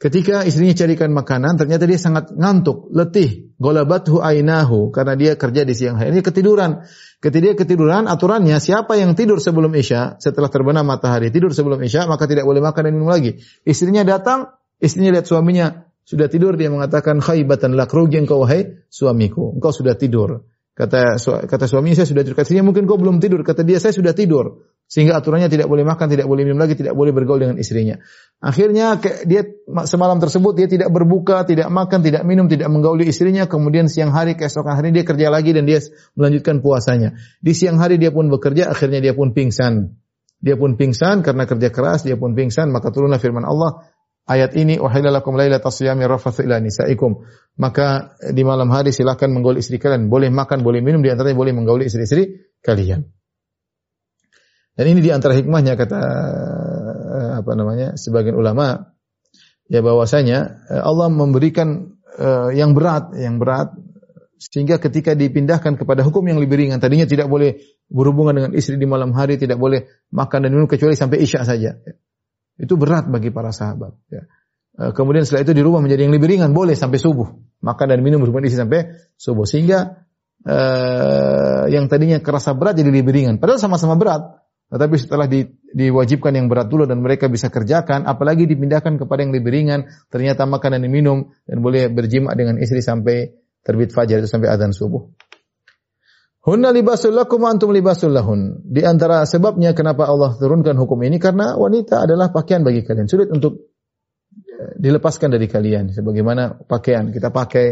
Ketika 0.00 0.48
istrinya 0.48 0.72
carikan 0.72 1.12
makanan, 1.12 1.60
ternyata 1.60 1.84
dia 1.84 2.00
sangat 2.00 2.32
ngantuk, 2.32 2.88
letih, 2.88 3.52
golabathu 3.60 4.24
ainahu 4.24 4.88
karena 4.88 5.12
dia 5.12 5.36
kerja 5.36 5.68
di 5.68 5.76
siang 5.76 6.00
hari. 6.00 6.16
Ini 6.16 6.24
ketiduran. 6.24 6.88
Ketika 7.20 7.44
dia 7.44 7.52
ketiduran, 7.52 8.08
aturannya 8.08 8.56
siapa 8.64 8.96
yang 8.96 9.12
tidur 9.12 9.44
sebelum 9.44 9.68
isya, 9.76 10.16
setelah 10.16 10.48
terbenam 10.48 10.88
matahari, 10.88 11.28
tidur 11.28 11.52
sebelum 11.52 11.84
isya, 11.84 12.08
maka 12.08 12.24
tidak 12.24 12.48
boleh 12.48 12.64
makan 12.64 12.80
dan 12.88 12.92
minum 12.96 13.12
lagi. 13.12 13.44
Istrinya 13.60 14.00
datang, 14.00 14.56
istrinya 14.80 15.20
lihat 15.20 15.28
suaminya 15.28 15.84
sudah 16.00 16.32
tidur, 16.32 16.56
dia 16.56 16.72
mengatakan 16.72 17.20
khaibatan 17.20 17.76
lak 17.76 17.92
rugi 17.92 18.24
engkau 18.24 18.40
wahai 18.40 18.80
suamiku, 18.88 19.52
engkau 19.52 19.68
sudah 19.68 20.00
tidur. 20.00 20.48
Kata 20.80 21.20
kata 21.44 21.68
suaminya 21.68 22.00
saya 22.00 22.08
sudah 22.08 22.24
tidur. 22.24 22.40
Katanya 22.40 22.64
mungkin 22.64 22.88
kau 22.88 22.96
belum 22.96 23.20
tidur. 23.20 23.44
Kata 23.44 23.60
dia 23.68 23.76
saya 23.76 23.92
sudah 23.92 24.16
tidur. 24.16 24.64
Sehingga 24.88 25.20
aturannya 25.20 25.52
tidak 25.52 25.68
boleh 25.68 25.84
makan, 25.84 26.08
tidak 26.08 26.24
boleh 26.24 26.42
minum 26.48 26.56
lagi, 26.56 26.72
tidak 26.72 26.96
boleh 26.96 27.12
bergaul 27.12 27.36
dengan 27.36 27.60
istrinya. 27.60 28.00
Akhirnya 28.40 28.96
dia 29.28 29.44
semalam 29.84 30.16
tersebut 30.16 30.56
dia 30.56 30.72
tidak 30.72 30.88
berbuka, 30.88 31.44
tidak 31.44 31.68
makan, 31.68 32.00
tidak 32.00 32.24
minum, 32.24 32.48
tidak 32.48 32.72
menggauli 32.72 33.04
istrinya. 33.12 33.44
Kemudian 33.44 33.92
siang 33.92 34.08
hari 34.08 34.40
keesokan 34.40 34.80
hari 34.80 34.96
dia 34.96 35.04
kerja 35.04 35.28
lagi 35.28 35.52
dan 35.52 35.68
dia 35.68 35.84
melanjutkan 36.16 36.64
puasanya. 36.64 37.20
Di 37.44 37.52
siang 37.52 37.76
hari 37.76 38.00
dia 38.00 38.08
pun 38.08 38.32
bekerja, 38.32 38.72
akhirnya 38.72 39.04
dia 39.04 39.12
pun 39.12 39.36
pingsan. 39.36 40.00
Dia 40.40 40.56
pun 40.56 40.80
pingsan 40.80 41.20
karena 41.20 41.44
kerja 41.44 41.68
keras, 41.68 42.08
dia 42.08 42.16
pun 42.16 42.32
pingsan. 42.32 42.72
Maka 42.72 42.88
turunlah 42.88 43.20
firman 43.20 43.44
Allah, 43.44 43.84
ayat 44.30 44.54
ini 44.54 44.78
wahilalakum 44.78 45.34
lailatas 45.34 45.82
siyami 45.82 46.06
rafathu 46.06 46.46
ila 46.46 46.62
nisaikum. 46.62 47.26
Maka 47.58 48.14
di 48.30 48.46
malam 48.46 48.70
hari 48.70 48.94
silakan 48.94 49.34
menggauli 49.34 49.58
istri 49.58 49.82
kalian, 49.82 50.06
boleh 50.06 50.30
makan, 50.30 50.62
boleh 50.62 50.78
minum, 50.78 51.02
di 51.02 51.10
antaranya 51.10 51.34
boleh 51.34 51.52
menggauli 51.52 51.90
istri-istri 51.90 52.54
kalian. 52.62 53.10
Dan 54.78 54.84
ini 54.96 55.02
di 55.02 55.10
antara 55.10 55.34
hikmahnya 55.34 55.74
kata 55.74 56.00
eh, 57.10 57.30
apa 57.42 57.52
namanya 57.58 57.98
sebagian 57.98 58.38
ulama 58.38 58.96
ya 59.66 59.82
bahwasanya 59.82 60.38
eh, 60.72 60.80
Allah 60.80 61.10
memberikan 61.10 62.00
uh, 62.16 62.48
yang 62.54 62.72
berat, 62.72 63.12
yang 63.18 63.36
berat 63.36 63.76
sehingga 64.40 64.80
ketika 64.80 65.12
dipindahkan 65.12 65.76
kepada 65.76 66.00
hukum 66.00 66.24
yang 66.24 66.40
lebih 66.40 66.64
ringan 66.64 66.80
tadinya 66.80 67.04
tidak 67.04 67.28
boleh 67.28 67.60
berhubungan 67.92 68.32
dengan 68.32 68.50
istri 68.56 68.80
di 68.80 68.88
malam 68.88 69.12
hari, 69.12 69.36
tidak 69.36 69.60
boleh 69.60 69.84
makan 70.08 70.48
dan 70.48 70.50
minum 70.56 70.64
kecuali 70.64 70.96
sampai 70.96 71.20
isya 71.20 71.44
saja. 71.44 71.76
Itu 72.60 72.76
berat 72.76 73.08
bagi 73.08 73.32
para 73.32 73.50
sahabat. 73.50 73.96
Ya. 74.12 74.28
Kemudian 74.92 75.24
setelah 75.24 75.44
itu 75.48 75.52
dirubah 75.56 75.80
menjadi 75.80 76.08
yang 76.08 76.14
lebih 76.14 76.28
ringan, 76.28 76.52
boleh 76.52 76.76
sampai 76.76 77.00
subuh. 77.00 77.28
Makan 77.60 77.86
dan 77.96 78.00
minum 78.00 78.20
berhubungan 78.20 78.48
istri 78.48 78.60
sampai 78.60 78.96
subuh. 79.16 79.44
Sehingga 79.44 80.08
uh, 80.44 81.68
yang 81.68 81.88
tadinya 81.88 82.20
kerasa 82.20 82.56
berat 82.56 82.80
jadi 82.80 82.88
lebih 82.88 83.12
ringan. 83.12 83.36
Padahal 83.36 83.60
sama-sama 83.60 83.96
berat. 84.00 84.40
Tetapi 84.70 84.96
setelah 84.96 85.26
di, 85.26 85.42
diwajibkan 85.74 86.30
yang 86.30 86.46
berat 86.46 86.70
dulu 86.70 86.86
dan 86.86 87.02
mereka 87.02 87.26
bisa 87.26 87.50
kerjakan, 87.50 88.06
apalagi 88.06 88.46
dipindahkan 88.46 89.02
kepada 89.02 89.26
yang 89.26 89.34
lebih 89.34 89.50
ringan, 89.50 89.90
ternyata 90.08 90.46
makan 90.46 90.78
dan 90.78 90.86
minum 90.86 91.34
dan 91.42 91.58
boleh 91.58 91.90
berjima 91.90 92.30
dengan 92.38 92.54
istri 92.62 92.78
sampai 92.78 93.34
terbit 93.66 93.90
fajar 93.90 94.22
itu 94.22 94.30
sampai 94.30 94.46
adzan 94.46 94.70
subuh. 94.70 95.10
Hunna 96.40 96.72
libasul 96.72 97.12
lakum 97.12 97.44
antum 97.44 97.68
libasul 97.72 98.16
lahun. 98.16 98.64
Di 98.64 98.80
antara 98.80 99.28
sebabnya 99.28 99.76
kenapa 99.76 100.08
Allah 100.08 100.32
turunkan 100.40 100.72
hukum 100.80 101.04
ini 101.04 101.20
karena 101.20 101.56
wanita 101.56 102.08
adalah 102.08 102.32
pakaian 102.32 102.64
bagi 102.64 102.80
kalian. 102.80 103.06
Sulit 103.08 103.28
untuk 103.28 103.68
eh, 104.32 104.72
dilepaskan 104.80 105.36
dari 105.36 105.44
kalian 105.44 105.92
sebagaimana 105.92 106.64
pakaian 106.64 107.12
kita 107.12 107.28
pakai 107.28 107.66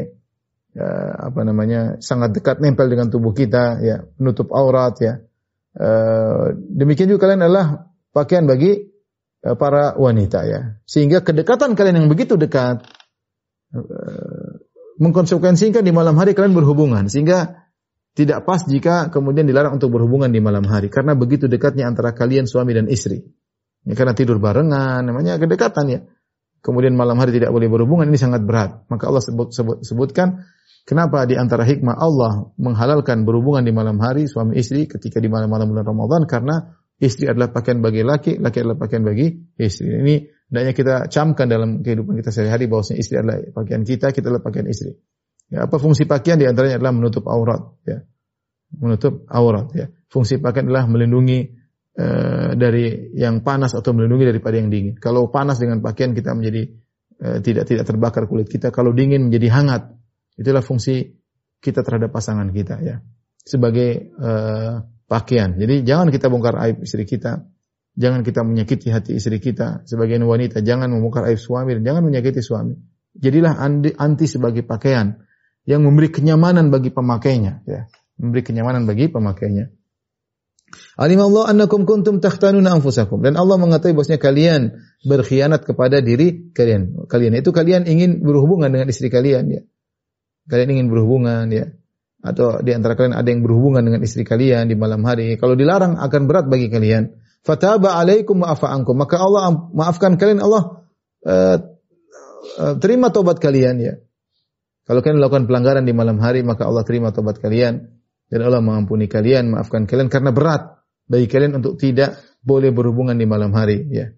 ya, 0.77 0.89
apa 1.33 1.41
namanya 1.49 1.97
sangat 2.05 2.37
dekat 2.37 2.61
nempel 2.61 2.93
dengan 2.93 3.09
tubuh 3.09 3.33
kita 3.33 3.81
ya 3.81 4.05
menutup 4.21 4.53
aurat 4.53 4.95
ya 5.01 5.25
Eh, 5.79 6.47
demikian 6.59 7.07
juga 7.07 7.31
kalian 7.31 7.47
adalah 7.47 7.87
pakaian 8.11 8.51
bagi 8.51 8.83
uh, 9.47 9.55
para 9.55 9.95
wanita 9.95 10.43
ya. 10.43 10.61
Sehingga 10.91 11.23
kedekatan 11.23 11.79
kalian 11.79 12.03
yang 12.03 12.11
begitu 12.11 12.35
dekat 12.35 12.83
uh, 13.79 14.51
mengkonsekuensikan 14.99 15.87
di 15.87 15.95
malam 15.95 16.19
hari 16.19 16.35
kalian 16.35 16.59
berhubungan 16.59 17.07
sehingga 17.07 17.68
tidak 18.19 18.43
pas 18.43 18.59
jika 18.67 19.15
kemudian 19.15 19.47
dilarang 19.47 19.79
untuk 19.79 19.95
berhubungan 19.95 20.27
di 20.35 20.43
malam 20.43 20.67
hari 20.67 20.91
karena 20.91 21.15
begitu 21.15 21.47
dekatnya 21.47 21.87
antara 21.87 22.11
kalian 22.11 22.51
suami 22.51 22.75
dan 22.75 22.91
istri. 22.91 23.23
Ya, 23.87 23.95
karena 23.95 24.19
tidur 24.19 24.43
barengan 24.43 25.07
namanya 25.07 25.39
kedekatan 25.39 25.87
ya. 25.87 26.01
Kemudian 26.59 26.99
malam 26.99 27.15
hari 27.23 27.31
tidak 27.31 27.55
boleh 27.55 27.71
berhubungan 27.71 28.11
ini 28.11 28.19
sangat 28.19 28.43
berat. 28.43 28.83
Maka 28.91 29.07
Allah 29.07 29.23
sebut, 29.23 29.55
sebut 29.55 29.87
sebutkan 29.87 30.43
Kenapa 30.89 31.29
di 31.29 31.37
antara 31.37 31.69
hikmah 31.69 32.01
Allah 32.01 32.49
menghalalkan 32.57 33.29
berhubungan 33.29 33.61
di 33.61 33.77
malam 33.77 34.01
hari 34.01 34.25
suami 34.25 34.57
istri 34.57 34.89
ketika 34.89 35.21
di 35.21 35.29
malam-malam 35.29 35.69
bulan 35.69 35.85
Ramadan 35.85 36.25
karena 36.25 36.81
istri 36.97 37.29
adalah 37.29 37.53
pakaian 37.53 37.85
bagi 37.85 38.01
laki, 38.01 38.41
laki 38.41 38.65
adalah 38.65 38.81
pakaian 38.81 39.05
bagi 39.05 39.37
istri. 39.61 39.85
Ini 39.85 40.17
hendaknya 40.49 40.73
kita 40.73 40.95
camkan 41.13 41.45
dalam 41.45 41.85
kehidupan 41.85 42.17
kita 42.25 42.33
sehari-hari 42.33 42.73
bahwasanya 42.73 42.99
istri 43.05 43.21
adalah 43.21 43.37
pakaian 43.53 43.85
kita, 43.85 44.17
kita 44.17 44.33
adalah 44.33 44.41
pakaian 44.41 44.65
istri. 44.65 44.97
Ya, 45.49 45.65
apa 45.65 45.81
fungsi 45.81 46.05
pakaian 46.05 46.37
di 46.37 46.45
antaranya 46.45 46.77
adalah 46.77 46.93
menutup 46.93 47.25
aurat, 47.25 47.81
ya. 47.89 48.05
Menutup 48.77 49.25
aurat, 49.33 49.73
ya. 49.73 49.89
Fungsi 50.13 50.37
pakaian 50.41 50.69
adalah 50.69 50.85
melindungi 50.89 51.49
uh, 51.97 52.53
dari 52.53 53.17
yang 53.17 53.41
panas 53.41 53.73
atau 53.73 53.97
melindungi 53.97 54.29
daripada 54.29 54.61
yang 54.61 54.69
dingin. 54.69 54.95
Kalau 55.01 55.33
panas 55.33 55.57
dengan 55.57 55.81
pakaian 55.81 56.13
kita 56.13 56.37
menjadi 56.37 56.63
uh, 57.25 57.39
tidak 57.41 57.65
tidak 57.65 57.85
terbakar 57.89 58.29
kulit 58.29 58.49
kita, 58.53 58.69
kalau 58.69 58.93
dingin 58.93 59.33
menjadi 59.33 59.49
hangat 59.57 59.83
Itulah 60.39 60.63
fungsi 60.63 61.19
kita 61.59 61.83
terhadap 61.83 62.15
pasangan 62.15 62.47
kita 62.55 62.79
ya. 62.79 63.03
Sebagai 63.43 64.15
uh, 64.15 64.87
pakaian. 65.11 65.59
Jadi 65.59 65.83
jangan 65.83 66.15
kita 66.15 66.31
bongkar 66.31 66.55
aib 66.63 66.87
istri 66.87 67.03
kita. 67.03 67.43
Jangan 67.99 68.23
kita 68.23 68.47
menyakiti 68.47 68.95
hati 68.95 69.19
istri 69.19 69.43
kita. 69.43 69.83
Sebagian 69.83 70.23
wanita 70.23 70.63
jangan 70.63 70.95
membongkar 70.95 71.27
aib 71.27 71.43
suami 71.43 71.75
dan 71.75 71.83
jangan 71.83 72.03
menyakiti 72.07 72.39
suami. 72.39 72.79
Jadilah 73.19 73.59
anti 73.99 74.27
sebagai 74.31 74.63
pakaian 74.63 75.19
yang 75.69 75.85
memberi 75.85 76.09
kenyamanan 76.09 76.73
bagi 76.73 76.89
pemakainya 76.89 77.61
ya. 77.69 77.85
Memberi 78.17 78.41
kenyamanan 78.41 78.89
bagi 78.89 79.13
pemakainya. 79.13 79.69
Alim 80.97 81.21
Allah 81.21 81.53
annakum 81.53 81.85
kuntum 81.85 82.25
takhtanuna 82.25 82.73
anfusakum. 82.81 83.21
Dan 83.21 83.37
Allah 83.37 83.61
mengetahui 83.61 83.95
bahwasanya 83.95 84.19
kalian 84.19 84.63
berkhianat 85.05 85.69
kepada 85.69 86.01
diri 86.01 86.51
kalian. 86.57 87.07
Kalian 87.07 87.39
itu 87.39 87.53
kalian 87.53 87.85
ingin 87.85 88.25
berhubungan 88.25 88.73
dengan 88.73 88.89
istri 88.89 89.13
kalian 89.13 89.45
ya. 89.53 89.63
Kalian 90.49 90.81
ingin 90.81 90.87
berhubungan 90.89 91.47
ya. 91.53 91.69
Atau 92.25 92.65
di 92.65 92.75
antara 92.75 92.99
kalian 92.99 93.15
ada 93.15 93.29
yang 93.29 93.45
berhubungan 93.45 93.85
dengan 93.85 94.01
istri 94.03 94.27
kalian 94.27 94.67
di 94.67 94.75
malam 94.75 95.05
hari. 95.05 95.37
Kalau 95.37 95.55
dilarang 95.55 96.01
akan 96.01 96.23
berat 96.27 96.49
bagi 96.51 96.73
kalian. 96.73 97.13
Fataba 97.45 97.95
alaikum 98.01 98.43
ankum. 98.43 98.97
Maka 98.99 99.21
Allah 99.21 99.53
maafkan 99.71 100.19
kalian 100.19 100.43
Allah 100.43 100.83
uh, 101.23 101.57
uh, 102.59 102.75
terima 102.83 103.15
tobat 103.15 103.39
kalian 103.39 103.79
ya 103.79 103.95
kalau 104.89 105.05
kalian 105.05 105.21
melakukan 105.21 105.45
pelanggaran 105.45 105.85
di 105.85 105.93
malam 105.93 106.17
hari 106.17 106.41
maka 106.41 106.65
Allah 106.65 106.83
terima 106.89 107.13
tobat 107.13 107.37
kalian 107.39 107.93
dan 108.33 108.41
Allah 108.41 108.65
mengampuni 108.65 109.05
kalian 109.05 109.53
maafkan 109.53 109.85
kalian 109.85 110.09
karena 110.09 110.33
berat 110.33 110.81
bagi 111.05 111.29
kalian 111.29 111.61
untuk 111.61 111.77
tidak 111.77 112.17
boleh 112.41 112.73
berhubungan 112.73 113.21
di 113.21 113.29
malam 113.29 113.53
hari 113.53 113.85
ya 113.93 114.17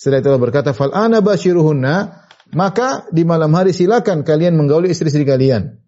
setelah 0.00 0.24
itu 0.24 0.28
Allah 0.32 0.44
berkata 0.44 0.70
fal 0.76 0.92
ana 0.92 1.24
basyiruhunna 1.24 2.28
maka 2.56 3.06
di 3.14 3.22
malam 3.22 3.52
hari 3.54 3.70
silakan 3.70 4.26
kalian 4.26 4.58
menggauli 4.58 4.90
istri-istri 4.90 5.22
kalian. 5.22 5.78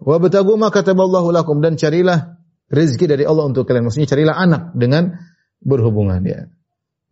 Wa 0.00 0.16
batagu 0.16 0.56
ma 0.56 0.72
kataballahu 0.72 1.34
lakum 1.36 1.60
dan 1.60 1.76
carilah 1.76 2.40
rezeki 2.72 3.06
dari 3.10 3.24
Allah 3.28 3.44
untuk 3.44 3.68
kalian. 3.68 3.90
Maksudnya 3.90 4.08
carilah 4.08 4.36
anak 4.38 4.62
dengan 4.72 5.20
berhubungan 5.60 6.24
ya. 6.24 6.48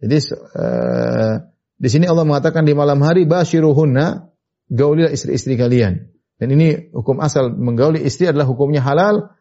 Jadi 0.00 0.16
uh, 0.32 1.34
di 1.76 1.88
sini 1.92 2.08
Allah 2.08 2.24
mengatakan 2.24 2.64
di 2.64 2.72
malam 2.72 3.02
hari 3.04 3.28
basyiruhunna 3.28 4.33
gaulilah 4.70 5.12
istri-istri 5.12 5.58
kalian. 5.58 6.10
Dan 6.34 6.48
ini 6.50 6.90
hukum 6.90 7.22
asal 7.22 7.54
menggauli 7.54 8.02
istri 8.02 8.26
adalah 8.26 8.44
hukumnya 8.48 8.82
halal 8.82 9.32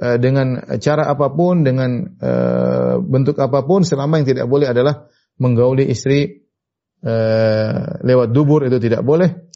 uh, 0.00 0.16
dengan 0.16 0.60
cara 0.80 1.06
apa 1.06 1.30
pun, 1.30 1.62
dengan 1.62 2.16
uh, 2.16 2.98
bentuk 3.02 3.36
apa 3.38 3.62
pun, 3.62 3.84
selama 3.84 4.22
yang 4.22 4.28
tidak 4.28 4.46
boleh 4.48 4.72
adalah 4.72 5.06
menggauli 5.36 5.88
istri 5.88 6.48
uh, 7.04 8.00
lewat 8.02 8.28
dubur 8.32 8.64
itu 8.66 8.80
tidak 8.80 9.04
boleh 9.04 9.50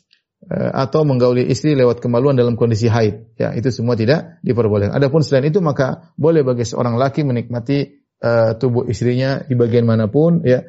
atau 0.52 1.08
menggauli 1.08 1.48
istri 1.48 1.72
lewat 1.72 2.04
kemaluan 2.04 2.36
dalam 2.36 2.52
kondisi 2.52 2.84
haid. 2.84 3.32
Ya, 3.40 3.56
itu 3.56 3.72
semua 3.72 3.96
tidak 3.96 4.44
diperbolehkan. 4.44 4.92
Adapun 4.92 5.24
selain 5.24 5.48
itu 5.48 5.64
maka 5.64 6.12
boleh 6.20 6.44
bagi 6.44 6.68
seorang 6.68 7.00
laki 7.00 7.24
menikmati 7.24 8.04
uh, 8.20 8.52
tubuh 8.60 8.84
istrinya 8.88 9.40
di 9.44 9.56
bagian 9.56 9.88
mana 9.88 10.08
pun 10.12 10.44
ya 10.44 10.64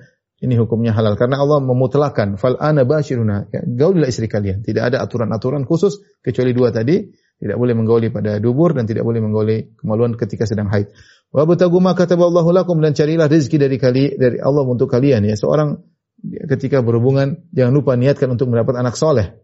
ini 0.46 0.56
hukumnya 0.62 0.94
halal. 0.94 1.18
Karena 1.18 1.42
Allah 1.42 1.58
memutlakan 1.60 2.38
fal 2.38 2.56
ana 2.62 2.86
bashiruna. 2.86 3.50
Ya, 3.50 3.66
gaulilah 3.66 4.06
istri 4.06 4.30
kalian. 4.30 4.62
Tidak 4.62 4.80
ada 4.80 5.02
aturan-aturan 5.02 5.66
khusus 5.66 6.06
kecuali 6.22 6.54
dua 6.54 6.70
tadi. 6.70 7.02
Tidak 7.36 7.58
boleh 7.60 7.76
menggauli 7.76 8.14
pada 8.14 8.40
dubur 8.40 8.72
dan 8.72 8.88
tidak 8.88 9.04
boleh 9.04 9.20
menggauli 9.20 9.76
kemaluan 9.76 10.16
ketika 10.16 10.48
sedang 10.48 10.72
haid. 10.72 10.94
Wa 11.36 11.44
batagu 11.44 11.84
ma 11.84 11.92
kataballahu 11.92 12.56
lakum 12.56 12.80
dan 12.80 12.96
carilah 12.96 13.28
rezeki 13.28 13.58
dari 13.60 13.76
kali 13.76 14.16
dari 14.16 14.40
Allah 14.40 14.64
untuk 14.64 14.88
kalian. 14.88 15.28
Ya 15.28 15.36
seorang 15.36 15.84
ketika 16.24 16.80
berhubungan 16.80 17.44
jangan 17.52 17.74
lupa 17.76 18.00
niatkan 18.00 18.32
untuk 18.32 18.48
mendapat 18.48 18.80
anak 18.80 18.96
soleh. 18.96 19.36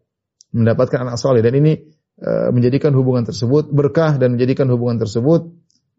Mendapatkan 0.55 1.03
anak 1.03 1.19
soleh. 1.19 1.43
Dan 1.43 1.59
ini 1.59 1.75
uh, 2.23 2.53
menjadikan 2.55 2.95
hubungan 2.95 3.27
tersebut 3.27 3.67
berkah 3.73 4.15
dan 4.15 4.39
menjadikan 4.39 4.71
hubungan 4.71 5.03
tersebut 5.03 5.51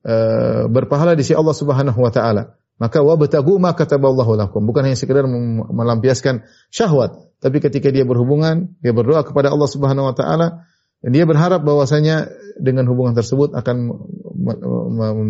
uh, 0.07 0.64
berpahala 0.72 1.12
di 1.12 1.26
sisi 1.26 1.36
Allah 1.36 1.53
Subhanahu 1.53 1.98
wa 2.00 2.09
taala 2.09 2.61
maka 2.82 2.98
wabtagu 2.98 3.62
ma 3.62 3.78
kataballahu 3.78 4.34
lakum. 4.34 4.66
Bukan 4.66 4.90
hanya 4.90 4.98
sekedar 4.98 5.22
melampiaskan 5.70 6.42
syahwat, 6.74 7.14
tapi 7.38 7.62
ketika 7.62 7.94
dia 7.94 8.02
berhubungan, 8.02 8.74
dia 8.82 8.90
berdoa 8.90 9.22
kepada 9.22 9.54
Allah 9.54 9.70
Subhanahu 9.70 10.10
wa 10.10 10.14
taala 10.18 10.66
dia 11.02 11.26
berharap 11.26 11.66
bahwasanya 11.66 12.30
dengan 12.62 12.86
hubungan 12.86 13.18
tersebut 13.18 13.58
akan 13.58 13.90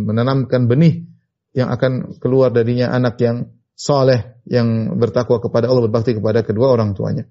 menanamkan 0.04 0.68
benih 0.68 1.08
yang 1.56 1.72
akan 1.72 2.20
keluar 2.20 2.52
darinya 2.52 2.92
anak 2.92 3.16
yang 3.24 3.36
soleh, 3.72 4.36
yang 4.44 5.00
bertakwa 5.00 5.40
kepada 5.40 5.72
Allah, 5.72 5.88
berbakti 5.88 6.12
kepada 6.12 6.44
kedua 6.44 6.76
orang 6.76 6.92
tuanya. 6.92 7.24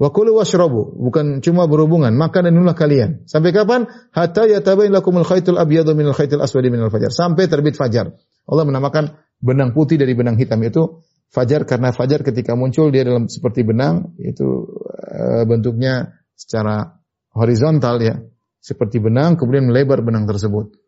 Wa 0.00 0.08
kulu 0.08 0.40
washrabu, 0.40 0.96
bukan 1.04 1.44
cuma 1.44 1.68
berhubungan, 1.68 2.16
makan 2.16 2.48
dan 2.48 2.52
minumlah 2.56 2.76
kalian. 2.76 3.28
Sampai 3.28 3.52
kapan? 3.52 3.84
Hatta 4.08 4.48
yatabayyana 4.48 5.04
lakumul 5.04 5.28
khaytul 5.28 5.60
abyadu 5.60 5.92
minal 5.92 6.16
khaytil 6.16 6.40
aswadi 6.40 6.72
minal 6.72 6.88
fajar. 6.88 7.12
Sampai 7.12 7.44
terbit 7.44 7.76
fajar. 7.76 8.16
Allah 8.48 8.64
menamakan 8.64 9.20
benang 9.42 9.74
putih 9.74 9.98
dari 9.98 10.14
benang 10.14 10.38
hitam 10.38 10.62
itu 10.62 11.02
fajar 11.34 11.66
karena 11.66 11.90
fajar 11.90 12.22
ketika 12.22 12.54
muncul 12.54 12.94
dia 12.94 13.02
dalam 13.02 13.26
seperti 13.26 13.66
benang 13.66 14.14
itu 14.22 14.70
e, 14.94 15.42
bentuknya 15.44 16.14
secara 16.38 16.94
horizontal 17.34 17.98
ya 17.98 18.22
seperti 18.62 19.02
benang 19.02 19.34
kemudian 19.34 19.66
melebar 19.66 20.06
benang 20.06 20.24
tersebut. 20.24 20.78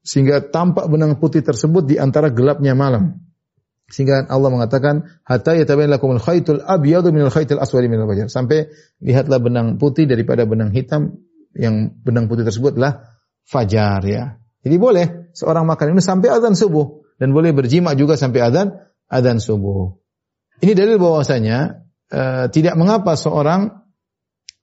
Sehingga 0.00 0.40
tampak 0.40 0.88
benang 0.88 1.20
putih 1.20 1.44
tersebut 1.44 1.84
di 1.84 2.00
antara 2.00 2.32
gelapnya 2.32 2.72
malam. 2.72 3.20
Sehingga 3.86 4.26
Allah 4.26 4.50
mengatakan 4.50 5.22
hatta 5.22 5.54
yatabayyana 5.54 6.00
lakumul 6.00 6.18
khaytul 6.18 6.64
abyadu 6.64 7.12
minal 7.12 7.30
khaytil 7.30 7.60
aswadi 7.60 7.92
minal 7.92 8.08
fajar. 8.08 8.32
Sampai 8.32 8.72
lihatlah 9.04 9.38
benang 9.38 9.76
putih 9.76 10.08
daripada 10.08 10.48
benang 10.48 10.72
hitam 10.72 11.20
yang 11.52 11.92
benang 12.02 12.26
putih 12.26 12.46
tersebut 12.48 12.78
adalah 12.78 13.20
fajar 13.44 14.00
ya. 14.06 14.40
Jadi 14.64 14.76
boleh 14.80 15.06
seorang 15.36 15.68
makan 15.68 15.94
ini 15.94 16.02
sampai 16.02 16.32
azan 16.32 16.56
subuh 16.58 17.05
dan 17.16 17.32
boleh 17.32 17.52
berjima 17.56 17.96
juga 17.96 18.16
sampai 18.16 18.40
adzan 18.44 18.68
adzan 19.08 19.40
subuh. 19.40 19.96
Ini 20.60 20.72
dalil 20.72 20.96
bahwasanya 20.96 21.84
uh, 22.12 22.46
tidak 22.48 22.74
mengapa 22.80 23.12
seorang 23.16 23.84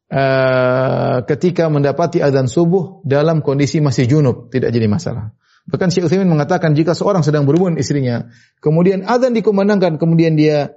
uh, 0.10 1.18
ketika 1.26 1.70
mendapati 1.70 2.22
adzan 2.22 2.50
subuh 2.50 3.06
dalam 3.06 3.46
kondisi 3.46 3.82
masih 3.82 4.10
junub 4.10 4.50
tidak 4.50 4.74
jadi 4.74 4.90
masalah. 4.90 5.34
Bahkan 5.64 5.96
Syekh 5.96 6.12
Utsaimin 6.12 6.28
mengatakan 6.28 6.76
jika 6.76 6.92
seorang 6.92 7.24
sedang 7.24 7.48
berhubungan 7.48 7.80
istrinya, 7.80 8.28
kemudian 8.60 9.08
adzan 9.08 9.32
dikumandangkan, 9.32 9.96
kemudian 9.96 10.36
dia 10.36 10.76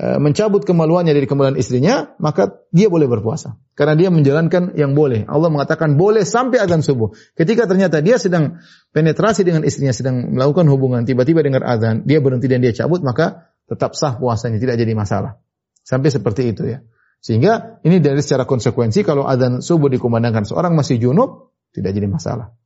mencabut 0.00 0.64
kemaluannya 0.64 1.12
dari 1.12 1.28
kemaluan 1.28 1.60
istrinya, 1.60 2.16
maka 2.16 2.64
dia 2.72 2.88
boleh 2.88 3.04
berpuasa. 3.04 3.60
Karena 3.76 3.92
dia 3.92 4.08
menjalankan 4.08 4.72
yang 4.72 4.96
boleh. 4.96 5.28
Allah 5.28 5.52
mengatakan 5.52 6.00
boleh 6.00 6.24
sampai 6.24 6.56
azan 6.56 6.80
subuh. 6.80 7.12
Ketika 7.36 7.68
ternyata 7.68 8.00
dia 8.00 8.16
sedang 8.16 8.64
penetrasi 8.96 9.44
dengan 9.44 9.60
istrinya, 9.60 9.92
sedang 9.92 10.32
melakukan 10.32 10.64
hubungan, 10.72 11.04
tiba-tiba 11.04 11.44
dengar 11.44 11.68
azan, 11.68 12.08
dia 12.08 12.24
berhenti 12.24 12.48
dan 12.48 12.64
dia 12.64 12.72
cabut, 12.72 13.04
maka 13.04 13.52
tetap 13.68 13.92
sah 13.92 14.16
puasanya, 14.16 14.56
tidak 14.56 14.80
jadi 14.80 14.96
masalah. 14.96 15.36
Sampai 15.84 16.08
seperti 16.08 16.56
itu 16.56 16.64
ya. 16.64 16.80
Sehingga 17.20 17.84
ini 17.84 18.00
dari 18.00 18.24
secara 18.24 18.48
konsekuensi 18.48 19.04
kalau 19.04 19.28
azan 19.28 19.60
subuh 19.60 19.92
dikumandangkan 19.92 20.48
seorang 20.48 20.72
masih 20.72 20.96
junub, 20.96 21.52
tidak 21.76 21.92
jadi 21.92 22.08
masalah. 22.08 22.56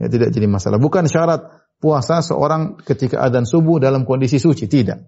Ya, 0.00 0.08
tidak 0.08 0.32
jadi 0.32 0.48
masalah. 0.48 0.80
Bukan 0.80 1.04
syarat 1.04 1.44
puasa 1.76 2.24
seorang 2.24 2.80
ketika 2.80 3.20
azan 3.20 3.44
subuh 3.44 3.76
dalam 3.76 4.08
kondisi 4.08 4.40
suci, 4.40 4.64
tidak. 4.64 5.04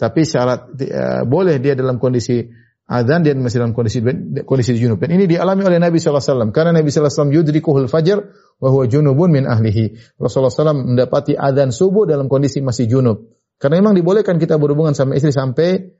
Tapi 0.00 0.24
syarat 0.24 0.72
uh, 0.72 1.22
boleh 1.28 1.60
dia 1.60 1.76
dalam 1.76 2.00
kondisi 2.00 2.48
adzan 2.88 3.20
dia 3.20 3.36
masih 3.36 3.60
dalam 3.60 3.76
kondisi 3.76 4.00
kondisi 4.48 4.74
junub. 4.80 4.96
Dan 4.96 5.14
ini 5.14 5.28
dialami 5.28 5.62
oleh 5.68 5.76
Nabi 5.76 6.00
sallallahu 6.00 6.24
alaihi 6.24 6.32
wasallam 6.32 6.50
karena 6.56 6.70
Nabi 6.72 6.88
sallallahu 6.88 7.12
alaihi 7.12 7.20
wasallam 7.20 7.36
yudrikuhul 7.36 7.88
fajr 7.92 8.18
wa 8.60 8.68
huwa 8.72 8.84
junubun 8.88 9.30
min 9.30 9.44
ahlihi. 9.48 10.16
Rasulullah 10.20 10.52
SAW 10.52 10.84
mendapati 10.84 11.32
adzan 11.36 11.72
subuh 11.72 12.04
dalam 12.04 12.28
kondisi 12.28 12.60
masih 12.60 12.88
junub. 12.88 13.30
Karena 13.60 13.80
memang 13.84 13.92
dibolehkan 13.96 14.40
kita 14.40 14.56
berhubungan 14.56 14.96
sama 14.96 15.16
istri 15.16 15.36
sampai 15.36 15.92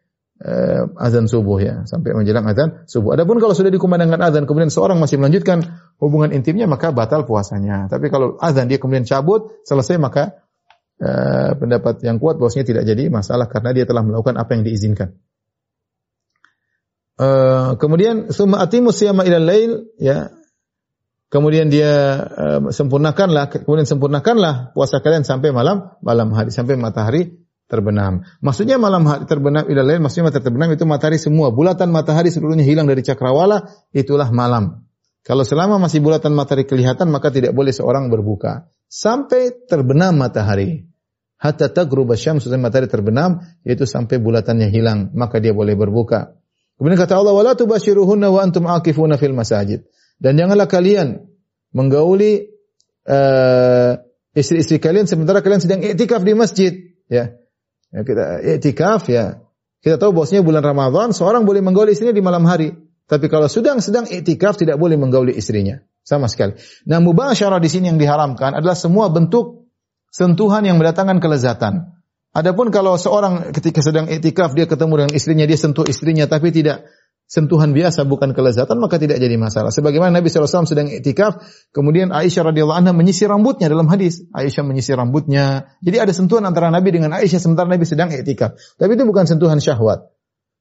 uh, 0.45 0.89
azan 0.97 1.29
subuh 1.29 1.61
ya, 1.61 1.85
sampai 1.85 2.17
menjelang 2.17 2.49
azan 2.49 2.89
subuh. 2.89 3.13
Adapun 3.17 3.37
kalau 3.37 3.53
sudah 3.53 3.69
dikumandangkan 3.69 4.21
azan 4.21 4.45
kemudian 4.49 4.73
seorang 4.73 4.97
masih 4.97 5.21
melanjutkan 5.21 5.61
hubungan 6.01 6.33
intimnya 6.33 6.65
maka 6.65 6.93
batal 6.93 7.29
puasanya. 7.29 7.89
Tapi 7.93 8.09
kalau 8.09 8.41
azan 8.41 8.69
dia 8.69 8.81
kemudian 8.81 9.05
cabut 9.05 9.61
selesai 9.69 10.01
maka 10.01 10.41
uh, 11.01 11.57
pendapat 11.57 12.05
yang 12.05 12.21
kuat 12.21 12.37
bahwasanya 12.37 12.67
tidak 12.69 12.85
jadi 12.85 13.09
masalah 13.09 13.49
karena 13.49 13.73
dia 13.73 13.85
telah 13.89 14.05
melakukan 14.05 14.37
apa 14.37 14.51
yang 14.55 14.63
diizinkan. 14.63 15.17
Uh, 17.21 17.77
kemudian 17.77 18.33
summa 18.33 18.65
atimus 18.65 18.97
siyama 18.97 19.29
ilal 19.29 19.45
lail 19.45 19.73
ya. 20.01 20.33
Kemudian 21.31 21.71
dia 21.71 22.27
uh, 22.27 22.75
sempurnakanlah 22.75 23.53
kemudian 23.53 23.87
sempurnakanlah 23.87 24.75
puasa 24.75 24.99
kalian 24.99 25.23
sampai 25.23 25.55
malam 25.55 25.95
malam 26.03 26.35
hari 26.35 26.51
sampai 26.51 26.75
matahari 26.75 27.39
terbenam. 27.71 28.27
Maksudnya 28.43 28.83
malam 28.83 29.07
hari 29.07 29.31
terbenam 29.31 29.63
ilal 29.71 29.87
lail 29.87 30.03
maksudnya 30.03 30.33
matahari 30.33 30.47
terbenam 30.49 30.69
itu 30.75 30.85
matahari 30.89 31.19
semua. 31.23 31.55
Bulatan 31.55 31.95
matahari 31.95 32.35
seluruhnya 32.35 32.67
hilang 32.67 32.91
dari 32.91 33.05
cakrawala 33.07 33.69
itulah 33.95 34.27
malam. 34.35 34.91
Kalau 35.23 35.47
selama 35.47 35.79
masih 35.79 36.03
bulatan 36.03 36.35
matahari 36.35 36.67
kelihatan 36.67 37.13
maka 37.15 37.31
tidak 37.31 37.55
boleh 37.55 37.71
seorang 37.71 38.11
berbuka 38.11 38.67
sampai 38.91 39.55
terbenam 39.71 40.19
matahari 40.19 40.90
hatta 41.41 41.73
taghruba 41.73 42.21
syamsu 42.21 42.53
sampai 42.53 42.61
matahari 42.61 42.87
terbenam 42.93 43.41
yaitu 43.65 43.89
sampai 43.89 44.21
bulatannya 44.21 44.69
hilang 44.69 45.09
maka 45.17 45.41
dia 45.41 45.57
boleh 45.57 45.73
berbuka. 45.73 46.37
Kemudian 46.77 47.01
kata 47.01 47.17
Allah 47.17 47.33
wala 47.33 47.57
tubashiruhunna 47.57 48.29
wa 48.29 48.41
antum 48.45 48.69
aqifuna 48.69 49.17
fil 49.17 49.33
masajid. 49.33 49.89
Dan 50.21 50.37
janganlah 50.37 50.69
kalian 50.69 51.25
menggauli 51.73 52.53
uh, 53.09 53.97
istri-istri 54.37 54.77
kalian 54.77 55.09
sementara 55.09 55.41
kalian 55.41 55.65
sedang 55.65 55.81
iktikaf 55.81 56.21
di 56.21 56.33
masjid 56.37 56.73
ya. 57.09 57.37
ya 57.89 58.01
kita 58.05 58.25
iktikaf 58.61 59.09
ya. 59.09 59.41
Kita 59.81 59.97
tahu 59.97 60.13
bosnya 60.13 60.45
bulan 60.45 60.61
Ramadan 60.61 61.17
seorang 61.17 61.49
boleh 61.49 61.65
menggauli 61.65 61.97
istrinya 61.97 62.13
di 62.13 62.21
malam 62.21 62.45
hari. 62.45 62.77
Tapi 63.09 63.33
kalau 63.33 63.49
sedang 63.49 63.81
sedang 63.81 64.05
iktikaf 64.05 64.61
tidak 64.61 64.77
boleh 64.77 65.01
menggauli 65.01 65.33
istrinya 65.33 65.81
sama 66.05 66.29
sekali. 66.29 66.61
Nah, 66.85 67.01
mubasyarah 67.01 67.59
di 67.59 67.69
sini 67.73 67.89
yang 67.89 67.99
diharamkan 67.99 68.55
adalah 68.55 68.77
semua 68.77 69.09
bentuk 69.09 69.70
sentuhan 70.11 70.67
yang 70.67 70.77
mendatangkan 70.77 71.23
kelezatan. 71.23 71.97
Adapun 72.31 72.71
kalau 72.71 72.95
seorang 72.95 73.51
ketika 73.51 73.83
sedang 73.83 74.07
itikaf 74.07 74.55
dia 74.55 74.71
ketemu 74.71 75.03
dengan 75.03 75.13
istrinya 75.15 75.47
dia 75.51 75.59
sentuh 75.59 75.83
istrinya 75.83 76.31
tapi 76.31 76.55
tidak 76.55 76.87
sentuhan 77.31 77.71
biasa 77.71 78.07
bukan 78.07 78.35
kelezatan 78.35 78.79
maka 78.79 78.99
tidak 78.99 79.23
jadi 79.23 79.39
masalah. 79.39 79.71
Sebagaimana 79.71 80.19
Nabi 80.19 80.31
SAW 80.31 80.67
sedang 80.67 80.91
itikaf, 80.91 81.43
kemudian 81.71 82.11
Aisyah 82.11 82.51
radhiyallahu 82.51 82.79
anha 82.79 82.93
menyisir 82.95 83.31
rambutnya 83.31 83.71
dalam 83.71 83.87
hadis. 83.87 84.27
Aisyah 84.35 84.67
menyisir 84.67 84.99
rambutnya. 84.99 85.75
Jadi 85.83 85.97
ada 86.03 86.11
sentuhan 86.11 86.43
antara 86.43 86.75
Nabi 86.75 86.91
dengan 86.91 87.15
Aisyah 87.15 87.39
sementara 87.39 87.71
Nabi 87.71 87.87
sedang 87.87 88.11
itikaf. 88.11 88.59
Tapi 88.79 88.91
itu 88.99 89.07
bukan 89.07 89.31
sentuhan 89.31 89.63
syahwat. 89.63 90.11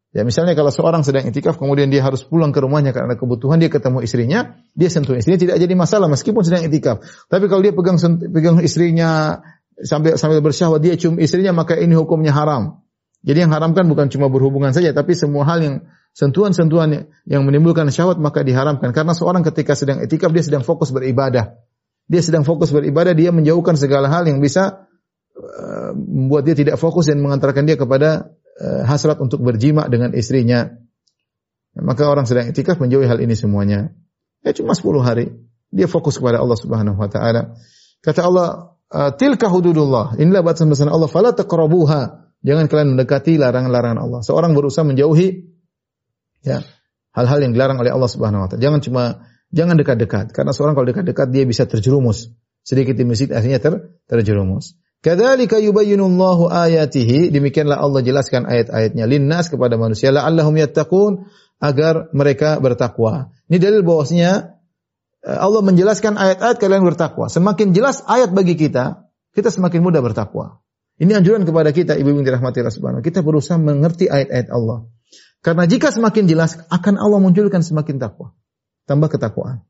Ya 0.10 0.26
misalnya 0.26 0.58
kalau 0.58 0.74
seorang 0.74 1.06
sedang 1.06 1.30
itikaf 1.30 1.62
kemudian 1.62 1.94
dia 1.94 2.02
harus 2.02 2.26
pulang 2.26 2.50
ke 2.50 2.58
rumahnya 2.58 2.98
karena 2.98 3.14
kebutuhan 3.14 3.62
dia 3.62 3.70
ketemu 3.70 4.02
istrinya, 4.02 4.58
dia 4.74 4.90
sentuh 4.90 5.14
istrinya 5.14 5.38
tidak 5.38 5.56
jadi 5.62 5.74
masalah 5.78 6.10
meskipun 6.10 6.42
sedang 6.42 6.66
itikaf. 6.66 7.06
Tapi 7.30 7.46
kalau 7.46 7.62
dia 7.62 7.78
pegang 7.78 8.02
pegang 8.34 8.58
istrinya 8.58 9.38
sambil 9.78 10.18
sambil 10.18 10.42
bersyahwat 10.42 10.82
dia 10.82 10.98
cium 10.98 11.22
istrinya 11.22 11.54
maka 11.54 11.78
ini 11.78 11.94
hukumnya 11.94 12.34
haram. 12.34 12.82
Jadi 13.22 13.46
yang 13.46 13.54
haramkan 13.54 13.86
bukan 13.86 14.10
cuma 14.10 14.34
berhubungan 14.34 14.74
saja 14.74 14.90
tapi 14.98 15.14
semua 15.14 15.46
hal 15.46 15.62
yang 15.62 15.76
sentuhan-sentuhan 16.18 17.14
yang 17.30 17.46
menimbulkan 17.46 17.86
syahwat 17.94 18.18
maka 18.18 18.42
diharamkan 18.42 18.90
karena 18.90 19.14
seorang 19.14 19.46
ketika 19.46 19.78
sedang 19.78 20.02
itikaf 20.02 20.34
dia 20.34 20.42
sedang 20.42 20.66
fokus 20.66 20.90
beribadah. 20.90 21.54
Dia 22.10 22.26
sedang 22.26 22.42
fokus 22.42 22.74
beribadah, 22.74 23.14
dia 23.14 23.30
menjauhkan 23.30 23.78
segala 23.78 24.10
hal 24.10 24.26
yang 24.26 24.42
bisa 24.42 24.90
uh, 25.38 25.94
membuat 25.94 26.50
dia 26.50 26.58
tidak 26.58 26.82
fokus 26.82 27.06
dan 27.06 27.22
mengantarkan 27.22 27.70
dia 27.70 27.78
kepada 27.78 28.34
hasrat 28.60 29.18
untuk 29.24 29.40
berjima 29.40 29.88
dengan 29.88 30.12
istrinya. 30.12 30.68
Maka 31.80 32.12
orang 32.12 32.28
sedang 32.28 32.52
itikaf 32.52 32.82
menjauhi 32.82 33.08
hal 33.08 33.24
ini 33.24 33.34
semuanya. 33.38 33.96
Ya 34.44 34.52
cuma 34.52 34.76
10 34.76 35.00
hari. 35.00 35.32
Dia 35.70 35.86
fokus 35.86 36.18
kepada 36.18 36.42
Allah 36.42 36.58
Subhanahu 36.58 36.98
wa 36.98 37.08
taala. 37.08 37.56
Kata 38.02 38.26
Allah, 38.26 38.76
ah, 38.90 39.12
"Tilka 39.14 39.48
hududullah." 39.48 40.18
Inilah 40.18 40.42
batasan-batasan 40.42 40.90
Allah, 40.90 41.08
fala 41.08 41.32
taqrabuha. 41.32 42.34
Jangan 42.42 42.66
kalian 42.72 42.96
mendekati 42.96 43.36
larangan-larangan 43.36 44.00
Allah. 44.00 44.20
Seorang 44.24 44.56
berusaha 44.56 44.88
menjauhi 44.88 45.52
ya 46.42 46.64
hal-hal 47.12 47.40
yang 47.44 47.52
dilarang 47.52 47.78
oleh 47.84 47.92
Allah 47.92 48.10
Subhanahu 48.10 48.44
wa 48.44 48.48
taala. 48.48 48.64
Jangan 48.64 48.80
cuma 48.80 49.04
jangan 49.52 49.76
dekat-dekat 49.76 50.32
karena 50.32 50.52
seorang 50.56 50.74
kalau 50.74 50.88
dekat-dekat 50.88 51.28
dia 51.30 51.44
bisa 51.44 51.68
terjerumus. 51.68 52.32
Sedikit 52.64 52.96
di 52.96 53.04
masjid 53.08 53.30
akhirnya 53.32 53.60
ter, 53.60 53.74
terjerumus. 54.08 54.80
Kadzalika 55.00 55.64
yubayyinullahu 55.64 56.52
ayatihi, 56.52 57.32
demikianlah 57.32 57.80
Allah 57.80 58.04
jelaskan 58.04 58.44
ayat-ayatnya 58.44 59.08
linnas 59.08 59.48
kepada 59.48 59.80
manusia 59.80 60.12
la'allahum 60.12 60.60
yattaqun 60.60 61.24
agar 61.64 62.12
mereka 62.12 62.60
bertakwa. 62.60 63.32
Ini 63.48 63.64
dalil 63.64 63.82
bahwasanya 63.88 64.60
eh, 65.24 65.40
Allah 65.40 65.64
menjelaskan 65.64 66.20
ayat-ayat 66.20 66.60
kalian 66.60 66.84
bertakwa. 66.84 67.32
Semakin 67.32 67.72
jelas 67.72 68.04
ayat 68.12 68.36
bagi 68.36 68.60
kita, 68.60 69.08
kita 69.32 69.48
semakin 69.48 69.80
mudah 69.80 70.04
bertakwa. 70.04 70.60
Ini 71.00 71.16
anjuran 71.16 71.48
kepada 71.48 71.72
kita, 71.72 71.96
ibu-ibu 71.96 72.20
dirahmati 72.20 72.60
Allah. 72.60 73.00
Kita 73.00 73.24
berusaha 73.24 73.56
mengerti 73.56 74.12
ayat-ayat 74.12 74.52
Allah. 74.52 74.84
Karena 75.40 75.64
jika 75.64 75.96
semakin 75.96 76.28
jelas, 76.28 76.60
akan 76.68 77.00
Allah 77.00 77.24
munculkan 77.24 77.64
semakin 77.64 78.04
takwa. 78.04 78.36
Tambah 78.84 79.08
ketakwaan. 79.08 79.64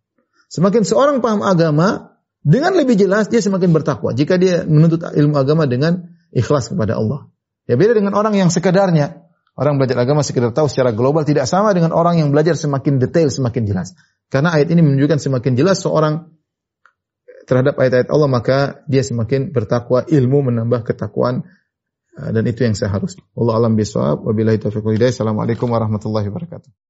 Semakin 0.50 0.82
seorang 0.82 1.22
paham 1.22 1.46
agama, 1.46 2.18
dengan 2.40 2.72
lebih 2.76 2.96
jelas 2.96 3.28
dia 3.28 3.44
semakin 3.44 3.76
bertakwa. 3.76 4.16
Jika 4.16 4.40
dia 4.40 4.64
menuntut 4.64 5.04
ilmu 5.04 5.36
agama 5.36 5.68
dengan 5.68 6.08
ikhlas 6.32 6.72
kepada 6.72 6.96
Allah. 6.96 7.28
Ya 7.68 7.76
beda 7.76 7.94
dengan 7.94 8.16
orang 8.16 8.34
yang 8.34 8.50
sekedarnya. 8.50 9.30
Orang 9.60 9.76
belajar 9.76 10.00
agama 10.00 10.24
sekedar 10.24 10.56
tahu 10.56 10.72
secara 10.72 10.96
global 10.96 11.28
tidak 11.28 11.44
sama 11.44 11.76
dengan 11.76 11.92
orang 11.92 12.16
yang 12.16 12.32
belajar 12.32 12.56
semakin 12.56 12.96
detail, 12.96 13.28
semakin 13.28 13.68
jelas. 13.68 13.92
Karena 14.32 14.56
ayat 14.56 14.72
ini 14.72 14.80
menunjukkan 14.80 15.20
semakin 15.20 15.60
jelas 15.60 15.84
seorang 15.84 16.32
terhadap 17.44 17.76
ayat-ayat 17.76 18.08
Allah 18.08 18.30
maka 18.32 18.58
dia 18.88 19.04
semakin 19.04 19.52
bertakwa, 19.52 20.08
ilmu 20.08 20.48
menambah 20.48 20.88
ketakwaan 20.88 21.44
dan 22.16 22.44
itu 22.48 22.64
yang 22.64 22.76
seharusnya. 22.76 23.24
Allah 23.36 23.54
alam 23.60 23.76
bisawab. 23.76 24.24
Wabillahi 24.24 24.64
taufiq 24.64 24.84
Assalamualaikum 24.84 25.68
warahmatullahi 25.68 26.32
wabarakatuh. 26.32 26.89